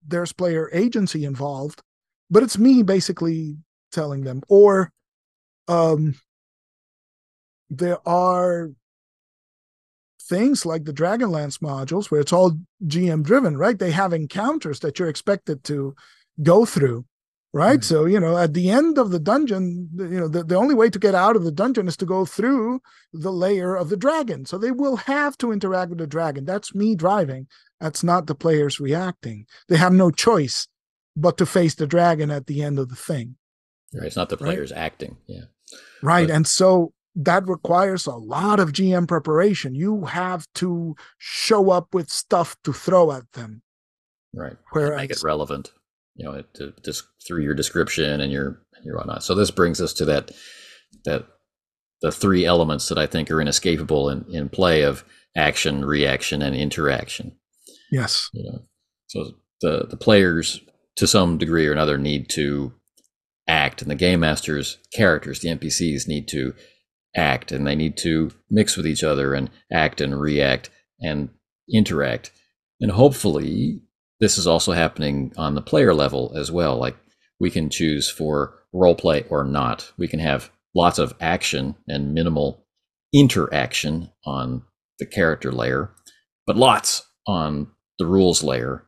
there's 0.07 0.33
player 0.33 0.71
agency 0.73 1.25
involved, 1.25 1.83
but 2.31 2.43
it's 2.43 2.59
me 2.59 2.83
basically 2.83 3.57
telling 3.93 4.23
them 4.23 4.41
or 4.49 4.91
um 5.69 6.15
there 7.69 7.99
are 8.09 8.71
things 10.29 10.65
like 10.65 10.85
the 10.85 10.93
dragonlance 10.93 11.59
modules 11.59 12.11
where 12.11 12.21
it's 12.21 12.33
all 12.33 12.59
gm 12.87 13.23
driven 13.23 13.57
right 13.57 13.79
they 13.79 13.91
have 13.91 14.13
encounters 14.13 14.81
that 14.81 14.99
you're 14.99 15.09
expected 15.09 15.63
to 15.65 15.95
go 16.43 16.65
through 16.65 17.05
right 17.53 17.81
mm-hmm. 17.81 17.95
so 17.95 18.05
you 18.05 18.19
know 18.19 18.37
at 18.39 18.55
the 18.55 18.71
end 18.71 18.99
of 18.99 19.11
the 19.11 19.19
dungeon 19.19 19.89
you 19.97 20.21
know 20.21 20.29
the, 20.29 20.45
the 20.45 20.55
only 20.55 20.75
way 20.75 20.89
to 20.89 20.99
get 20.99 21.15
out 21.15 21.37
of 21.37 21.45
the 21.45 21.53
dungeon 21.53 21.89
is 21.89 21.97
to 21.97 22.07
go 22.07 22.25
through 22.25 22.81
the 23.13 23.33
layer 23.33 23.75
of 23.77 23.89
the 23.89 23.97
dragon 23.97 24.45
so 24.45 24.57
they 24.57 24.71
will 24.71 24.97
have 24.97 25.37
to 25.37 25.53
interact 25.53 25.91
with 25.91 25.99
the 25.99 26.07
dragon 26.07 26.45
that's 26.45 26.75
me 26.75 26.95
driving 26.95 27.47
that's 27.81 28.03
not 28.03 28.27
the 28.27 28.35
players 28.35 28.81
reacting 28.81 29.47
they 29.69 29.77
have 29.77 29.93
no 29.93 30.11
choice 30.11 30.69
but 31.17 31.37
to 31.37 31.45
face 31.45 31.75
the 31.75 31.87
dragon 31.87 32.31
at 32.31 32.47
the 32.47 32.63
end 32.63 32.79
of 32.79 32.89
the 32.89 32.97
thing 32.97 33.37
Right. 33.95 34.07
It's 34.07 34.17
not 34.17 34.29
the 34.29 34.37
players 34.37 34.73
right? 34.73 34.81
acting. 34.81 35.17
Yeah. 35.27 35.45
Right. 36.03 36.29
But, 36.29 36.37
and 36.37 36.47
so 36.47 36.93
that 37.15 37.47
requires 37.47 38.07
a 38.07 38.15
lot 38.15 38.59
of 38.59 38.73
GM 38.73 39.07
preparation. 39.07 39.75
You 39.75 40.07
have 40.07 40.47
to 40.55 40.97
show 41.19 41.71
up 41.71 41.95
with 41.95 42.09
stuff 42.09 42.57
to 42.65 42.73
throw 42.73 43.13
at 43.13 43.31
them. 43.33 43.63
Right. 44.35 44.57
Whereas, 44.71 45.01
make 45.01 45.11
it 45.11 45.23
relevant, 45.23 45.73
you 46.17 46.25
know, 46.25 46.43
to, 46.55 46.73
just 46.85 47.05
through 47.27 47.43
your 47.43 47.55
description 47.55 48.21
and 48.21 48.33
your 48.33 48.63
your 48.83 48.97
whatnot. 48.97 49.23
So 49.23 49.35
this 49.35 49.51
brings 49.51 49.81
us 49.81 49.93
to 49.95 50.05
that 50.07 50.31
that 51.05 51.27
the 52.01 52.13
three 52.13 52.45
elements 52.45 52.89
that 52.89 52.99
I 52.99 53.07
think 53.07 53.31
are 53.31 53.41
inescapable 53.41 54.09
in, 54.09 54.25
in 54.31 54.49
play 54.49 54.83
of 54.83 55.05
action, 55.37 55.85
reaction, 55.85 56.43
and 56.43 56.57
interaction. 56.57 57.37
Yes. 57.91 58.29
You 58.33 58.51
know, 58.51 58.63
so 59.07 59.33
the 59.61 59.87
the 59.89 59.97
players 59.97 60.61
to 60.97 61.07
some 61.07 61.39
degree 61.39 61.67
or 61.67 61.73
another 61.73 61.99
need 61.99 62.29
to 62.31 62.73
act 63.49 63.83
and 63.83 63.91
the 63.91 63.97
game 63.97 64.21
master's 64.21 64.79
characters 64.95 65.41
the 65.41 65.49
npcs 65.49 66.07
need 66.07 66.29
to 66.29 66.55
act 67.17 67.53
and 67.53 67.67
they 67.67 67.75
need 67.75 67.97
to 67.97 68.31
mix 68.51 68.77
with 68.77 68.87
each 68.87 69.05
other 69.05 69.35
and 69.35 69.51
act 69.73 70.01
and 70.01 70.21
react 70.21 70.71
and 71.01 71.29
interact 71.73 72.31
and 72.81 72.91
hopefully 72.91 73.81
this 74.21 74.39
is 74.39 74.47
also 74.47 74.73
happening 74.73 75.33
on 75.37 75.55
the 75.55 75.63
player 75.63 75.95
level 75.95 76.33
as 76.37 76.51
well 76.51 76.77
like 76.77 76.97
we 77.39 77.51
can 77.51 77.69
choose 77.69 78.11
for 78.11 78.55
role 78.73 78.95
play 78.95 79.25
or 79.29 79.45
not 79.45 79.93
we 79.99 80.09
can 80.09 80.21
have 80.21 80.51
lots 80.75 80.99
of 80.99 81.15
action 81.21 81.75
and 81.87 82.15
minimal 82.15 82.65
interaction 83.13 84.11
on 84.25 84.63
the 84.99 85.07
character 85.07 85.53
layer 85.53 85.91
but 86.47 86.57
lots 86.57 87.03
on 87.27 87.67
the 87.99 88.07
rules 88.07 88.43
layer 88.43 88.87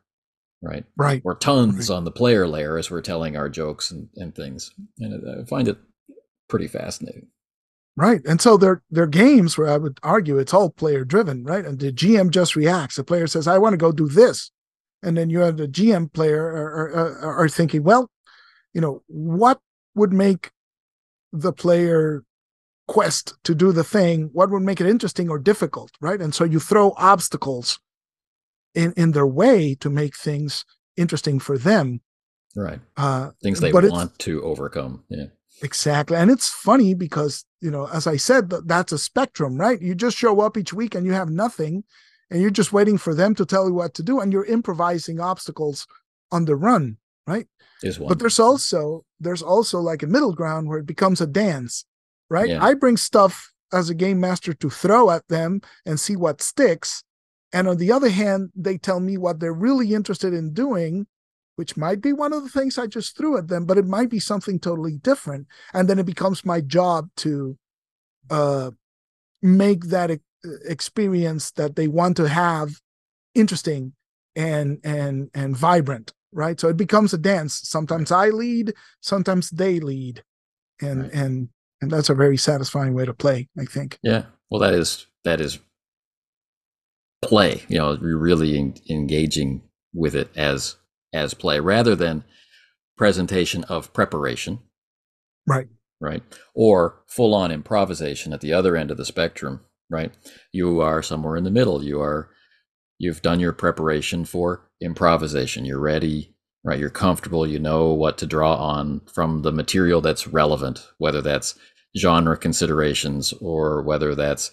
right? 0.64 0.85
Right. 0.97 1.22
Or 1.25 1.35
tons 1.35 1.91
right. 1.91 1.97
on 1.97 2.05
the 2.05 2.11
player 2.11 2.49
layer 2.49 2.79
as 2.79 2.91
we're 2.91 3.03
telling 3.03 3.37
our 3.37 3.49
jokes 3.49 3.91
and, 3.91 4.09
and 4.16 4.35
things. 4.35 4.70
And 4.99 5.43
I 5.43 5.45
find 5.45 5.68
it 5.68 5.79
pretty 6.49 6.66
fascinating. 6.66 7.29
Right. 7.97 8.20
And 8.26 8.40
so 8.40 8.57
they're 8.57 8.82
they're 8.90 9.07
games 9.07 9.57
where 9.57 9.68
I 9.68 9.76
would 9.76 10.01
argue 10.03 10.38
it's 10.38 10.53
all 10.53 10.70
player 10.70 11.05
driven, 11.05 11.45
right? 11.45 11.64
And 11.64 11.78
the 11.78 11.92
GM 11.92 12.30
just 12.30 12.57
reacts. 12.57 12.97
The 12.97 13.05
player 13.05 13.28
says, 13.28 13.47
I 13.47 13.59
want 13.59 13.74
to 13.74 13.78
go 13.78 13.92
do 13.92 14.09
this. 14.09 14.51
And 15.03 15.16
then 15.16 15.30
you 15.30 15.40
have 15.40 15.59
the 15.59 15.68
GM 15.68 16.12
player 16.12 16.42
are, 16.42 16.90
are, 17.22 17.40
are 17.40 17.49
thinking, 17.49 17.84
well, 17.84 18.11
you 18.72 18.80
know, 18.80 19.03
what 19.07 19.61
would 19.95 20.12
make 20.12 20.51
the 21.32 21.53
player 21.53 22.24
quest 22.88 23.34
to 23.45 23.55
do 23.55 23.70
the 23.70 23.84
thing? 23.84 24.30
What 24.32 24.51
would 24.51 24.62
make 24.62 24.80
it 24.80 24.88
interesting 24.88 25.28
or 25.28 25.38
difficult, 25.38 25.92
right? 26.01 26.20
And 26.20 26.34
so 26.34 26.42
you 26.42 26.59
throw 26.59 26.95
obstacles 26.97 27.78
in 28.74 28.92
in 28.97 29.12
their 29.12 29.26
way 29.26 29.74
to 29.76 29.88
make 29.88 30.16
things 30.16 30.64
interesting 30.97 31.38
for 31.38 31.57
them 31.57 32.01
right 32.57 32.80
uh 32.97 33.30
things 33.42 33.61
they 33.61 33.72
want 33.72 34.16
to 34.18 34.42
overcome 34.42 35.05
yeah 35.09 35.26
exactly 35.62 36.16
and 36.16 36.30
it's 36.30 36.49
funny 36.49 36.95
because 36.95 37.45
you 37.64 37.70
know, 37.70 37.88
as 37.88 38.06
I 38.06 38.16
said, 38.18 38.50
that's 38.66 38.92
a 38.92 38.98
spectrum, 38.98 39.56
right? 39.56 39.80
You 39.80 39.94
just 39.94 40.18
show 40.18 40.42
up 40.42 40.58
each 40.58 40.74
week 40.74 40.94
and 40.94 41.06
you 41.06 41.12
have 41.12 41.30
nothing, 41.30 41.82
and 42.30 42.42
you're 42.42 42.50
just 42.50 42.74
waiting 42.74 42.98
for 42.98 43.14
them 43.14 43.34
to 43.36 43.46
tell 43.46 43.66
you 43.66 43.72
what 43.72 43.94
to 43.94 44.02
do, 44.02 44.20
and 44.20 44.30
you're 44.30 44.44
improvising 44.44 45.18
obstacles 45.18 45.86
on 46.30 46.44
the 46.44 46.56
run, 46.56 46.98
right? 47.26 47.46
One. 47.98 48.10
But 48.10 48.18
there's 48.18 48.38
also 48.38 49.06
there's 49.18 49.40
also 49.40 49.80
like 49.80 50.02
a 50.02 50.06
middle 50.06 50.34
ground 50.34 50.68
where 50.68 50.78
it 50.78 50.86
becomes 50.86 51.22
a 51.22 51.26
dance, 51.26 51.86
right? 52.28 52.50
Yeah. 52.50 52.62
I 52.62 52.74
bring 52.74 52.98
stuff 52.98 53.50
as 53.72 53.88
a 53.88 53.94
game 53.94 54.20
master 54.20 54.52
to 54.52 54.68
throw 54.68 55.10
at 55.10 55.26
them 55.28 55.62
and 55.86 55.98
see 55.98 56.16
what 56.16 56.42
sticks. 56.42 57.02
And 57.54 57.66
on 57.66 57.78
the 57.78 57.92
other 57.92 58.10
hand, 58.10 58.50
they 58.54 58.76
tell 58.76 59.00
me 59.00 59.16
what 59.16 59.40
they're 59.40 59.54
really 59.54 59.94
interested 59.94 60.34
in 60.34 60.52
doing, 60.52 61.06
which 61.57 61.76
might 61.76 62.00
be 62.00 62.12
one 62.12 62.32
of 62.32 62.42
the 62.42 62.48
things 62.48 62.78
I 62.78 62.86
just 62.86 63.16
threw 63.16 63.36
at 63.38 63.48
them, 63.48 63.64
but 63.64 63.78
it 63.78 63.86
might 63.86 64.11
be 64.11 64.18
something 64.20 64.59
totally 64.59 64.96
different. 64.98 65.46
And 65.72 65.88
then 65.88 65.98
it 65.98 66.07
becomes 66.07 66.44
my 66.44 66.61
job 66.61 67.09
to 67.18 67.57
uh, 68.30 68.70
make 69.42 69.84
that 69.86 70.11
e- 70.11 70.18
experience 70.66 71.50
that 71.52 71.76
they 71.76 71.88
want 71.88 72.16
to 72.16 72.28
have 72.28 72.70
interesting 73.34 73.92
and 74.36 74.78
and 74.84 75.30
and 75.34 75.57
vibrant 75.57 76.12
right 76.32 76.59
so 76.59 76.68
it 76.68 76.76
becomes 76.76 77.12
a 77.12 77.18
dance 77.18 77.61
sometimes 77.64 78.11
i 78.11 78.28
lead 78.28 78.72
sometimes 79.00 79.50
they 79.50 79.78
lead 79.80 80.22
and 80.80 81.02
Right. 81.02 81.12
and 81.12 81.48
and 81.80 81.90
that's 81.90 82.11
a 82.11 82.14
very 82.14 82.36
satisfying 82.36 82.94
way 82.94 83.05
to 83.05 83.14
play 83.14 83.48
i 83.59 83.64
think 83.64 83.98
Yeah. 84.02 84.24
Well, 84.50 84.61
that 84.61 84.74
is 84.74 85.07
that 85.24 85.40
is 85.40 85.59
play. 87.22 87.62
You 87.68 87.78
know, 87.78 87.92
you're 88.00 88.18
really 88.18 88.59
en- 88.59 88.74
engaging 88.90 89.62
with 89.92 90.14
it 90.14 90.30
as 90.36 90.76
as 91.14 91.32
play 91.32 91.60
rather 91.60 91.96
than 91.96 92.24
presentation 92.96 93.64
of 93.64 93.92
preparation, 93.94 94.58
right 95.46 95.68
right? 96.04 96.22
Or 96.54 97.02
full 97.06 97.34
on 97.34 97.50
improvisation 97.50 98.32
at 98.32 98.40
the 98.40 98.52
other 98.52 98.76
end 98.76 98.90
of 98.90 98.96
the 98.96 99.04
spectrum, 99.04 99.60
right? 99.90 100.12
You 100.52 100.80
are 100.80 101.02
somewhere 101.02 101.36
in 101.36 101.44
the 101.44 101.50
middle. 101.50 101.82
You 101.82 102.00
are 102.00 102.30
you've 102.98 103.22
done 103.22 103.40
your 103.40 103.52
preparation 103.52 104.24
for 104.24 104.68
improvisation. 104.80 105.64
You're 105.64 105.80
ready, 105.80 106.34
right? 106.62 106.78
You're 106.78 106.90
comfortable. 106.90 107.46
You 107.46 107.58
know 107.58 107.92
what 107.92 108.18
to 108.18 108.26
draw 108.26 108.54
on 108.54 109.00
from 109.12 109.42
the 109.42 109.52
material 109.52 110.00
that's 110.00 110.26
relevant, 110.28 110.86
whether 110.98 111.22
that's 111.22 111.58
genre 111.96 112.36
considerations 112.36 113.32
or 113.40 113.82
whether 113.82 114.14
that's 114.14 114.50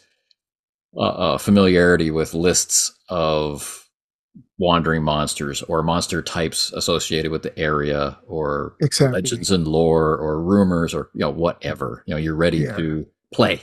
uh, 0.95 1.01
uh, 1.01 1.37
familiarity 1.37 2.11
with 2.11 2.33
lists 2.33 2.93
of 3.09 3.80
wandering 4.57 5.03
monsters 5.03 5.61
or 5.63 5.83
monster 5.83 6.21
types 6.21 6.71
associated 6.73 7.31
with 7.31 7.43
the 7.43 7.57
area 7.59 8.17
or 8.27 8.75
exactly. 8.79 9.21
legends 9.21 9.51
and 9.51 9.67
lore 9.67 10.15
or 10.17 10.41
rumors 10.41 10.93
or 10.93 11.09
you 11.13 11.21
know 11.21 11.29
whatever. 11.29 12.03
You 12.05 12.13
know 12.13 12.17
you're 12.19 12.35
ready 12.35 12.59
Yeah. 12.59 12.77
to 12.77 13.07
play. 13.33 13.61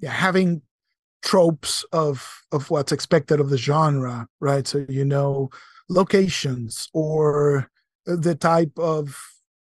Yeah 0.00 0.10
having 0.12 0.62
tropes 1.22 1.84
of 1.92 2.42
of 2.52 2.70
what's 2.70 2.92
expected 2.92 3.40
of 3.40 3.50
the 3.50 3.58
genre 3.58 4.28
right? 4.40 4.66
So 4.66 4.84
you 4.88 5.04
know 5.04 5.50
locations 5.88 6.88
or 6.92 7.70
the 8.04 8.34
type 8.34 8.78
of 8.78 9.18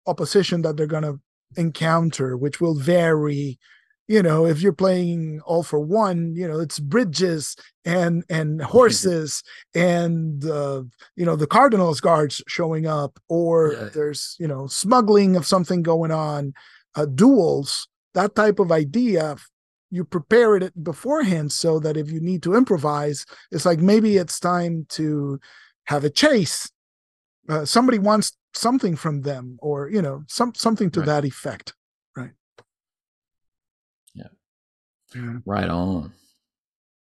opposition 0.06 0.62
that 0.62 0.76
they're 0.76 0.86
going 0.86 1.02
to 1.04 1.20
encounter 1.56 2.36
which 2.36 2.60
will 2.60 2.74
vary 2.74 3.58
you 4.08 4.22
know 4.22 4.44
if 4.46 4.60
you're 4.60 4.72
playing 4.72 5.40
all 5.46 5.62
for 5.62 5.78
one 5.80 6.34
you 6.34 6.46
know 6.48 6.58
it's 6.60 6.78
bridges 6.78 7.56
and 7.84 8.24
and 8.28 8.60
horses 8.76 9.42
and 9.74 10.44
uh, 10.44 10.82
you 11.16 11.24
know 11.24 11.36
the 11.36 11.46
cardinals 11.46 12.00
guards 12.00 12.42
showing 12.48 12.86
up 12.86 13.18
or 13.28 13.72
Yeah. 13.72 13.88
there's 13.94 14.36
you 14.38 14.48
know 14.48 14.66
smuggling 14.66 15.36
of 15.36 15.46
something 15.46 15.82
going 15.82 16.10
on 16.10 16.52
uh, 16.94 17.06
duels 17.06 17.88
that 18.14 18.34
type 18.34 18.58
of 18.58 18.70
idea 18.72 19.36
you 19.90 20.04
prepare 20.04 20.56
it 20.56 20.72
beforehand 20.82 21.52
so 21.52 21.78
that 21.78 21.96
if 21.96 22.10
you 22.10 22.20
need 22.20 22.42
to 22.42 22.54
improvise 22.54 23.24
it's 23.50 23.64
like 23.66 23.78
maybe 23.78 24.16
it's 24.16 24.40
time 24.40 24.84
to 24.90 25.38
have 25.84 26.04
a 26.04 26.10
chase 26.10 26.70
uh, 27.48 27.64
somebody 27.64 27.98
wants 27.98 28.36
something 28.54 28.96
from 28.96 29.22
them 29.22 29.56
or 29.62 29.88
you 29.90 30.02
know 30.02 30.22
some 30.28 30.52
something 30.54 30.90
to 30.90 31.00
Right. 31.00 31.06
that 31.06 31.24
effect 31.24 31.74
right 32.16 32.32
Yeah. 34.14 34.24
yeah. 34.24 34.28
Mm-hmm. 35.14 35.38
right 35.44 35.68
on 35.68 36.12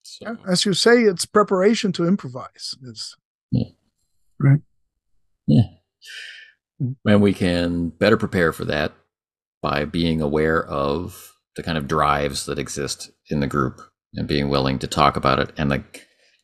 so 0.02 0.36
as 0.46 0.64
you 0.64 0.74
say 0.74 1.02
it's 1.02 1.24
preparation 1.24 1.92
to 1.92 2.06
improvise 2.06 2.74
it's 2.82 3.16
yeah. 3.50 3.68
Right. 4.40 4.60
Yeah. 5.46 5.62
Mm. 6.82 6.96
and 7.04 7.22
we 7.22 7.32
can 7.32 7.90
better 7.90 8.16
prepare 8.16 8.52
for 8.52 8.64
that 8.64 8.92
by 9.60 9.84
being 9.84 10.20
aware 10.20 10.64
of 10.64 11.32
the 11.54 11.62
kind 11.62 11.78
of 11.78 11.86
drives 11.86 12.46
that 12.46 12.58
exist 12.58 13.10
in 13.30 13.40
the 13.40 13.46
group 13.46 13.80
and 14.14 14.26
being 14.26 14.48
willing 14.48 14.78
to 14.80 14.86
talk 14.86 15.16
about 15.16 15.38
it 15.38 15.52
and 15.56 15.70
the 15.70 15.84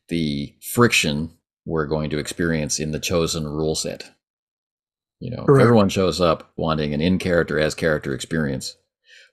the 0.09 0.55
friction 0.73 1.31
we're 1.64 1.87
going 1.87 2.11
to 2.11 2.19
experience 2.19 2.79
in 2.79 2.93
the 2.93 3.01
chosen 3.01 3.47
rule 3.47 3.75
set 3.75 4.12
you 5.21 5.31
know 5.31 5.45
Correct. 5.45 5.62
everyone 5.62 5.89
shows 5.89 6.21
up 6.21 6.53
wanting 6.57 6.95
an 6.95 7.01
in 7.01 7.19
character 7.19 7.59
as 7.59 7.75
character 7.75 8.14
experience 8.14 8.77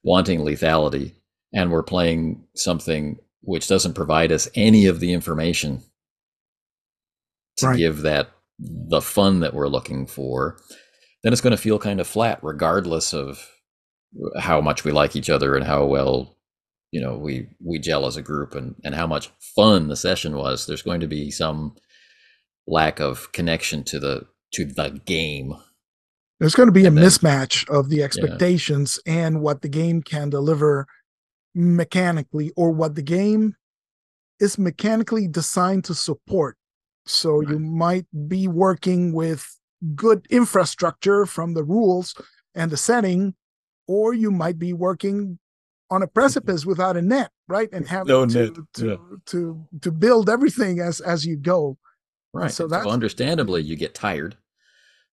wanting 0.03 0.39
lethality 0.41 1.13
and 1.53 1.71
we're 1.71 1.83
playing 1.83 2.43
something 2.55 3.17
which 3.41 3.67
doesn't 3.67 3.93
provide 3.93 4.31
us 4.31 4.47
any 4.55 4.85
of 4.87 4.99
the 4.99 5.13
information 5.13 5.81
to 7.57 7.67
Right. 7.67 7.77
give 7.77 8.01
that 8.01 8.31
the 8.59 9.01
fun 9.01 9.41
that 9.41 9.53
we're 9.53 9.67
looking 9.67 10.07
for 10.07 10.57
then 11.23 11.33
it's 11.33 11.41
going 11.41 11.51
to 11.51 11.57
feel 11.61 11.79
kind 11.79 11.99
of 11.99 12.07
flat 12.07 12.39
regardless 12.41 13.13
of 13.13 13.49
how 14.39 14.61
much 14.61 14.83
we 14.85 14.91
like 14.91 15.15
each 15.15 15.29
other 15.29 15.55
and 15.55 15.65
how 15.65 15.83
well 15.85 16.37
you 16.91 17.01
know 17.01 17.17
we 17.17 17.47
we 17.63 17.79
gel 17.79 18.05
as 18.05 18.15
a 18.15 18.21
group 18.21 18.55
and 18.55 18.75
and 18.85 18.95
how 18.95 19.05
much 19.07 19.29
fun 19.55 19.87
the 19.89 19.95
session 19.97 20.35
was. 20.37 20.65
There's 20.65 20.81
going 20.83 21.01
to 21.01 21.07
be 21.07 21.31
some 21.31 21.75
lack 22.67 22.99
of 23.01 23.31
connection 23.33 23.83
to 23.85 23.99
the 23.99 24.25
to 24.53 24.63
the 24.65 25.01
game. 25.05 25.53
There's 26.39 26.55
going 26.55 26.67
to 26.67 26.73
be 26.73 26.85
a 26.85 26.91
then- 26.91 27.03
mismatch 27.03 27.67
of 27.69 27.89
the 27.89 28.03
expectations 28.03 28.99
and 29.05 29.41
what 29.41 29.61
the 29.63 29.67
game 29.69 30.01
can 30.01 30.29
deliver 30.29 30.87
mechanically 31.55 32.51
or 32.55 32.71
what 32.71 32.95
the 32.95 33.01
game 33.01 33.55
is 34.39 34.57
mechanically 34.57 35.27
designed 35.27 35.85
to 35.85 35.95
support. 35.95 36.57
So 37.05 37.41
you 37.41 37.59
might 37.59 38.05
be 38.27 38.47
working 38.47 39.13
with 39.13 39.47
good 39.95 40.25
infrastructure 40.29 41.25
from 41.25 41.53
the 41.53 41.63
rules 41.63 42.15
and 42.53 42.71
the 42.71 42.77
setting 42.77 43.35
or 43.87 44.13
you 44.13 44.31
might 44.31 44.57
be 44.57 44.73
working 44.73 45.37
on 45.91 46.01
a 46.01 46.05
mm-hmm. 46.05 46.13
precipice 46.13 46.65
without 46.65 46.97
a 46.97 47.01
net 47.01 47.29
right 47.47 47.69
and 47.71 47.87
having 47.87 48.07
No 48.07 48.25
to, 48.25 48.65
to, 48.73 48.87
yeah. 48.87 48.95
to 49.27 49.67
to 49.81 49.91
build 49.91 50.29
everything 50.29 50.79
as 50.79 50.99
as 51.01 51.23
you 51.25 51.37
go. 51.37 51.77
Right. 52.33 52.49
So 52.49 52.63
so, 52.63 52.67
that's- 52.69 52.91
understandably 52.91 53.61
you 53.61 53.75
get 53.75 53.93
tired 53.93 54.35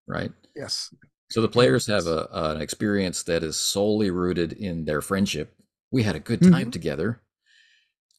right? 0.06 0.32
Yes. 0.54 0.94
So 1.30 1.40
the 1.40 1.48
players 1.48 1.86
have 1.86 2.06
a, 2.06 2.28
an 2.32 2.60
experience 2.60 3.22
that 3.24 3.42
is 3.42 3.56
solely 3.56 4.10
rooted 4.10 4.52
in 4.52 4.84
their 4.84 5.00
friendship 5.00 5.54
we 5.92 6.02
had 6.02 6.16
a 6.16 6.20
good 6.20 6.40
mm-hmm. 6.40 6.52
time 6.52 6.70
together. 6.72 7.20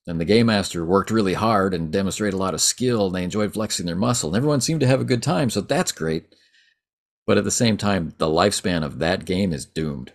And 0.05 0.19
the 0.19 0.25
game 0.25 0.47
master 0.47 0.85
worked 0.85 1.11
really 1.11 1.33
hard 1.33 1.73
and 1.73 1.91
demonstrated 1.91 2.33
a 2.33 2.37
lot 2.37 2.53
of 2.53 2.61
skill 2.61 3.07
and 3.07 3.15
they 3.15 3.23
enjoyed 3.23 3.53
flexing 3.53 3.85
their 3.85 3.95
muscle 3.95 4.29
and 4.29 4.37
everyone 4.37 4.61
seemed 4.61 4.81
to 4.81 4.87
have 4.87 5.01
a 5.01 5.05
good 5.05 5.23
time 5.23 5.49
so 5.49 5.61
that's 5.61 5.91
great. 5.91 6.35
But 7.25 7.37
at 7.37 7.45
the 7.45 7.51
same 7.51 7.77
time 7.77 8.13
the 8.17 8.27
lifespan 8.27 8.83
of 8.83 8.99
that 8.99 9.25
game 9.25 9.53
is 9.53 9.65
doomed. 9.65 10.13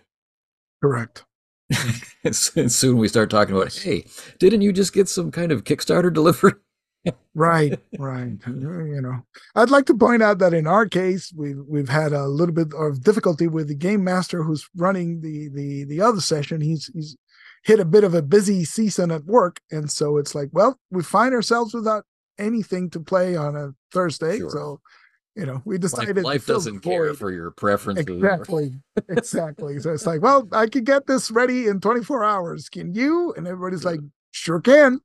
Correct. 0.81 1.25
And 2.23 2.71
soon 2.71 2.97
we 2.97 3.07
start 3.07 3.29
talking 3.29 3.55
about 3.55 3.73
hey 3.75 4.05
didn't 4.37 4.61
you 4.61 4.73
just 4.73 4.93
get 4.93 5.09
some 5.09 5.31
kind 5.31 5.51
of 5.51 5.63
kickstarter 5.63 6.13
delivery? 6.13 6.53
Right 7.33 7.79
right. 7.97 8.33
You 8.47 9.01
know 9.01 9.21
i'd 9.55 9.69
like 9.71 9.85
to 9.85 9.95
point 9.95 10.21
out 10.21 10.39
that 10.39 10.53
in 10.53 10.67
our 10.67 10.85
case 10.85 11.33
we've 11.35 11.63
we've 11.67 11.89
had 11.89 12.11
a 12.11 12.27
little 12.27 12.53
bit 12.53 12.73
of 12.73 13.03
difficulty 13.03 13.47
with 13.47 13.69
the 13.69 13.75
game 13.75 14.03
master 14.03 14.43
who's 14.43 14.67
running 14.75 15.21
the 15.21 15.49
the 15.49 15.85
the 15.85 16.01
other 16.01 16.21
session. 16.21 16.61
He's 16.61 16.91
he's 16.93 17.15
hit 17.63 17.79
a 17.79 17.85
bit 17.85 18.03
of 18.03 18.13
a 18.13 18.21
busy 18.21 18.63
season 18.63 19.11
at 19.11 19.25
work. 19.25 19.59
And 19.71 19.91
so 19.91 20.17
it's 20.17 20.35
like 20.35 20.49
well 20.51 20.79
we 20.91 21.03
find 21.03 21.33
ourselves 21.33 21.73
without 21.73 22.05
anything 22.37 22.89
to 22.91 22.99
play 22.99 23.35
on 23.35 23.55
a 23.55 23.71
thursday. 23.91 24.37
Sure. 24.37 24.49
so 24.49 24.81
you 25.35 25.45
know 25.45 25.61
we 25.65 25.77
decided 25.77 26.15
to 26.15 26.21
life 26.21 26.45
doesn't 26.45 26.79
care 26.81 27.13
for 27.13 27.31
your 27.31 27.51
preferences. 27.51 28.05
Exactly. 28.07 28.71
Exactly. 29.09 29.79
So 29.79 29.93
it's 29.93 30.05
like 30.05 30.21
well 30.21 30.47
i 30.51 30.67
could 30.67 30.85
get 30.85 31.07
this 31.07 31.31
ready 31.31 31.67
in 31.67 31.79
24 31.79 32.23
hours. 32.23 32.69
Can 32.69 32.93
you? 32.93 33.33
And 33.37 33.47
everybody's 33.47 33.85
like 33.85 33.99
sure 34.31 34.61
can. 34.61 35.01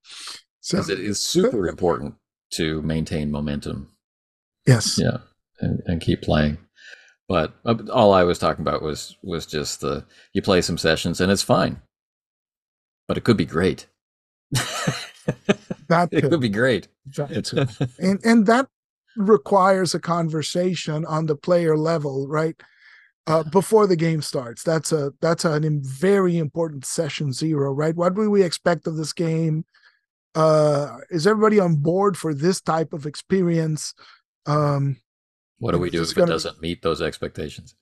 So 0.61 0.79
it 0.79 1.01
is 1.01 1.21
super 1.21 1.69
important 1.69 2.15
to 2.55 2.81
maintain 2.83 3.31
momentum. 3.31 3.91
Yes. 4.67 4.99
Yeah. 4.99 5.19
And, 5.61 5.83
and 5.87 6.01
keep 6.01 6.23
playing. 6.23 6.59
But 7.29 7.55
uh, 7.65 7.77
all 7.93 8.13
i 8.13 8.23
was 8.23 8.39
talking 8.39 8.63
about 8.63 8.83
was 8.83 9.17
was 9.23 9.47
just 9.47 9.81
the 9.81 10.05
you 10.33 10.43
play 10.43 10.61
some 10.61 10.79
sessions 10.79 11.21
and 11.21 11.33
it's 11.33 11.43
fine 11.43 11.81
but 13.07 13.17
it 13.17 13.25
could 13.25 13.37
be 13.37 13.47
great 13.47 13.87
that 15.89 16.09
it 16.13 16.23
could 16.23 16.31
could 16.31 16.41
be 16.41 16.49
great 16.49 16.89
too. 17.13 17.67
and 17.99 18.25
and 18.25 18.47
that 18.47 18.69
requires 19.17 19.95
a 19.95 20.01
conversation 20.01 21.05
on 21.07 21.27
the 21.27 21.37
player 21.37 21.77
level 21.77 22.27
right 22.29 22.61
uh, 23.27 23.43
before 23.45 23.87
the 23.87 23.97
game 23.97 24.23
starts. 24.23 24.63
That's 24.63 24.93
a 24.93 25.13
that's 25.21 25.45
a 25.45 25.61
very 25.61 26.39
important 26.39 26.85
session 26.85 27.33
zero, 27.33 27.73
right? 27.73 27.95
What 27.95 28.15
do 28.15 28.31
we 28.31 28.43
expect 28.43 28.87
of 28.87 28.97
this 28.97 29.13
game? 29.13 29.65
Uh, 30.35 30.99
is 31.11 31.27
everybody 31.27 31.61
on 31.61 31.77
board 31.77 32.17
for 32.17 32.35
this 32.35 32.61
type 32.61 32.93
of 32.93 33.07
experience? 33.07 33.95
Um, 34.47 34.97
what 35.59 35.73
do 35.73 35.79
we 35.79 35.91
do 35.91 36.03
if 36.03 36.15
gonna, 36.15 36.27
it 36.27 36.35
doesn't 36.35 36.61
meet 36.61 36.83
those 36.83 37.01
expectations? 37.01 37.77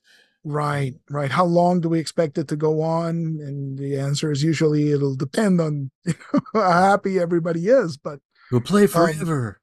Right, 0.45 0.95
right. 1.09 1.31
How 1.31 1.45
long 1.45 1.81
do 1.81 1.89
we 1.89 2.01
expect 2.01 2.37
it 2.37 2.49
to 2.49 2.57
go 2.57 2.83
on? 2.83 3.39
And 3.41 3.79
the 3.79 3.97
answer 3.97 4.33
is 4.33 4.43
usually 4.43 4.91
it'll 4.91 5.15
depend 5.15 5.61
on 5.61 5.91
you 6.05 6.15
know, 6.55 6.63
how 6.63 6.91
happy 6.91 7.19
everybody 7.19 7.69
is. 7.69 7.97
But 7.97 8.19
we'll 8.51 8.61
play 8.61 8.87
forever. 8.87 9.61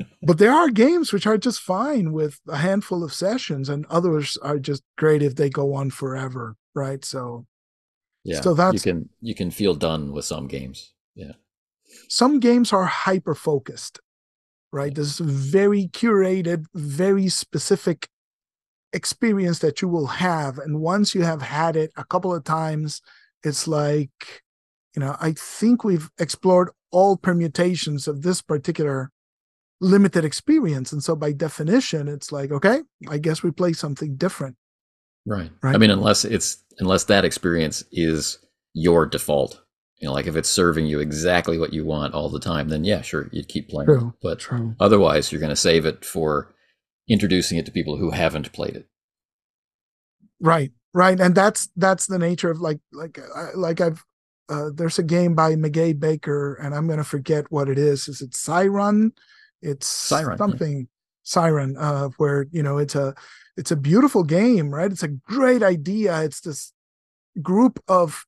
Um, 0.00 0.06
but 0.22 0.38
there 0.38 0.52
are 0.52 0.68
games 0.70 1.12
which 1.12 1.26
are 1.26 1.38
just 1.38 1.60
fine 1.60 2.12
with 2.12 2.40
a 2.48 2.56
handful 2.56 3.04
of 3.04 3.14
sessions, 3.14 3.68
and 3.68 3.86
others 3.86 4.36
are 4.42 4.58
just 4.58 4.82
great 4.98 5.22
if 5.22 5.36
they 5.36 5.48
go 5.48 5.74
on 5.74 5.90
forever. 5.90 6.56
Right. 6.74 7.04
So 7.04 7.46
yeah, 8.24 8.40
so 8.40 8.54
that's 8.54 8.74
you 8.74 8.80
can 8.80 9.08
you 9.20 9.34
can 9.34 9.50
feel 9.50 9.74
done 9.74 10.12
with 10.12 10.24
some 10.24 10.48
games. 10.48 10.92
Yeah. 11.14 11.32
Some 12.08 12.40
games 12.40 12.72
are 12.72 12.86
hyper 12.86 13.34
focused, 13.34 14.00
right? 14.72 14.94
There's 14.94 15.18
very 15.18 15.88
curated, 15.88 16.64
very 16.74 17.28
specific 17.28 18.08
experience 18.92 19.60
that 19.60 19.82
you 19.82 19.88
will 19.88 20.06
have. 20.06 20.58
And 20.58 20.80
once 20.80 21.14
you 21.14 21.22
have 21.22 21.42
had 21.42 21.76
it 21.76 21.92
a 21.96 22.04
couple 22.04 22.34
of 22.34 22.44
times, 22.44 23.00
it's 23.42 23.66
like, 23.66 24.42
you 24.94 25.00
know, 25.00 25.16
I 25.20 25.32
think 25.32 25.84
we've 25.84 26.10
explored 26.18 26.70
all 26.90 27.16
permutations 27.16 28.06
of 28.06 28.22
this 28.22 28.42
particular 28.42 29.10
limited 29.80 30.24
experience. 30.24 30.92
And 30.92 31.02
so 31.02 31.16
by 31.16 31.32
definition, 31.32 32.08
it's 32.08 32.30
like, 32.30 32.52
okay, 32.52 32.82
I 33.08 33.18
guess 33.18 33.42
we 33.42 33.50
play 33.50 33.72
something 33.72 34.16
different. 34.16 34.56
Right. 35.26 35.50
Right. 35.62 35.74
I 35.74 35.78
mean, 35.78 35.90
unless 35.90 36.24
it's 36.24 36.62
unless 36.78 37.04
that 37.04 37.24
experience 37.24 37.84
is 37.92 38.38
your 38.74 39.06
default. 39.06 39.60
You 39.98 40.08
know, 40.08 40.14
like 40.14 40.26
if 40.26 40.34
it's 40.34 40.50
serving 40.50 40.86
you 40.86 40.98
exactly 40.98 41.58
what 41.58 41.72
you 41.72 41.84
want 41.84 42.12
all 42.12 42.28
the 42.28 42.40
time, 42.40 42.68
then 42.68 42.82
yeah, 42.82 43.02
sure, 43.02 43.28
you'd 43.30 43.46
keep 43.46 43.68
playing. 43.68 43.86
True, 43.86 44.14
but 44.20 44.40
true. 44.40 44.74
otherwise, 44.80 45.30
you're 45.30 45.40
going 45.40 45.50
to 45.50 45.56
save 45.56 45.86
it 45.86 46.04
for 46.04 46.51
introducing 47.08 47.58
it 47.58 47.66
to 47.66 47.72
people 47.72 47.96
who 47.96 48.10
haven't 48.10 48.52
played 48.52 48.76
it. 48.76 48.88
Right, 50.40 50.72
right, 50.92 51.18
and 51.20 51.34
that's 51.34 51.68
that's 51.76 52.06
the 52.06 52.18
nature 52.18 52.50
of 52.50 52.60
like 52.60 52.80
like 52.92 53.18
uh, 53.18 53.48
like 53.54 53.80
I've 53.80 54.04
uh, 54.48 54.70
there's 54.74 54.98
a 54.98 55.02
game 55.02 55.34
by 55.34 55.54
Meguey 55.54 55.98
Baker, 55.98 56.54
and 56.54 56.74
I'm 56.74 56.86
going 56.86 56.98
to 56.98 57.04
forget 57.04 57.50
what 57.50 57.68
it 57.68 57.78
is. 57.78 58.08
Is 58.08 58.20
it 58.20 58.34
Psi*Run? 58.34 59.12
It's 59.62 59.86
Psi*Run, 59.86 60.36
something 60.36 60.78
yeah. 60.78 60.84
Psi*Run, 61.22 61.76
uh, 61.78 62.08
where 62.18 62.46
you 62.50 62.62
know 62.62 62.78
it's 62.78 62.94
a 62.94 63.14
it's 63.56 63.70
a 63.70 63.76
beautiful 63.76 64.24
game, 64.24 64.70
right? 64.70 64.90
It's 64.90 65.02
a 65.02 65.08
great 65.08 65.62
idea. 65.62 66.22
It's 66.22 66.40
this 66.40 66.72
group 67.40 67.82
of 67.88 68.24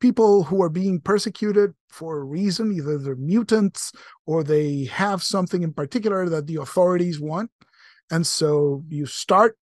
people 0.00 0.44
who 0.44 0.62
are 0.62 0.68
being 0.68 1.00
persecuted 1.00 1.74
for 1.88 2.18
a 2.18 2.24
reason 2.24 2.72
either 2.72 2.98
they're 2.98 3.16
mutants 3.16 3.92
or 4.26 4.44
they 4.44 4.84
have 4.84 5.22
something 5.22 5.62
in 5.62 5.72
particular 5.72 6.28
that 6.28 6.46
the 6.46 6.56
authorities 6.56 7.20
want 7.20 7.50
and 8.10 8.26
so 8.26 8.82
you 8.88 9.06
start 9.06 9.56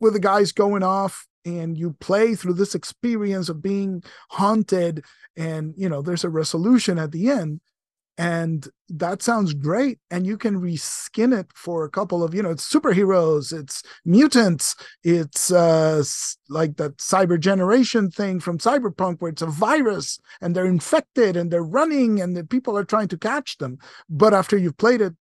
with 0.00 0.12
the 0.12 0.20
guys 0.20 0.52
going 0.52 0.82
off 0.82 1.26
and 1.44 1.78
you 1.78 1.92
play 2.00 2.34
through 2.34 2.54
this 2.54 2.74
experience 2.74 3.48
of 3.48 3.62
being 3.62 4.02
haunted 4.30 5.04
and 5.36 5.74
you 5.76 5.88
know 5.88 6.02
there's 6.02 6.24
a 6.24 6.28
resolution 6.30 6.98
at 6.98 7.12
the 7.12 7.30
end. 7.30 7.60
And 8.18 8.66
that 8.88 9.20
sounds 9.20 9.52
great 9.52 9.98
and 10.10 10.26
you 10.26 10.38
can 10.38 10.58
reskin 10.58 11.38
it 11.38 11.48
for 11.54 11.84
a 11.84 11.90
couple 11.90 12.24
of 12.24 12.32
you 12.32 12.42
know 12.42 12.50
it's 12.50 12.66
superheroes 12.66 13.52
it's 13.52 13.82
mutants 14.06 14.74
it's 15.04 15.52
uh 15.52 16.02
like 16.48 16.78
that 16.78 16.96
cyber 16.96 17.38
generation 17.38 18.10
thing 18.10 18.40
from 18.40 18.56
cyberpunk 18.56 19.16
where 19.18 19.32
it's 19.32 19.42
a 19.42 19.46
virus 19.46 20.18
and 20.40 20.56
they're 20.56 20.64
infected 20.64 21.36
and 21.36 21.50
they're 21.50 21.62
running 21.62 22.22
and 22.22 22.34
the 22.34 22.42
people 22.44 22.78
are 22.78 22.84
trying 22.84 23.08
to 23.08 23.18
catch 23.18 23.58
them. 23.58 23.76
But 24.08 24.32
after 24.32 24.56
you've 24.56 24.78
played 24.78 25.02
it 25.02 25.14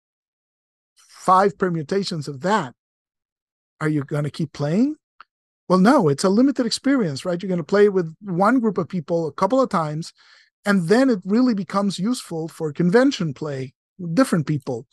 five 1.22 1.56
permutations 1.56 2.28
of 2.28 2.40
that 2.40 2.74
are 3.80 3.88
you 3.88 4.04
going 4.04 4.24
to 4.24 4.30
keep 4.30 4.52
playing? 4.52 4.96
Well 5.68 5.78
no 5.78 6.08
it's 6.08 6.24
a 6.24 6.28
limited 6.28 6.66
experience 6.66 7.24
right? 7.24 7.40
You're 7.40 7.48
going 7.54 7.58
to 7.58 7.64
play 7.64 7.88
with 7.88 8.14
one 8.20 8.60
group 8.60 8.78
of 8.78 8.88
people 8.88 9.26
a 9.26 9.32
couple 9.32 9.60
of 9.60 9.70
times 9.70 10.12
and 10.64 10.88
then 10.88 11.10
it 11.10 11.20
really 11.24 11.54
becomes 11.54 11.98
useful 11.98 12.48
for 12.48 12.72
convention 12.72 13.34
play 13.34 13.72
different 14.14 14.46
people 14.46 14.86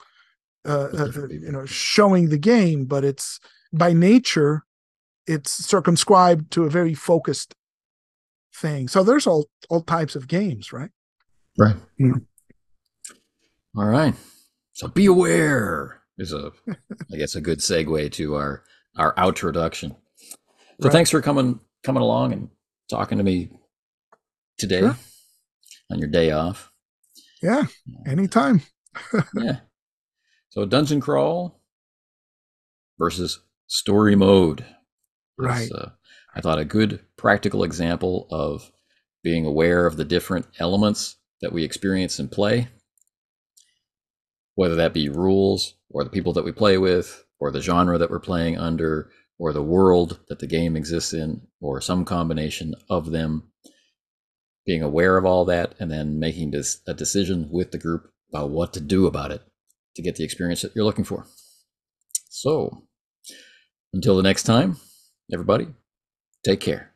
uh, 0.65 0.88
uh, 0.97 1.11
you 1.30 1.51
know 1.51 1.65
showing 1.65 2.30
the 2.30 2.38
game 2.38 2.86
but 2.86 3.03
it's 3.03 3.39
by 3.73 3.93
nature 3.93 4.63
it's 5.30 5.51
circumscribed 5.51 6.51
to 6.51 6.63
a 6.63 6.69
very 6.69 6.95
focused 6.95 7.53
thing. 8.55 8.88
So 8.88 9.03
there's 9.03 9.27
all 9.27 9.45
all 9.69 9.82
types 9.82 10.15
of 10.15 10.27
games 10.27 10.73
right? 10.73 10.89
Right. 11.57 11.75
Mm. 11.99 12.25
all 13.75 13.86
right. 13.86 14.15
So 14.73 14.88
be 14.88 15.05
aware 15.05 15.99
is 16.20 16.34
a 16.34 16.51
i 17.13 17.17
guess 17.17 17.36
a 17.36 17.41
good 17.41 17.59
segue 17.59 18.11
to 18.11 18.36
our 18.36 18.63
our 18.97 19.13
introduction 19.26 19.95
so 20.80 20.86
right. 20.88 20.91
thanks 20.91 21.09
for 21.09 21.22
coming 21.22 21.59
coming 21.84 22.03
along 22.03 22.34
and 22.34 22.49
talking 22.89 23.17
to 23.17 23.24
me 23.24 23.49
today 24.57 24.82
sure 24.82 24.95
on 25.91 25.99
your 25.99 26.09
day 26.09 26.32
off. 26.32 26.72
Yeah, 27.41 27.63
anytime. 28.05 28.61
yeah. 29.36 29.57
So 30.49 30.65
dungeon 30.65 30.99
crawl 30.99 31.61
versus 32.97 33.39
story 33.67 34.15
mode. 34.15 34.65
Right. 35.38 35.70
Uh, 35.72 35.89
I 36.36 36.41
thought 36.41 36.59
a 36.59 36.65
good 36.65 37.01
practical 37.17 37.63
example 37.63 38.28
of 38.32 38.72
being 39.24 39.45
aware 39.45 39.86
of 39.86 39.97
the 39.97 40.05
different 40.05 40.47
elements 40.59 41.17
that 41.41 41.53
we 41.53 41.63
experience 41.63 42.20
in 42.20 42.28
play, 42.28 42.67
whether 44.56 44.76
that 44.76 44.93
be 44.93 45.10
rules 45.10 45.76
or 45.89 46.04
the 46.04 46.10
people 46.10 46.34
that 46.34 46.43
we 46.43 46.52
play 46.52 46.78
with 46.78 47.26
or 47.39 47.52
the 47.52 47.62
genre 47.62 47.97
that 47.97 48.10
we're 48.10 48.20
playing 48.20 48.58
under 48.58 49.10
or 49.38 49.54
the 49.54 49.64
world 49.64 50.20
that 50.28 50.39
the 50.39 50.47
game 50.47 50.76
exists 50.76 51.14
in 51.14 51.41
or 51.62 51.80
some 51.80 52.06
combination 52.06 52.76
of 52.89 53.12
them 53.12 53.50
being 54.66 54.84
aware 54.84 55.18
of 55.18 55.26
all 55.26 55.45
that 55.45 55.74
and 55.80 55.89
then 55.89 56.20
making 56.20 56.52
this 56.52 56.82
a 56.86 56.93
decision 56.93 57.47
with 57.50 57.72
the 57.72 57.78
group 57.78 58.12
about 58.30 58.50
what 58.50 58.74
to 58.74 58.80
do 58.80 59.08
about 59.08 59.32
it 59.32 59.41
to 59.95 60.02
get 60.02 60.16
the 60.16 60.24
experience 60.24 60.62
that 60.62 60.76
you're 60.76 60.86
looking 60.86 61.06
for. 61.06 61.26
So, 62.30 62.84
until 63.93 64.16
the 64.16 64.24
next 64.24 64.43
time, 64.43 64.78
everybody, 65.34 65.68
take 66.45 66.60
care. 66.60 66.89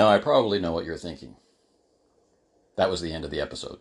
Now, 0.00 0.08
I 0.08 0.16
probably 0.16 0.58
know 0.58 0.72
what 0.72 0.86
you're 0.86 0.96
thinking. 0.96 1.36
That 2.76 2.88
was 2.88 3.02
the 3.02 3.12
end 3.12 3.26
of 3.26 3.30
the 3.30 3.42
episode. 3.42 3.80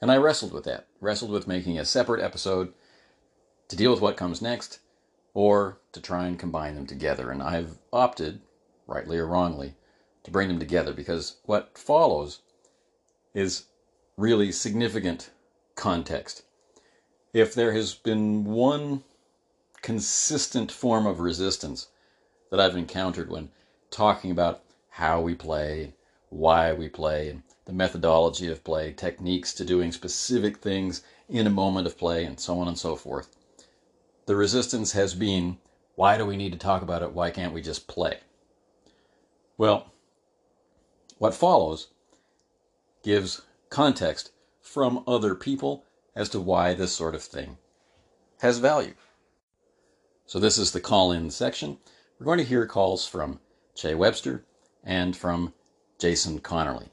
And 0.00 0.12
I 0.12 0.16
wrestled 0.16 0.52
with 0.52 0.62
that, 0.62 0.86
wrestled 1.00 1.32
with 1.32 1.48
making 1.48 1.76
a 1.76 1.84
separate 1.84 2.22
episode 2.22 2.72
to 3.66 3.74
deal 3.74 3.90
with 3.90 4.00
what 4.00 4.16
comes 4.16 4.40
next 4.40 4.78
or 5.32 5.80
to 5.90 6.00
try 6.00 6.28
and 6.28 6.38
combine 6.38 6.76
them 6.76 6.86
together. 6.86 7.32
And 7.32 7.42
I've 7.42 7.78
opted, 7.92 8.42
rightly 8.86 9.18
or 9.18 9.26
wrongly, 9.26 9.74
to 10.22 10.30
bring 10.30 10.46
them 10.46 10.60
together 10.60 10.92
because 10.92 11.38
what 11.46 11.76
follows 11.76 12.42
is 13.34 13.64
really 14.16 14.52
significant 14.52 15.30
context. 15.74 16.44
If 17.32 17.56
there 17.56 17.72
has 17.72 17.92
been 17.92 18.44
one 18.44 19.02
consistent 19.82 20.70
form 20.70 21.06
of 21.06 21.18
resistance 21.18 21.88
that 22.52 22.60
I've 22.60 22.76
encountered 22.76 23.30
when 23.30 23.48
talking 23.90 24.30
about 24.30 24.60
how 24.94 25.20
we 25.20 25.34
play, 25.34 25.92
why 26.28 26.72
we 26.72 26.88
play, 26.88 27.36
the 27.64 27.72
methodology 27.72 28.48
of 28.48 28.62
play, 28.62 28.92
techniques 28.92 29.52
to 29.52 29.64
doing 29.64 29.90
specific 29.90 30.58
things 30.58 31.02
in 31.28 31.48
a 31.48 31.50
moment 31.50 31.84
of 31.84 31.98
play, 31.98 32.24
and 32.24 32.38
so 32.38 32.60
on 32.60 32.68
and 32.68 32.78
so 32.78 32.94
forth. 32.94 33.34
The 34.26 34.36
resistance 34.36 34.92
has 34.92 35.16
been 35.16 35.58
why 35.96 36.16
do 36.16 36.24
we 36.24 36.36
need 36.36 36.52
to 36.52 36.58
talk 36.58 36.80
about 36.80 37.02
it? 37.02 37.12
Why 37.12 37.30
can't 37.30 37.52
we 37.52 37.60
just 37.60 37.88
play? 37.88 38.20
Well, 39.58 39.92
what 41.18 41.34
follows 41.34 41.88
gives 43.02 43.42
context 43.70 44.30
from 44.60 45.02
other 45.08 45.34
people 45.34 45.86
as 46.14 46.28
to 46.28 46.40
why 46.40 46.72
this 46.72 46.92
sort 46.92 47.16
of 47.16 47.22
thing 47.24 47.58
has 48.42 48.58
value. 48.58 48.94
So, 50.26 50.38
this 50.38 50.56
is 50.56 50.70
the 50.70 50.80
call 50.80 51.10
in 51.10 51.30
section. 51.30 51.78
We're 52.16 52.26
going 52.26 52.38
to 52.38 52.44
hear 52.44 52.64
calls 52.64 53.08
from 53.08 53.40
Che 53.74 53.96
Webster 53.96 54.44
and 54.84 55.16
from 55.16 55.52
Jason 55.98 56.38
Connerley. 56.40 56.90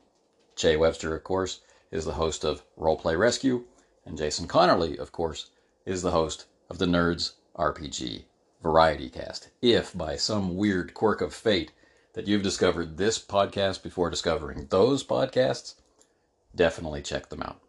Che 0.56 0.78
Webster, 0.78 1.16
of 1.16 1.24
course, 1.24 1.62
is 1.92 2.06
the 2.06 2.14
host 2.14 2.44
of 2.44 2.64
Roleplay 2.80 3.18
Rescue, 3.18 3.66
and 4.06 4.18
Jason 4.18 4.48
Connerley, 4.48 4.98
of 4.98 5.12
course, 5.12 5.52
is 5.86 6.02
the 6.02 6.12
host 6.12 6.46
of 6.70 6.78
the 6.78 6.86
Nerds 6.86 7.34
RPG 7.58 8.24
Variety 8.64 9.10
Cast. 9.10 9.50
If 9.62 9.96
by 9.96 10.16
some 10.16 10.56
weird 10.56 10.94
quirk 10.94 11.22
of 11.22 11.34
fate 11.34 11.74
that 12.14 12.28
you've 12.28 12.44
discovered 12.44 12.98
this 12.98 13.20
podcast 13.20 13.84
before 13.84 14.10
discovering 14.10 14.68
those 14.70 15.04
podcasts, 15.04 15.76
definitely 16.56 17.02
check 17.02 17.30
them 17.30 17.42
out. 17.42 17.60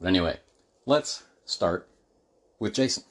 But 0.00 0.08
anyway, 0.08 0.38
let's 0.86 1.24
start 1.44 1.88
with 2.58 2.74
Jason. 2.74 3.04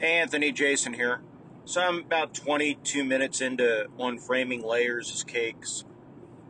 Anthony, 0.00 0.50
Jason 0.50 0.94
here. 0.94 1.20
So 1.64 1.80
I'm 1.80 2.00
about 2.00 2.34
22 2.34 3.04
minutes 3.04 3.40
into 3.40 3.86
On 3.96 4.18
Framing 4.18 4.64
Layers 4.64 5.12
as 5.12 5.22
Cakes, 5.22 5.84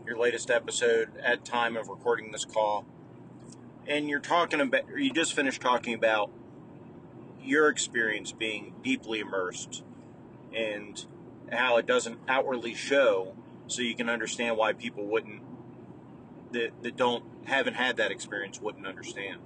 your 0.07 0.17
latest 0.17 0.51
episode 0.51 1.11
at 1.23 1.45
time 1.45 1.77
of 1.77 1.89
recording 1.89 2.33
this 2.33 2.47
call. 2.47 2.87
And 3.87 4.09
you're 4.09 4.21
talking 4.21 4.59
about, 4.59 4.85
you 4.97 5.13
just 5.13 5.35
finished 5.35 5.61
talking 5.61 5.93
about 5.93 6.31
your 7.43 7.69
experience 7.69 8.33
being 8.33 8.73
deeply 8.83 9.21
immersed 9.21 9.83
and 10.55 11.05
how 11.53 11.77
it 11.77 11.85
doesn't 11.85 12.19
outwardly 12.27 12.75
show 12.75 13.35
so 13.67 13.83
you 13.83 13.95
can 13.95 14.09
understand 14.09 14.57
why 14.57 14.73
people 14.73 15.05
wouldn't 15.05 15.43
that, 16.53 16.71
that 16.83 16.97
don't 16.97 17.25
haven't 17.45 17.75
had 17.75 17.99
that 17.99 18.11
experience 18.11 18.63
wouldn't 18.63 18.87
understand 18.87 19.41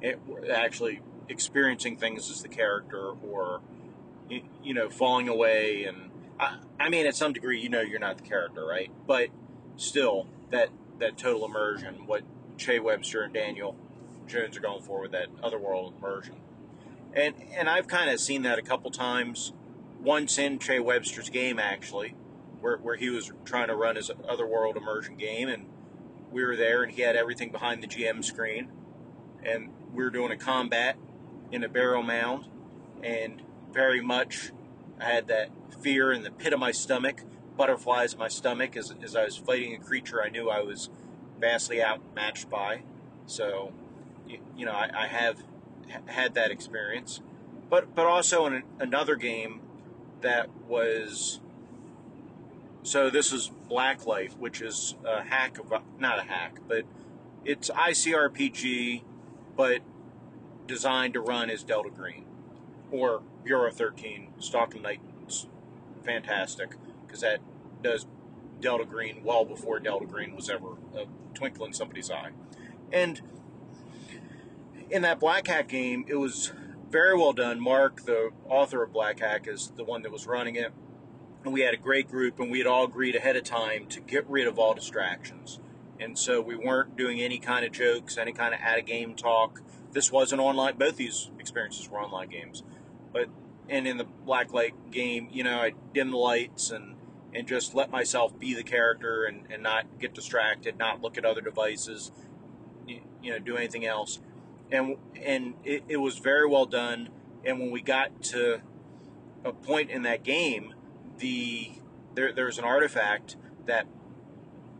it, 0.00 0.18
actually 0.50 1.02
experiencing 1.28 1.96
things 1.98 2.30
as 2.30 2.42
the 2.42 2.48
character 2.48 3.12
or 3.22 3.60
you 4.62 4.74
know 4.74 4.88
falling 4.88 5.28
away 5.28 5.84
and 5.84 6.10
I, 6.38 6.58
I 6.80 6.88
mean 6.88 7.06
at 7.06 7.14
some 7.14 7.32
degree 7.32 7.60
you 7.60 7.68
know 7.68 7.80
you're 7.80 8.00
not 8.00 8.16
the 8.18 8.24
character 8.24 8.64
right? 8.64 8.90
But 9.06 9.28
still 9.76 10.26
that 10.50 10.70
that 10.98 11.18
total 11.18 11.44
immersion 11.44 12.06
what 12.06 12.22
Che 12.56 12.78
Webster 12.78 13.22
and 13.22 13.34
Daniel 13.34 13.76
Jones 14.26 14.56
are 14.56 14.60
going 14.60 14.82
for 14.82 15.00
with 15.00 15.12
that 15.12 15.28
otherworld 15.42 15.94
immersion. 15.98 16.36
And 17.12 17.34
and 17.56 17.68
I've 17.68 17.86
kind 17.86 18.10
of 18.10 18.20
seen 18.20 18.42
that 18.42 18.58
a 18.58 18.62
couple 18.62 18.90
times. 18.90 19.52
Once 20.00 20.38
in 20.38 20.58
Che 20.58 20.80
Webster's 20.80 21.30
game, 21.30 21.58
actually, 21.58 22.14
where 22.60 22.76
where 22.78 22.96
he 22.96 23.10
was 23.10 23.32
trying 23.44 23.68
to 23.68 23.74
run 23.74 23.96
his 23.96 24.10
otherworld 24.28 24.76
immersion 24.76 25.16
game, 25.16 25.48
and 25.48 25.66
we 26.30 26.44
were 26.44 26.56
there, 26.56 26.82
and 26.82 26.92
he 26.92 27.02
had 27.02 27.16
everything 27.16 27.50
behind 27.50 27.82
the 27.82 27.86
GM 27.86 28.24
screen, 28.24 28.70
and 29.42 29.70
we 29.92 30.02
were 30.02 30.10
doing 30.10 30.32
a 30.32 30.36
combat 30.36 30.96
in 31.52 31.64
a 31.64 31.68
barrel 31.68 32.02
mound, 32.02 32.46
and 33.02 33.42
very 33.74 34.00
much 34.00 34.52
I 35.00 35.04
had 35.04 35.28
that 35.28 35.50
fear 35.82 36.12
in 36.12 36.22
the 36.22 36.30
pit 36.30 36.52
of 36.52 36.60
my 36.60 36.70
stomach, 36.70 37.22
butterflies 37.56 38.14
in 38.14 38.18
my 38.20 38.28
stomach 38.28 38.76
as, 38.76 38.94
as 39.02 39.16
I 39.16 39.24
was 39.24 39.36
fighting 39.36 39.74
a 39.74 39.78
creature 39.78 40.22
I 40.22 40.28
knew 40.28 40.48
I 40.48 40.60
was 40.60 40.88
vastly 41.40 41.82
outmatched 41.82 42.48
by. 42.48 42.82
So, 43.26 43.72
you, 44.26 44.38
you 44.56 44.64
know, 44.64 44.72
I, 44.72 44.88
I 44.94 45.06
have 45.08 45.42
had 46.06 46.34
that 46.34 46.50
experience, 46.50 47.20
but 47.68 47.94
but 47.94 48.06
also 48.06 48.46
in 48.46 48.62
another 48.78 49.16
game 49.16 49.60
that 50.20 50.48
was. 50.68 51.40
So 52.82 53.08
this 53.08 53.32
is 53.32 53.50
Blacklight, 53.70 54.36
which 54.36 54.60
is 54.60 54.94
a 55.06 55.22
hack 55.22 55.58
of 55.58 55.72
not 55.98 56.18
a 56.18 56.22
hack, 56.22 56.60
but 56.68 56.84
it's 57.44 57.70
ICRPG, 57.70 59.02
but 59.56 59.80
designed 60.66 61.14
to 61.14 61.20
run 61.20 61.48
as 61.50 61.64
Delta 61.64 61.88
Green 61.90 62.24
or 62.90 63.22
Bureau 63.44 63.70
13. 63.70 64.34
Stalking 64.38 64.82
Night 64.82 65.00
fantastic 66.04 66.76
because 67.06 67.20
that 67.20 67.40
does 67.82 68.06
Delta 68.60 68.84
Green 68.84 69.22
well 69.24 69.44
before 69.44 69.78
Delta 69.80 70.06
Green 70.06 70.34
was 70.34 70.48
ever 70.48 70.76
a 70.96 71.06
twinkle 71.34 71.66
in 71.66 71.72
somebody's 71.72 72.10
eye. 72.10 72.30
And 72.92 73.20
in 74.90 75.02
that 75.02 75.18
Black 75.18 75.46
Hack 75.46 75.68
game, 75.68 76.04
it 76.08 76.16
was 76.16 76.52
very 76.90 77.16
well 77.16 77.32
done. 77.32 77.60
Mark, 77.60 78.04
the 78.04 78.30
author 78.48 78.82
of 78.82 78.92
Black 78.92 79.18
Hack, 79.20 79.48
is 79.48 79.72
the 79.76 79.84
one 79.84 80.02
that 80.02 80.12
was 80.12 80.26
running 80.26 80.56
it. 80.56 80.72
And 81.44 81.52
we 81.52 81.60
had 81.60 81.74
a 81.74 81.78
great 81.78 82.08
group, 82.08 82.38
and 82.38 82.50
we 82.50 82.58
had 82.58 82.66
all 82.66 82.84
agreed 82.84 83.16
ahead 83.16 83.36
of 83.36 83.44
time 83.44 83.86
to 83.88 84.00
get 84.00 84.28
rid 84.28 84.46
of 84.46 84.58
all 84.58 84.74
distractions. 84.74 85.58
And 86.00 86.18
so 86.18 86.40
we 86.40 86.56
weren't 86.56 86.96
doing 86.96 87.20
any 87.20 87.38
kind 87.38 87.64
of 87.64 87.72
jokes, 87.72 88.16
any 88.16 88.32
kind 88.32 88.54
of 88.54 88.60
out 88.60 88.78
of 88.78 88.86
game 88.86 89.14
talk. 89.14 89.60
This 89.92 90.10
was 90.10 90.32
an 90.32 90.40
online, 90.40 90.76
both 90.76 90.96
these 90.96 91.30
experiences 91.38 91.88
were 91.88 92.00
online 92.00 92.28
games. 92.28 92.62
But, 93.14 93.30
and 93.70 93.86
in 93.86 93.96
the 93.96 94.04
Blacklight 94.04 94.92
game, 94.92 95.28
you 95.32 95.42
know, 95.42 95.58
I 95.60 95.72
dim 95.94 96.10
the 96.10 96.18
lights 96.18 96.70
and, 96.70 96.96
and 97.34 97.48
just 97.48 97.74
let 97.74 97.90
myself 97.90 98.38
be 98.38 98.52
the 98.52 98.62
character 98.62 99.24
and, 99.24 99.46
and 99.50 99.62
not 99.62 99.98
get 99.98 100.12
distracted, 100.12 100.76
not 100.76 101.00
look 101.00 101.16
at 101.16 101.24
other 101.24 101.40
devices, 101.40 102.12
you, 102.86 103.00
you 103.22 103.32
know, 103.32 103.38
do 103.38 103.56
anything 103.56 103.86
else 103.86 104.18
and 104.70 104.96
and 105.20 105.54
it, 105.64 105.84
it 105.88 105.96
was 105.98 106.18
very 106.18 106.48
well 106.48 106.66
done. 106.66 107.08
And 107.44 107.58
when 107.60 107.70
we 107.70 107.82
got 107.82 108.22
to 108.24 108.60
a 109.44 109.52
point 109.52 109.90
in 109.90 110.02
that 110.02 110.22
game, 110.22 110.74
the 111.18 111.72
there 112.14 112.32
there 112.32 112.46
was 112.46 112.58
an 112.58 112.64
artifact 112.64 113.36
that 113.66 113.86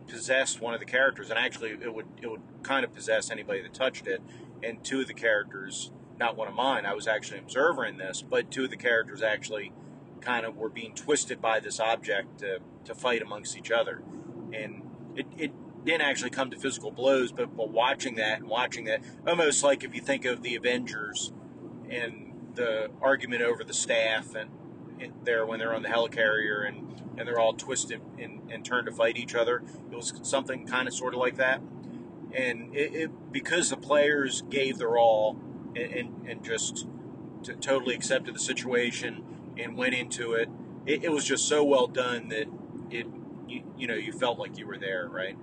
possessed 0.07 0.61
one 0.61 0.75
of 0.75 0.81
the 0.81 0.87
characters, 0.87 1.31
and 1.31 1.39
actually 1.39 1.71
it 1.71 1.95
would 1.95 2.07
it 2.21 2.31
would 2.31 2.43
kind 2.63 2.85
of 2.85 2.93
possess 2.93 3.31
anybody 3.31 3.63
that 3.63 3.75
touched 3.75 4.07
it. 4.07 4.21
And 4.63 4.83
two 4.83 5.01
of 5.03 5.09
the 5.09 5.15
characters, 5.15 5.93
not 6.19 6.37
one 6.37 6.49
of 6.49 6.55
mine, 6.55 6.87
I 6.87 6.95
was 6.95 7.07
actually 7.07 7.39
an 7.39 7.45
observer 7.45 7.85
in 7.85 7.97
this, 7.97 8.23
but 8.23 8.51
two 8.51 8.65
of 8.65 8.71
the 8.71 8.77
characters 8.77 9.23
actually 9.23 9.73
kind 10.21 10.47
of 10.47 10.57
were 10.57 10.69
being 10.69 10.95
twisted 10.95 11.41
by 11.41 11.61
this 11.61 11.79
object 11.81 12.39
to, 12.39 12.59
to 12.85 12.95
fight 12.95 13.23
amongst 13.23 13.57
each 13.57 13.71
other. 13.71 14.03
And 14.53 14.83
it, 15.17 15.27
it 15.37 15.53
didn't 15.85 16.03
actually 16.03 16.31
come 16.31 16.51
to 16.51 16.59
physical 16.59 16.91
blows, 16.91 17.31
but, 17.33 17.57
but 17.57 17.71
watching 17.71 18.15
that 18.17 18.41
and 18.41 18.49
watching 18.49 18.85
that, 18.85 19.03
almost 19.27 19.63
like 19.63 19.85
if 19.85 19.95
you 19.95 20.01
think 20.01 20.25
of 20.25 20.43
the 20.43 20.55
Avengers 20.55 21.33
and 21.91 22.33
the 22.55 22.91
argument 23.03 23.43
over 23.43 23.65
the 23.65 23.75
staff 23.75 24.35
and, 24.35 24.51
and 25.01 25.13
there 25.25 25.45
when 25.45 25.59
they're 25.59 25.75
on 25.75 25.83
the 25.83 25.89
helicarrier 25.89 26.67
and, 26.67 27.03
and 27.19 27.29
they're 27.29 27.41
all 27.41 27.53
twisted 27.53 28.01
and, 28.19 28.51
and 28.51 28.65
turned 28.65 28.87
to 28.87 28.93
fight 28.93 29.17
each 29.17 29.35
other. 29.35 29.63
It 29.91 29.95
was 29.95 30.13
something 30.23 30.67
kind 30.67 30.89
of 30.89 30.95
sort 30.95 31.15
of 31.15 31.21
like 31.21 31.37
that. 31.37 31.61
And 32.33 32.75
it, 32.75 32.95
it 32.95 33.33
because 33.33 33.71
the 33.71 33.77
players 33.77 34.43
gave 34.43 34.79
their 34.79 34.97
all 34.97 35.39
and, 35.77 35.93
and, 35.93 36.29
and 36.29 36.45
just 36.45 36.87
t- 37.43 37.55
totally 37.55 37.95
accepted 37.95 38.35
the 38.35 38.41
situation 38.41 39.25
and 39.59 39.77
went 39.77 39.95
into 39.95 40.33
it, 40.33 40.49
it, 40.87 41.05
it 41.05 41.13
was 41.13 41.25
just 41.25 41.47
so 41.49 41.65
well 41.65 41.87
done 41.87 42.29
that 42.29 42.47
it 42.91 43.07
you, 43.47 43.63
you 43.77 43.87
know 43.87 43.95
you 43.95 44.13
felt 44.13 44.39
like 44.39 44.59
you 44.59 44.67
were 44.67 44.79
there, 44.79 45.09
right? 45.09 45.37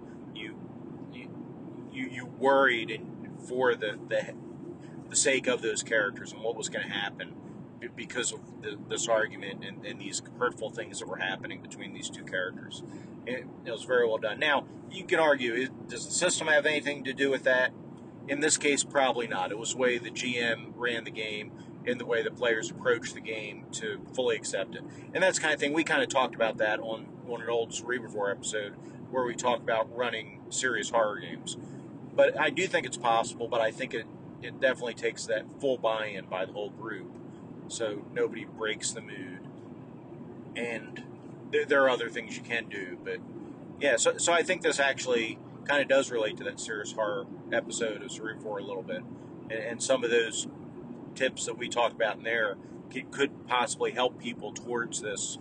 you, 1.13 1.27
you 1.91 2.09
you 2.09 2.25
worried 2.25 2.91
and 2.91 3.39
for 3.47 3.75
the, 3.75 3.99
the 4.07 4.34
the 5.09 5.15
sake 5.15 5.47
of 5.47 5.61
those 5.61 5.84
characters 5.84 6.32
and 6.32 6.41
what 6.41 6.55
was 6.55 6.69
going 6.69 6.86
to 6.86 6.91
happen 6.91 7.34
because 7.95 8.32
of 8.32 8.39
the, 8.61 8.77
this 8.88 9.07
argument 9.07 9.65
and, 9.65 9.86
and, 9.86 9.99
these 9.99 10.21
hurtful 10.38 10.69
things 10.69 10.99
that 10.99 11.07
were 11.07 11.17
happening 11.17 11.61
between 11.61 11.93
these 11.93 12.11
two 12.11 12.23
characters. 12.23 12.84
It, 13.25 13.45
it 13.65 13.71
was 13.71 13.84
very 13.84 14.07
well 14.07 14.19
done. 14.19 14.39
Now, 14.39 14.65
you 14.91 15.03
can 15.03 15.19
argue, 15.19 15.67
does 15.89 16.05
the 16.05 16.13
system 16.13 16.47
have 16.47 16.67
anything 16.67 17.03
to 17.05 17.13
do 17.13 17.32
with 17.32 17.43
that? 17.43 17.71
In 18.28 18.39
this 18.39 18.57
case, 18.57 18.84
probably 18.84 19.28
not. 19.28 19.51
It 19.51 19.57
was 19.57 19.72
the 19.72 19.78
way 19.78 19.97
the 19.97 20.11
GM 20.11 20.74
ran 20.76 21.03
the 21.03 21.11
game 21.11 21.51
and 21.86 21.99
the 21.99 22.05
way 22.05 22.22
the 22.22 22.32
players 22.32 22.69
approached 22.69 23.13
the 23.15 23.22
game 23.22 23.65
to 23.74 23.99
fully 24.13 24.36
accept 24.36 24.76
it. 24.76 24.84
And 25.13 25.24
that's 25.24 25.39
kind 25.39 25.53
of 25.53 25.59
thing. 25.59 25.74
We 25.74 25.84
kind 25.84 26.03
of 26.03 26.09
talked 26.09 26.36
about 26.36 26.57
that 26.57 26.80
on, 26.80 27.07
on 27.28 27.41
an 27.41 27.49
old 27.49 27.72
Cerebrivore 27.72 28.32
episode 28.32 28.74
where 29.09 29.26
we 29.26 29.36
talked 29.36 29.63
about 29.63 29.93
running 29.95 30.41
serious 30.49 30.91
horror 30.91 31.19
games. 31.19 31.57
But 32.15 32.39
I 32.39 32.49
do 32.49 32.67
think 32.67 32.86
it's 32.86 32.97
possible, 32.97 33.47
but 33.47 33.61
I 33.61 33.72
think 33.72 33.93
it, 33.93 34.05
it 34.41 34.61
definitely 34.61 34.93
takes 34.93 35.26
that 35.26 35.45
full 35.59 35.78
buy 35.78 36.07
in 36.07 36.26
by 36.26 36.45
the 36.45 36.53
whole 36.53 36.69
group 36.69 37.11
so 37.72 38.05
nobody 38.13 38.45
breaks 38.45 38.91
the 38.91 39.01
mood. 39.01 39.39
And 40.55 41.03
there, 41.51 41.65
there 41.65 41.84
are 41.84 41.89
other 41.89 42.09
things 42.09 42.36
you 42.36 42.43
can 42.43 42.67
do, 42.67 42.97
but 43.03 43.19
yeah, 43.80 43.97
so, 43.97 44.17
so 44.17 44.34
I 44.34 44.43
think 44.43 44.61
this 44.61 44.80
actually 44.80 45.39
kind 45.66 45.82
of 45.82 45.88
does 45.88 46.12
relate 46.12 46.38
to 46.38 46.43
that 46.43 46.59
serious 46.59 46.91
horror 46.91 47.26
episode 47.51 48.01
of 48.01 48.09
Cerebrivore 48.09 48.59
a 48.59 48.64
little 48.64 48.84
bit. 48.84 49.03
And, 49.49 49.51
and 49.51 49.84
some 49.84 50.03
of 50.03 50.09
those 50.09 50.47
tips 51.16 51.45
that 51.45 51.57
we 51.57 51.70
talked 51.70 51.93
about 51.93 52.18
in 52.18 52.24
there 52.24 52.57
could 53.12 53.47
possibly 53.47 53.91
help 53.91 54.20
people 54.20 54.51
towards 54.51 55.01
this 55.01 55.38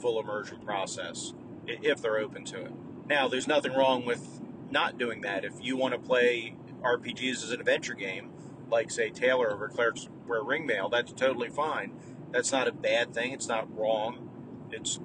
full 0.00 0.18
immersion 0.18 0.58
process 0.60 1.34
if 1.66 2.00
they're 2.00 2.18
open 2.18 2.44
to 2.46 2.66
it. 2.66 2.72
Now, 3.06 3.28
there's 3.28 3.46
nothing 3.46 3.74
wrong 3.74 4.04
with 4.06 4.40
not 4.70 4.98
doing 4.98 5.20
that. 5.22 5.44
If 5.44 5.54
you 5.60 5.76
want 5.76 5.92
to 5.92 6.00
play 6.00 6.56
RPGs 6.82 7.44
as 7.44 7.50
an 7.50 7.60
adventure 7.60 7.94
game, 7.94 8.30
like 8.70 8.90
say 8.90 9.10
Taylor 9.10 9.52
over 9.52 9.68
Clerics 9.68 10.08
Wear 10.26 10.42
Ringmail, 10.42 10.90
that's 10.90 11.12
totally 11.12 11.50
fine. 11.50 11.92
That's 12.30 12.50
not 12.50 12.66
a 12.66 12.72
bad 12.72 13.12
thing. 13.14 13.32
It's 13.32 13.48
not 13.48 13.68
wrong. 13.76 14.68
It's 14.70 14.98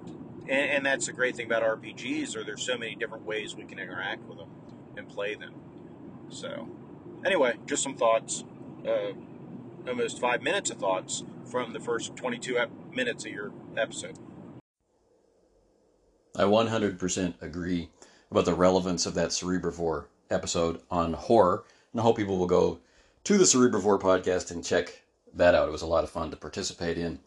and, 0.43 0.71
and 0.71 0.85
that's 0.85 1.05
the 1.05 1.13
great 1.13 1.35
thing 1.35 1.45
about 1.45 1.63
RPGs, 1.63 2.35
or 2.35 2.43
there's 2.43 2.65
so 2.65 2.77
many 2.77 2.95
different 2.95 3.25
ways 3.25 3.55
we 3.55 3.65
can 3.65 3.77
interact 3.77 4.27
with 4.27 4.39
them 4.39 4.48
and 4.99 5.09
play 5.09 5.33
them. 5.33 5.55
So, 6.29 6.69
anyway, 7.25 7.55
just 7.65 7.81
some 7.81 7.95
thoughts. 7.95 8.43
Uh, 8.87 9.13
almost 9.87 10.19
five 10.19 10.43
minutes 10.43 10.69
of 10.69 10.77
thoughts 10.77 11.23
from 11.49 11.73
the 11.73 11.79
first 11.79 12.15
22 12.15 12.57
minutes 12.93 13.25
of 13.25 13.31
your 13.31 13.51
episode. 13.75 14.17
I 16.35 16.43
100% 16.43 17.41
agree 17.41 17.89
about 18.29 18.45
the 18.45 18.53
relevance 18.53 19.05
of 19.05 19.15
that 19.15 19.29
Cerebrivore 19.29 20.05
episode 20.29 20.81
on 20.91 21.13
horror. 21.13 21.63
And 21.91 21.99
I 21.99 22.03
hope 22.03 22.17
people 22.17 22.37
will 22.37 22.45
go 22.45 22.79
to 23.23 23.37
the 23.37 23.45
Cerebrivore 23.45 23.99
podcast 23.99 24.51
and 24.51 24.63
check 24.63 25.01
that 25.33 25.55
out. 25.55 25.67
It 25.67 25.71
was 25.71 25.81
a 25.81 25.87
lot 25.87 26.03
of 26.03 26.09
fun 26.09 26.29
to 26.31 26.37
participate 26.37 26.97
in. 26.97 27.19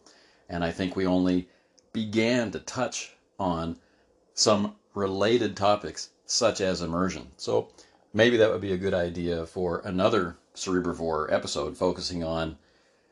And 0.49 0.63
I 0.63 0.71
think 0.71 0.95
we 0.95 1.05
only 1.05 1.49
began 1.91 2.51
to 2.51 2.59
touch 2.59 3.13
on 3.39 3.77
some 4.33 4.75
related 4.93 5.55
topics, 5.57 6.09
such 6.25 6.61
as 6.61 6.81
immersion. 6.81 7.31
So 7.37 7.69
maybe 8.13 8.37
that 8.37 8.51
would 8.51 8.61
be 8.61 8.73
a 8.73 8.77
good 8.77 8.93
idea 8.93 9.45
for 9.45 9.81
another 9.85 10.37
Cerebrivore 10.55 11.31
episode 11.31 11.77
focusing 11.77 12.23
on 12.23 12.57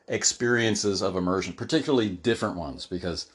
experiences 0.08 1.02
of 1.02 1.16
immersion, 1.16 1.52
particularly 1.52 2.08
different 2.08 2.56
ones, 2.56 2.86
because 2.86 3.30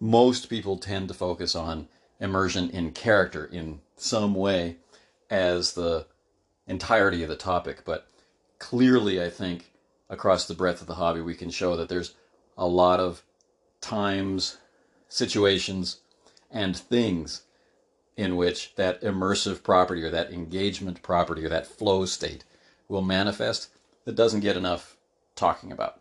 most 0.00 0.48
people 0.48 0.76
tend 0.76 1.08
to 1.08 1.14
focus 1.14 1.54
on 1.54 1.88
immersion 2.20 2.70
in 2.70 2.92
character 2.92 3.44
in 3.44 3.80
some 3.96 4.34
way 4.34 4.76
as 5.30 5.72
the 5.72 6.06
entirety 6.66 7.22
of 7.22 7.28
the 7.28 7.36
topic. 7.36 7.84
But 7.84 8.06
clearly, 8.58 9.22
I 9.22 9.30
think 9.30 9.72
across 10.08 10.46
the 10.46 10.54
breadth 10.54 10.80
of 10.80 10.86
the 10.86 10.94
hobby, 10.94 11.20
we 11.20 11.34
can 11.34 11.50
show 11.50 11.76
that 11.76 11.88
there's 11.88 12.14
a 12.56 12.66
lot 12.66 13.00
of 13.00 13.22
times, 13.80 14.58
situations, 15.08 15.98
and 16.50 16.76
things 16.76 17.42
in 18.18 18.34
which 18.34 18.74
that 18.74 19.00
immersive 19.00 19.62
property 19.62 20.02
or 20.02 20.10
that 20.10 20.32
engagement 20.32 21.00
property 21.02 21.44
or 21.44 21.48
that 21.48 21.68
flow 21.68 22.04
state 22.04 22.42
will 22.88 23.00
manifest 23.00 23.68
that 24.04 24.16
doesn't 24.16 24.40
get 24.40 24.56
enough 24.56 24.96
talking 25.36 25.70
about. 25.70 26.00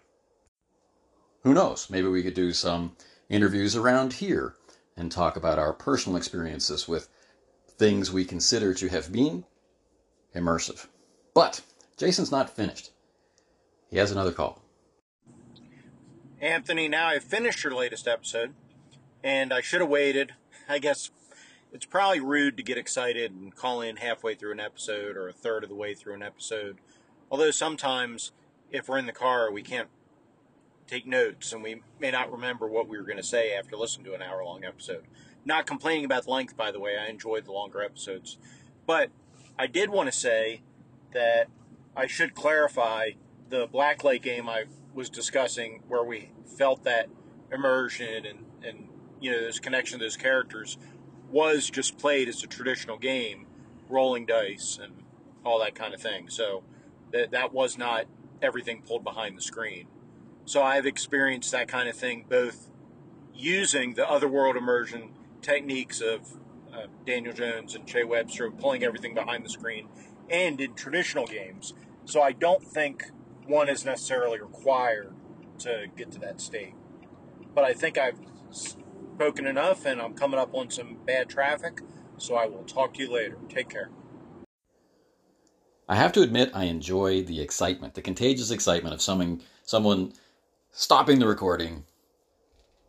Who 1.44 1.54
knows? 1.54 1.92
Maybe 1.92 2.08
we 2.08 2.24
could 2.24 2.34
do 2.34 2.54
some 2.54 2.94
interviews 3.30 3.76
around 3.76 4.14
here 4.14 4.56
and 4.98 5.12
talk 5.12 5.38
about 5.38 5.60
our 5.60 5.74
personal 5.74 6.18
experiences 6.18 6.88
with 6.88 7.08
things 7.70 8.12
we 8.12 8.26
consider 8.26 8.74
to 8.74 8.88
have 8.88 9.12
been 9.12 9.46
immersive. 10.36 10.88
But 11.36 11.62
Jason's 11.98 12.32
not 12.32 12.50
finished. 12.50 12.90
He 13.92 13.98
has 13.98 14.12
another 14.12 14.32
call. 14.32 14.64
Anthony, 16.42 16.88
now 16.88 17.10
I've 17.10 17.24
finished 17.24 17.64
your 17.64 17.76
latest 17.76 18.08
episode, 18.08 18.56
and 19.24 19.54
I 19.54 19.62
should 19.62 19.82
have 19.82 19.90
waited. 19.90 20.34
I 20.68 20.80
guess 20.80 21.12
it's 21.72 21.86
probably 21.86 22.20
rude 22.20 22.58
to 22.58 22.64
get 22.64 22.78
excited 22.78 23.32
and 23.32 23.56
call 23.56 23.82
in 23.82 23.98
halfway 23.98 24.36
through 24.36 24.54
an 24.54 24.60
episode 24.60 25.18
or 25.18 25.28
a 25.28 25.34
third 25.34 25.64
of 25.64 25.70
the 25.70 25.76
way 25.76 25.94
through 25.94 26.14
an 26.14 26.24
episode. 26.24 26.78
Although 27.30 27.52
sometimes, 27.52 28.32
if 28.72 28.88
we're 28.88 28.98
in 28.98 29.06
the 29.06 29.12
car, 29.12 29.52
we 29.52 29.62
can't 29.62 29.90
take 30.88 31.06
notes 31.06 31.52
and 31.52 31.62
we 31.62 31.82
may 32.00 32.12
not 32.12 32.32
remember 32.32 32.68
what 32.68 32.88
we 32.88 32.98
were 32.98 33.04
going 33.04 33.18
to 33.18 33.24
say 33.24 33.54
after 33.54 33.76
listening 33.76 34.06
to 34.06 34.14
an 34.14 34.22
hour 34.22 34.44
long 34.44 34.64
episode. 34.64 35.04
Not 35.46 35.66
complaining 35.66 36.06
about 36.06 36.24
the 36.26 36.32
length, 36.32 36.56
by 36.56 36.72
the 36.72 36.80
way, 36.80 36.98
I 36.98 37.10
enjoyed 37.10 37.46
the 37.46 37.52
longer 37.52 37.82
episodes. 37.82 38.38
But 38.86 39.10
I 39.60 39.68
did 39.68 39.90
want 39.90 40.12
to 40.12 40.18
say 40.18 40.62
that 41.14 41.48
I 41.96 42.08
should 42.08 42.34
clarify 42.34 43.12
the 43.50 43.68
Black 43.68 44.02
game 44.22 44.50
I 44.50 44.66
was 44.94 45.10
discussing, 45.10 45.84
where 45.88 46.04
we 46.04 46.32
felt 46.58 46.84
that 46.84 47.08
immersion 47.52 48.26
and, 48.26 48.46
and 48.64 48.90
you 49.20 49.32
know, 49.32 49.40
this 49.40 49.60
connection 49.60 50.00
to 50.00 50.06
those 50.06 50.18
characters 50.18 50.78
was 51.32 51.70
just 51.70 51.98
played 51.98 52.30
as 52.30 52.44
a 52.44 52.48
traditional 52.48 52.98
game, 52.98 53.48
rolling 53.90 54.26
dice 54.26 54.80
and 54.82 55.04
all 55.44 55.60
that 55.60 55.76
kind 55.76 55.94
of 55.94 56.02
thing. 56.02 56.30
So 56.30 56.64
that, 57.12 57.32
that 57.32 57.54
was 57.54 57.78
not 57.78 58.06
everything 58.42 58.82
pulled 58.82 59.04
behind 59.04 59.38
the 59.38 59.42
screen. 59.42 59.88
So 60.46 60.62
I've 60.62 60.86
experienced 60.86 61.52
that 61.52 61.68
kind 61.68 61.90
of 61.90 61.96
thing 61.96 62.26
both 62.30 62.70
using 63.34 63.94
the 63.96 64.10
otherworld 64.10 64.56
immersion 64.56 65.10
techniques 65.42 66.02
of 66.02 66.34
uh, 66.74 66.88
Daniel 67.06 67.34
Jones 67.34 67.76
and 67.76 67.86
Che 67.88 68.04
Webster 68.04 68.50
pulling 68.52 68.84
everything 68.84 69.14
behind 69.14 69.46
the 69.46 69.50
screen 69.50 69.88
and 70.30 70.60
in 70.60 70.74
traditional 70.74 71.26
games. 71.26 71.74
So 72.06 72.22
I 72.22 72.32
don't 72.32 72.64
think 72.64 73.12
one 73.46 73.70
is 73.70 73.86
necessarily 73.86 74.40
required 74.40 75.14
to 75.60 75.88
get 75.96 76.12
to 76.12 76.20
that 76.20 76.42
state. 76.42 76.74
But 77.54 77.64
I 77.64 77.74
think 77.74 77.98
I've 77.98 78.20
spoken 79.18 79.48
enough 79.48 79.88
and 79.88 80.00
I'm 80.00 80.14
coming 80.14 80.40
up 80.40 80.54
on 80.54 80.70
some 80.70 81.00
bad 81.08 81.28
traffic. 81.28 81.82
So 82.18 82.36
I 82.36 82.46
will 82.46 82.64
talk 82.64 82.94
to 82.94 83.02
you 83.02 83.12
later. 83.12 83.36
Take 83.50 83.68
care. 83.68 83.90
I 85.90 85.96
have 85.96 86.12
to 86.14 86.22
admit, 86.22 86.52
I 86.54 86.66
enjoy 86.66 87.24
the 87.24 87.42
excitement, 87.42 87.96
the 87.96 88.02
contagious 88.04 88.52
excitement 88.52 88.94
of 88.94 89.02
someone, 89.02 89.42
someone 89.64 90.14
stopping 90.72 91.18
the 91.18 91.28
recording, 91.28 91.86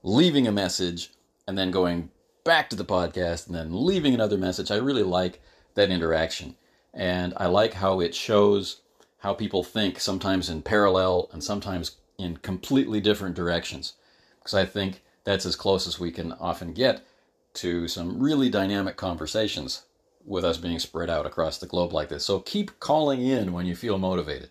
leaving 0.02 0.46
a 0.46 0.52
message, 0.52 1.12
and 1.46 1.56
then 1.56 1.70
going 1.70 2.10
back 2.44 2.68
to 2.70 2.76
the 2.76 2.84
podcast 2.84 3.46
and 3.46 3.56
then 3.56 3.86
leaving 3.86 4.12
another 4.12 4.36
message. 4.36 4.70
I 4.70 4.76
really 4.76 5.02
like 5.02 5.40
that 5.76 5.90
interaction. 5.90 6.56
And 6.92 7.32
I 7.38 7.46
like 7.46 7.72
how 7.72 8.00
it 8.00 8.14
shows 8.14 8.82
how 9.20 9.32
people 9.32 9.64
think, 9.64 9.98
sometimes 9.98 10.50
in 10.50 10.60
parallel 10.60 11.30
and 11.32 11.42
sometimes 11.42 11.96
in 12.18 12.36
completely 12.36 13.00
different 13.00 13.34
directions. 13.34 13.94
Because 14.38 14.52
I 14.54 14.66
think 14.66 15.02
that's 15.24 15.46
as 15.46 15.56
close 15.56 15.86
as 15.86 16.00
we 16.00 16.10
can 16.10 16.32
often 16.32 16.72
get 16.72 17.06
to 17.54 17.88
some 17.88 18.20
really 18.20 18.48
dynamic 18.48 18.96
conversations 18.96 19.82
with 20.24 20.44
us 20.44 20.58
being 20.58 20.78
spread 20.78 21.10
out 21.10 21.26
across 21.26 21.58
the 21.58 21.66
globe 21.66 21.92
like 21.92 22.08
this. 22.08 22.24
So 22.24 22.40
keep 22.40 22.78
calling 22.80 23.22
in 23.24 23.52
when 23.52 23.66
you 23.66 23.74
feel 23.74 23.98
motivated. 23.98 24.50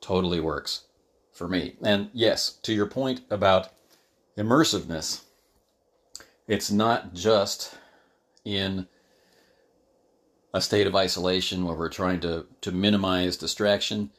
Totally 0.00 0.40
works 0.40 0.84
for 1.32 1.48
me. 1.48 1.76
And 1.82 2.10
yes, 2.12 2.50
to 2.62 2.72
your 2.72 2.86
point 2.86 3.22
about 3.30 3.70
immersiveness, 4.36 5.22
it's 6.46 6.70
not 6.70 7.14
just 7.14 7.76
in 8.44 8.86
a 10.52 10.60
state 10.60 10.86
of 10.86 10.96
isolation 10.96 11.64
where 11.64 11.76
we're 11.76 11.88
trying 11.88 12.20
to, 12.20 12.46
to 12.60 12.72
minimize 12.72 13.36
distraction. 13.36 14.10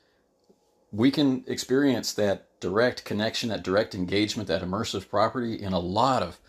We 0.92 1.12
can 1.12 1.44
experience 1.48 2.14
that 2.14 2.48
direct 2.62 3.04
connection, 3.04 3.50
that 3.50 3.64
direct 3.64 3.94
engagement, 3.94 4.48
that 4.48 4.62
immersive 4.62 5.10
property 5.10 5.62
in 5.62 5.74
a 5.74 5.80
lot 5.80 6.24
of 6.24 6.40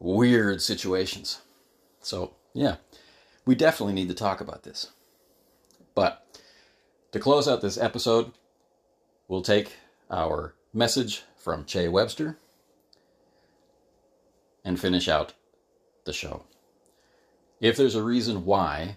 weird 0.00 0.60
situations. 0.60 1.42
So, 2.00 2.34
yeah, 2.52 2.76
we 3.44 3.54
definitely 3.54 3.94
need 3.94 4.08
to 4.08 4.14
talk 4.14 4.40
about 4.40 4.64
this. 4.64 4.90
But 5.94 6.40
to 7.12 7.20
close 7.20 7.46
out 7.46 7.60
this 7.60 7.78
episode, 7.78 8.32
we'll 9.28 9.42
take 9.42 9.74
our 10.10 10.54
message 10.72 11.22
from 11.36 11.64
Che 11.64 11.88
Webster 11.88 12.38
and 14.64 14.80
finish 14.80 15.08
out 15.08 15.34
the 16.04 16.12
show. 16.12 16.44
If 17.60 17.76
there's 17.76 17.94
a 17.94 18.02
reason 18.02 18.44
why 18.44 18.96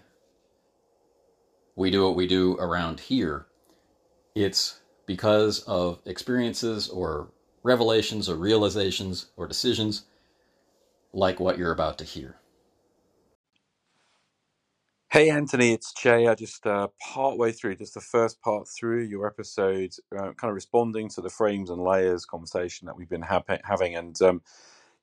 we 1.76 1.90
do 1.90 2.04
what 2.04 2.16
we 2.16 2.26
do 2.26 2.56
around 2.58 3.00
here, 3.00 3.46
it's 4.34 4.79
because 5.10 5.64
of 5.64 5.98
experiences 6.06 6.88
or 6.88 7.32
revelations 7.64 8.28
or 8.28 8.36
realizations 8.36 9.26
or 9.36 9.48
decisions 9.48 10.04
like 11.12 11.40
what 11.40 11.58
you're 11.58 11.72
about 11.72 11.98
to 11.98 12.04
hear. 12.04 12.36
Hey 15.12 15.30
Anthony, 15.30 15.72
it's 15.72 15.92
Jay. 15.92 16.28
I 16.28 16.34
just 16.36 16.66
uh, 16.66 16.88
part 17.00 17.38
way 17.38 17.52
through, 17.52 17.76
just 17.76 17.94
the 17.94 18.00
first 18.00 18.40
part 18.42 18.68
through 18.68 19.02
your 19.04 19.26
episode, 19.26 19.92
uh, 20.16 20.32
kind 20.34 20.50
of 20.50 20.54
responding 20.54 21.08
to 21.10 21.20
the 21.20 21.30
frames 21.30 21.70
and 21.70 21.82
layers 21.82 22.26
conversation 22.26 22.86
that 22.86 22.96
we've 22.96 23.08
been 23.08 23.22
ha- 23.22 23.42
having, 23.64 23.96
and 23.96 24.20
um, 24.22 24.42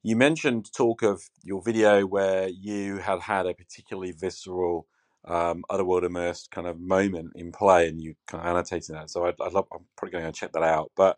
you 0.04 0.16
mentioned 0.16 0.72
talk 0.74 1.04
of 1.04 1.24
your 1.44 1.62
video 1.62 2.06
where 2.06 2.48
you 2.50 2.98
had 3.00 3.22
had 3.22 3.48
a 3.48 3.54
particularly 3.54 4.14
visceral, 4.14 4.88
um, 5.26 5.64
otherworld 5.70 6.04
immersed 6.04 6.52
kind 6.52 6.68
of 6.68 6.80
moment 6.80 7.34
in 7.36 7.52
play, 7.52 7.88
and 7.90 8.02
you 8.02 8.16
kind 8.28 8.44
of 8.44 8.50
annotated 8.50 8.96
that. 8.96 9.10
So 9.10 9.26
I'd, 9.26 9.36
I'd 9.42 9.54
love, 9.54 9.68
I'm 9.74 9.86
probably 9.98 10.20
going 10.20 10.32
to 10.32 10.40
check 10.40 10.54
that 10.54 10.64
out. 10.64 10.92
But 10.96 11.18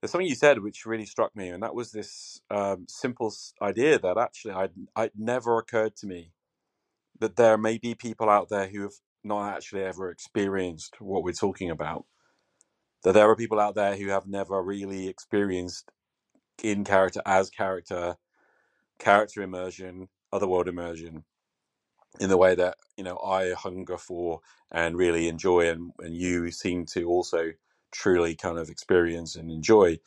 there's 0.00 0.12
something 0.12 0.28
you 0.28 0.34
said 0.36 0.60
which 0.62 0.86
really 0.86 1.06
struck 1.06 1.36
me, 1.36 1.48
and 1.48 1.62
that 1.62 1.74
was 1.74 1.92
this 1.92 2.40
um, 2.50 2.86
simple 2.88 3.34
idea 3.62 3.98
that 3.98 4.18
actually 4.18 4.54
I'd, 4.54 4.72
I'd 4.96 5.12
never 5.16 5.58
occurred 5.58 5.96
to 5.98 6.06
me 6.06 6.32
that 7.20 7.36
there 7.36 7.58
may 7.58 7.78
be 7.78 7.94
people 7.94 8.28
out 8.30 8.48
there 8.48 8.68
who 8.68 8.82
have 8.82 8.94
not 9.24 9.54
actually 9.54 9.82
ever 9.82 10.10
experienced 10.10 10.96
what 11.00 11.22
we're 11.24 11.32
talking 11.32 11.70
about. 11.70 12.06
That 13.04 13.12
there 13.14 13.30
are 13.30 13.36
people 13.36 13.60
out 13.60 13.74
there 13.74 13.96
who 13.96 14.08
have 14.08 14.26
never 14.26 14.62
really 14.62 15.08
experienced 15.08 15.90
in 16.62 16.84
character 16.84 17.22
as 17.26 17.50
character, 17.50 18.16
character 18.98 19.42
immersion, 19.42 20.08
otherworld 20.32 20.68
immersion, 20.68 21.24
in 22.20 22.28
the 22.30 22.36
way 22.38 22.54
that 22.54 22.76
you 22.96 23.04
know 23.04 23.18
I 23.18 23.54
hunger 23.54 23.98
for 23.98 24.40
and 24.70 24.96
really 24.96 25.28
enjoy, 25.28 25.68
and 25.70 25.92
and 26.00 26.16
you 26.16 26.50
seem 26.50 26.86
to 26.86 27.04
also 27.08 27.52
truly 27.92 28.34
kind 28.36 28.58
of 28.58 28.70
experience 28.70 29.36
and 29.36 29.50
enjoy. 29.50 29.98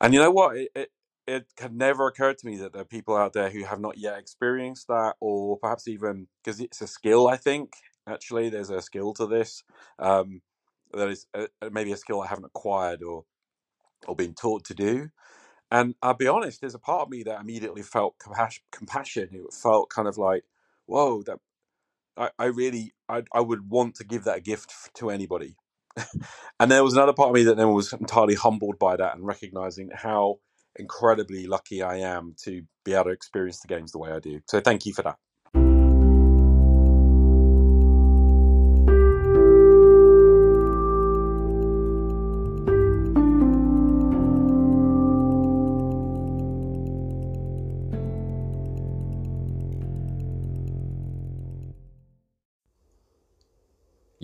And 0.00 0.14
you 0.14 0.20
know 0.20 0.30
what? 0.32 0.56
It, 0.56 0.70
it, 0.74 0.90
it 1.26 1.46
had 1.58 1.74
never 1.74 2.08
occurred 2.08 2.38
to 2.38 2.46
me 2.46 2.56
that 2.58 2.72
there 2.72 2.82
are 2.82 2.86
people 2.86 3.16
out 3.16 3.32
there 3.34 3.50
who 3.50 3.64
have 3.64 3.80
not 3.80 3.98
yet 3.98 4.18
experienced 4.18 4.88
that, 4.88 5.16
or 5.20 5.58
perhaps 5.58 5.88
even 5.88 6.28
because 6.44 6.60
it's 6.60 6.82
a 6.82 6.86
skill. 6.88 7.28
I 7.28 7.36
think 7.38 7.74
actually 8.08 8.50
there's 8.50 8.70
a 8.70 8.82
skill 8.82 9.14
to 9.14 9.26
this 9.26 9.64
um, 9.98 10.42
that 10.92 11.08
is 11.08 11.26
uh, 11.34 11.46
uh, 11.62 11.70
maybe 11.72 11.92
a 11.92 11.96
skill 11.96 12.22
I 12.22 12.28
haven't 12.28 12.46
acquired 12.46 13.02
or 13.02 13.24
or 14.08 14.16
been 14.16 14.34
taught 14.34 14.64
to 14.66 14.74
do. 14.74 15.10
And 15.70 15.96
I'll 16.02 16.14
be 16.14 16.28
honest, 16.28 16.62
there's 16.62 16.74
a 16.76 16.80
part 16.80 17.02
of 17.02 17.10
me 17.10 17.24
that 17.24 17.40
immediately 17.42 17.82
felt 17.82 18.16
compassion. 18.72 19.30
It 19.32 19.54
felt 19.54 19.90
kind 19.90 20.08
of 20.08 20.18
like, 20.18 20.44
whoa, 20.86 21.22
that 21.24 21.38
I, 22.16 22.30
I 22.38 22.46
really, 22.46 22.94
I, 23.08 23.24
I 23.34 23.40
would 23.40 23.70
want 23.70 23.96
to 23.96 24.04
give 24.04 24.24
that 24.24 24.38
a 24.38 24.42
gift 24.42 24.72
to 24.96 25.10
anybody. 25.10 25.56
and 26.60 26.70
there 26.70 26.84
was 26.84 26.94
another 26.94 27.14
part 27.14 27.30
of 27.30 27.34
me 27.34 27.44
that 27.44 27.56
then 27.56 27.72
was 27.72 27.92
entirely 27.92 28.34
humbled 28.36 28.78
by 28.78 28.96
that 28.96 29.16
and 29.16 29.26
recognizing 29.26 29.90
how 29.94 30.36
incredibly 30.76 31.46
lucky 31.46 31.82
I 31.82 31.98
am 31.98 32.34
to 32.44 32.62
be 32.84 32.94
able 32.94 33.04
to 33.06 33.10
experience 33.10 33.60
the 33.60 33.68
games 33.68 33.92
the 33.92 33.98
way 33.98 34.12
I 34.12 34.20
do. 34.20 34.40
So 34.48 34.60
thank 34.60 34.86
you 34.86 34.94
for 34.94 35.02
that. 35.02 35.16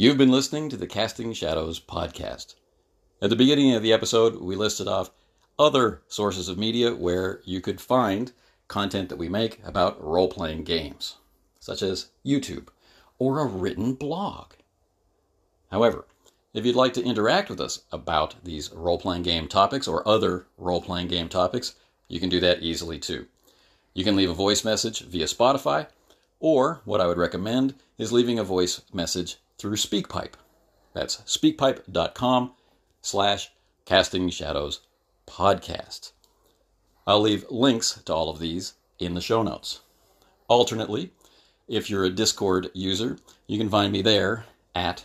You've 0.01 0.17
been 0.17 0.31
listening 0.31 0.69
to 0.69 0.77
the 0.77 0.87
Casting 0.87 1.33
Shadows 1.33 1.81
podcast. 1.81 2.55
At 3.21 3.31
the 3.31 3.35
beginning 3.35 3.75
of 3.75 3.83
the 3.83 3.93
episode, 3.93 4.41
we 4.41 4.55
listed 4.55 4.87
off 4.87 5.11
other 5.59 6.03
sources 6.07 6.49
of 6.49 6.57
media 6.57 6.95
where 6.95 7.41
you 7.45 7.61
could 7.61 7.81
find 7.81 8.31
content 8.69 9.09
that 9.09 9.19
we 9.19 9.29
make 9.29 9.61
about 9.65 10.01
role 10.01 10.29
playing 10.29 10.63
games, 10.63 11.17
such 11.59 11.83
as 11.83 12.11
YouTube 12.25 12.69
or 13.19 13.41
a 13.41 13.45
written 13.45 13.95
blog. 13.95 14.53
However, 15.73 16.07
if 16.55 16.65
you'd 16.65 16.77
like 16.77 16.95
to 16.95 17.03
interact 17.03 17.51
with 17.51 17.61
us 17.61 17.83
about 17.91 18.37
these 18.45 18.73
role 18.73 19.01
playing 19.01 19.25
game 19.25 19.49
topics 19.49 19.89
or 19.89 20.07
other 20.07 20.47
role 20.59 20.81
playing 20.81 21.09
game 21.09 21.29
topics, 21.29 21.75
you 22.07 22.21
can 22.21 22.29
do 22.29 22.39
that 22.39 22.63
easily 22.63 23.01
too. 23.01 23.27
You 23.95 24.05
can 24.05 24.15
leave 24.15 24.31
a 24.31 24.35
voice 24.35 24.65
message 24.65 25.01
via 25.01 25.25
Spotify, 25.25 25.89
or 26.39 26.83
what 26.85 27.01
I 27.01 27.09
would 27.09 27.19
recommend 27.19 27.75
is 27.99 28.13
leaving 28.13 28.39
a 28.39 28.45
voice 28.45 28.81
message 28.93 29.39
through 29.59 29.77
SpeakPipe. 29.77 30.35
That's 30.95 31.17
speakpipe.com 31.19 32.53
slash 33.03 33.51
casting 33.85 34.31
shadows 34.31 34.81
podcast. 35.27 36.13
I'll 37.07 37.21
leave 37.21 37.45
links 37.51 38.01
to 38.05 38.15
all 38.15 38.31
of 38.31 38.39
these 38.39 38.75
in 38.99 39.15
the 39.15 39.21
show 39.21 39.43
notes. 39.43 39.81
Alternately, 40.49 41.13
if 41.67 41.91
you're 41.91 42.05
a 42.05 42.11
Discord 42.11 42.71
user, 42.75 43.19
you 43.47 43.59
can 43.59 43.69
find 43.69 43.93
me 43.93 44.03
there 44.03 44.47
at 44.75 45.05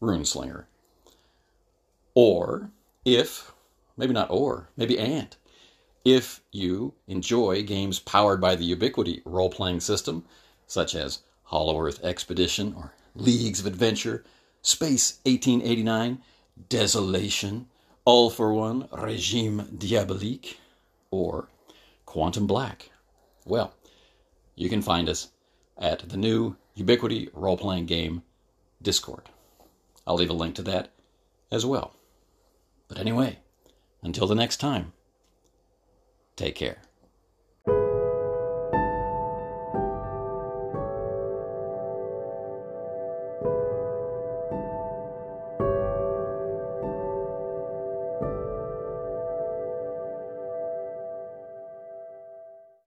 Runeslinger. 0.00 0.64
Or 2.14 2.70
if, 3.04 3.52
maybe 3.96 4.12
not 4.12 4.30
or, 4.30 4.68
maybe 4.76 4.98
and, 4.98 5.34
if 6.04 6.40
you 6.52 6.94
enjoy 7.08 7.62
games 7.62 7.98
powered 7.98 8.40
by 8.40 8.54
the 8.54 8.64
Ubiquity 8.64 9.22
role 9.24 9.50
playing 9.50 9.80
system, 9.80 10.24
such 10.66 10.94
as 10.94 11.20
Hollow 11.44 11.78
Earth 11.80 12.02
Expedition 12.04 12.74
or 12.76 12.94
Leagues 13.14 13.60
of 13.60 13.66
Adventure, 13.66 14.24
Space 14.62 15.18
1889, 15.24 16.18
Desolation, 16.68 17.66
All 18.04 18.30
for 18.30 18.52
One, 18.52 18.88
Regime 18.92 19.68
Diabolique, 19.78 20.58
or 21.10 21.48
Quantum 22.06 22.46
Black. 22.46 22.90
Well, 23.44 23.74
you 24.56 24.68
can 24.68 24.82
find 24.82 25.08
us 25.08 25.30
at 25.78 26.08
the 26.08 26.16
new 26.16 26.56
Ubiquity 26.74 27.28
role 27.32 27.56
playing 27.56 27.86
game 27.86 28.22
Discord. 28.82 29.28
I'll 30.06 30.16
leave 30.16 30.30
a 30.30 30.34
link 30.34 30.54
to 30.56 30.62
that 30.62 30.90
as 31.50 31.64
well. 31.64 31.94
But 32.88 32.98
anyway, 32.98 33.38
until 34.02 34.26
the 34.26 34.34
next 34.34 34.58
time, 34.58 34.92
take 36.36 36.54
care. 36.54 36.78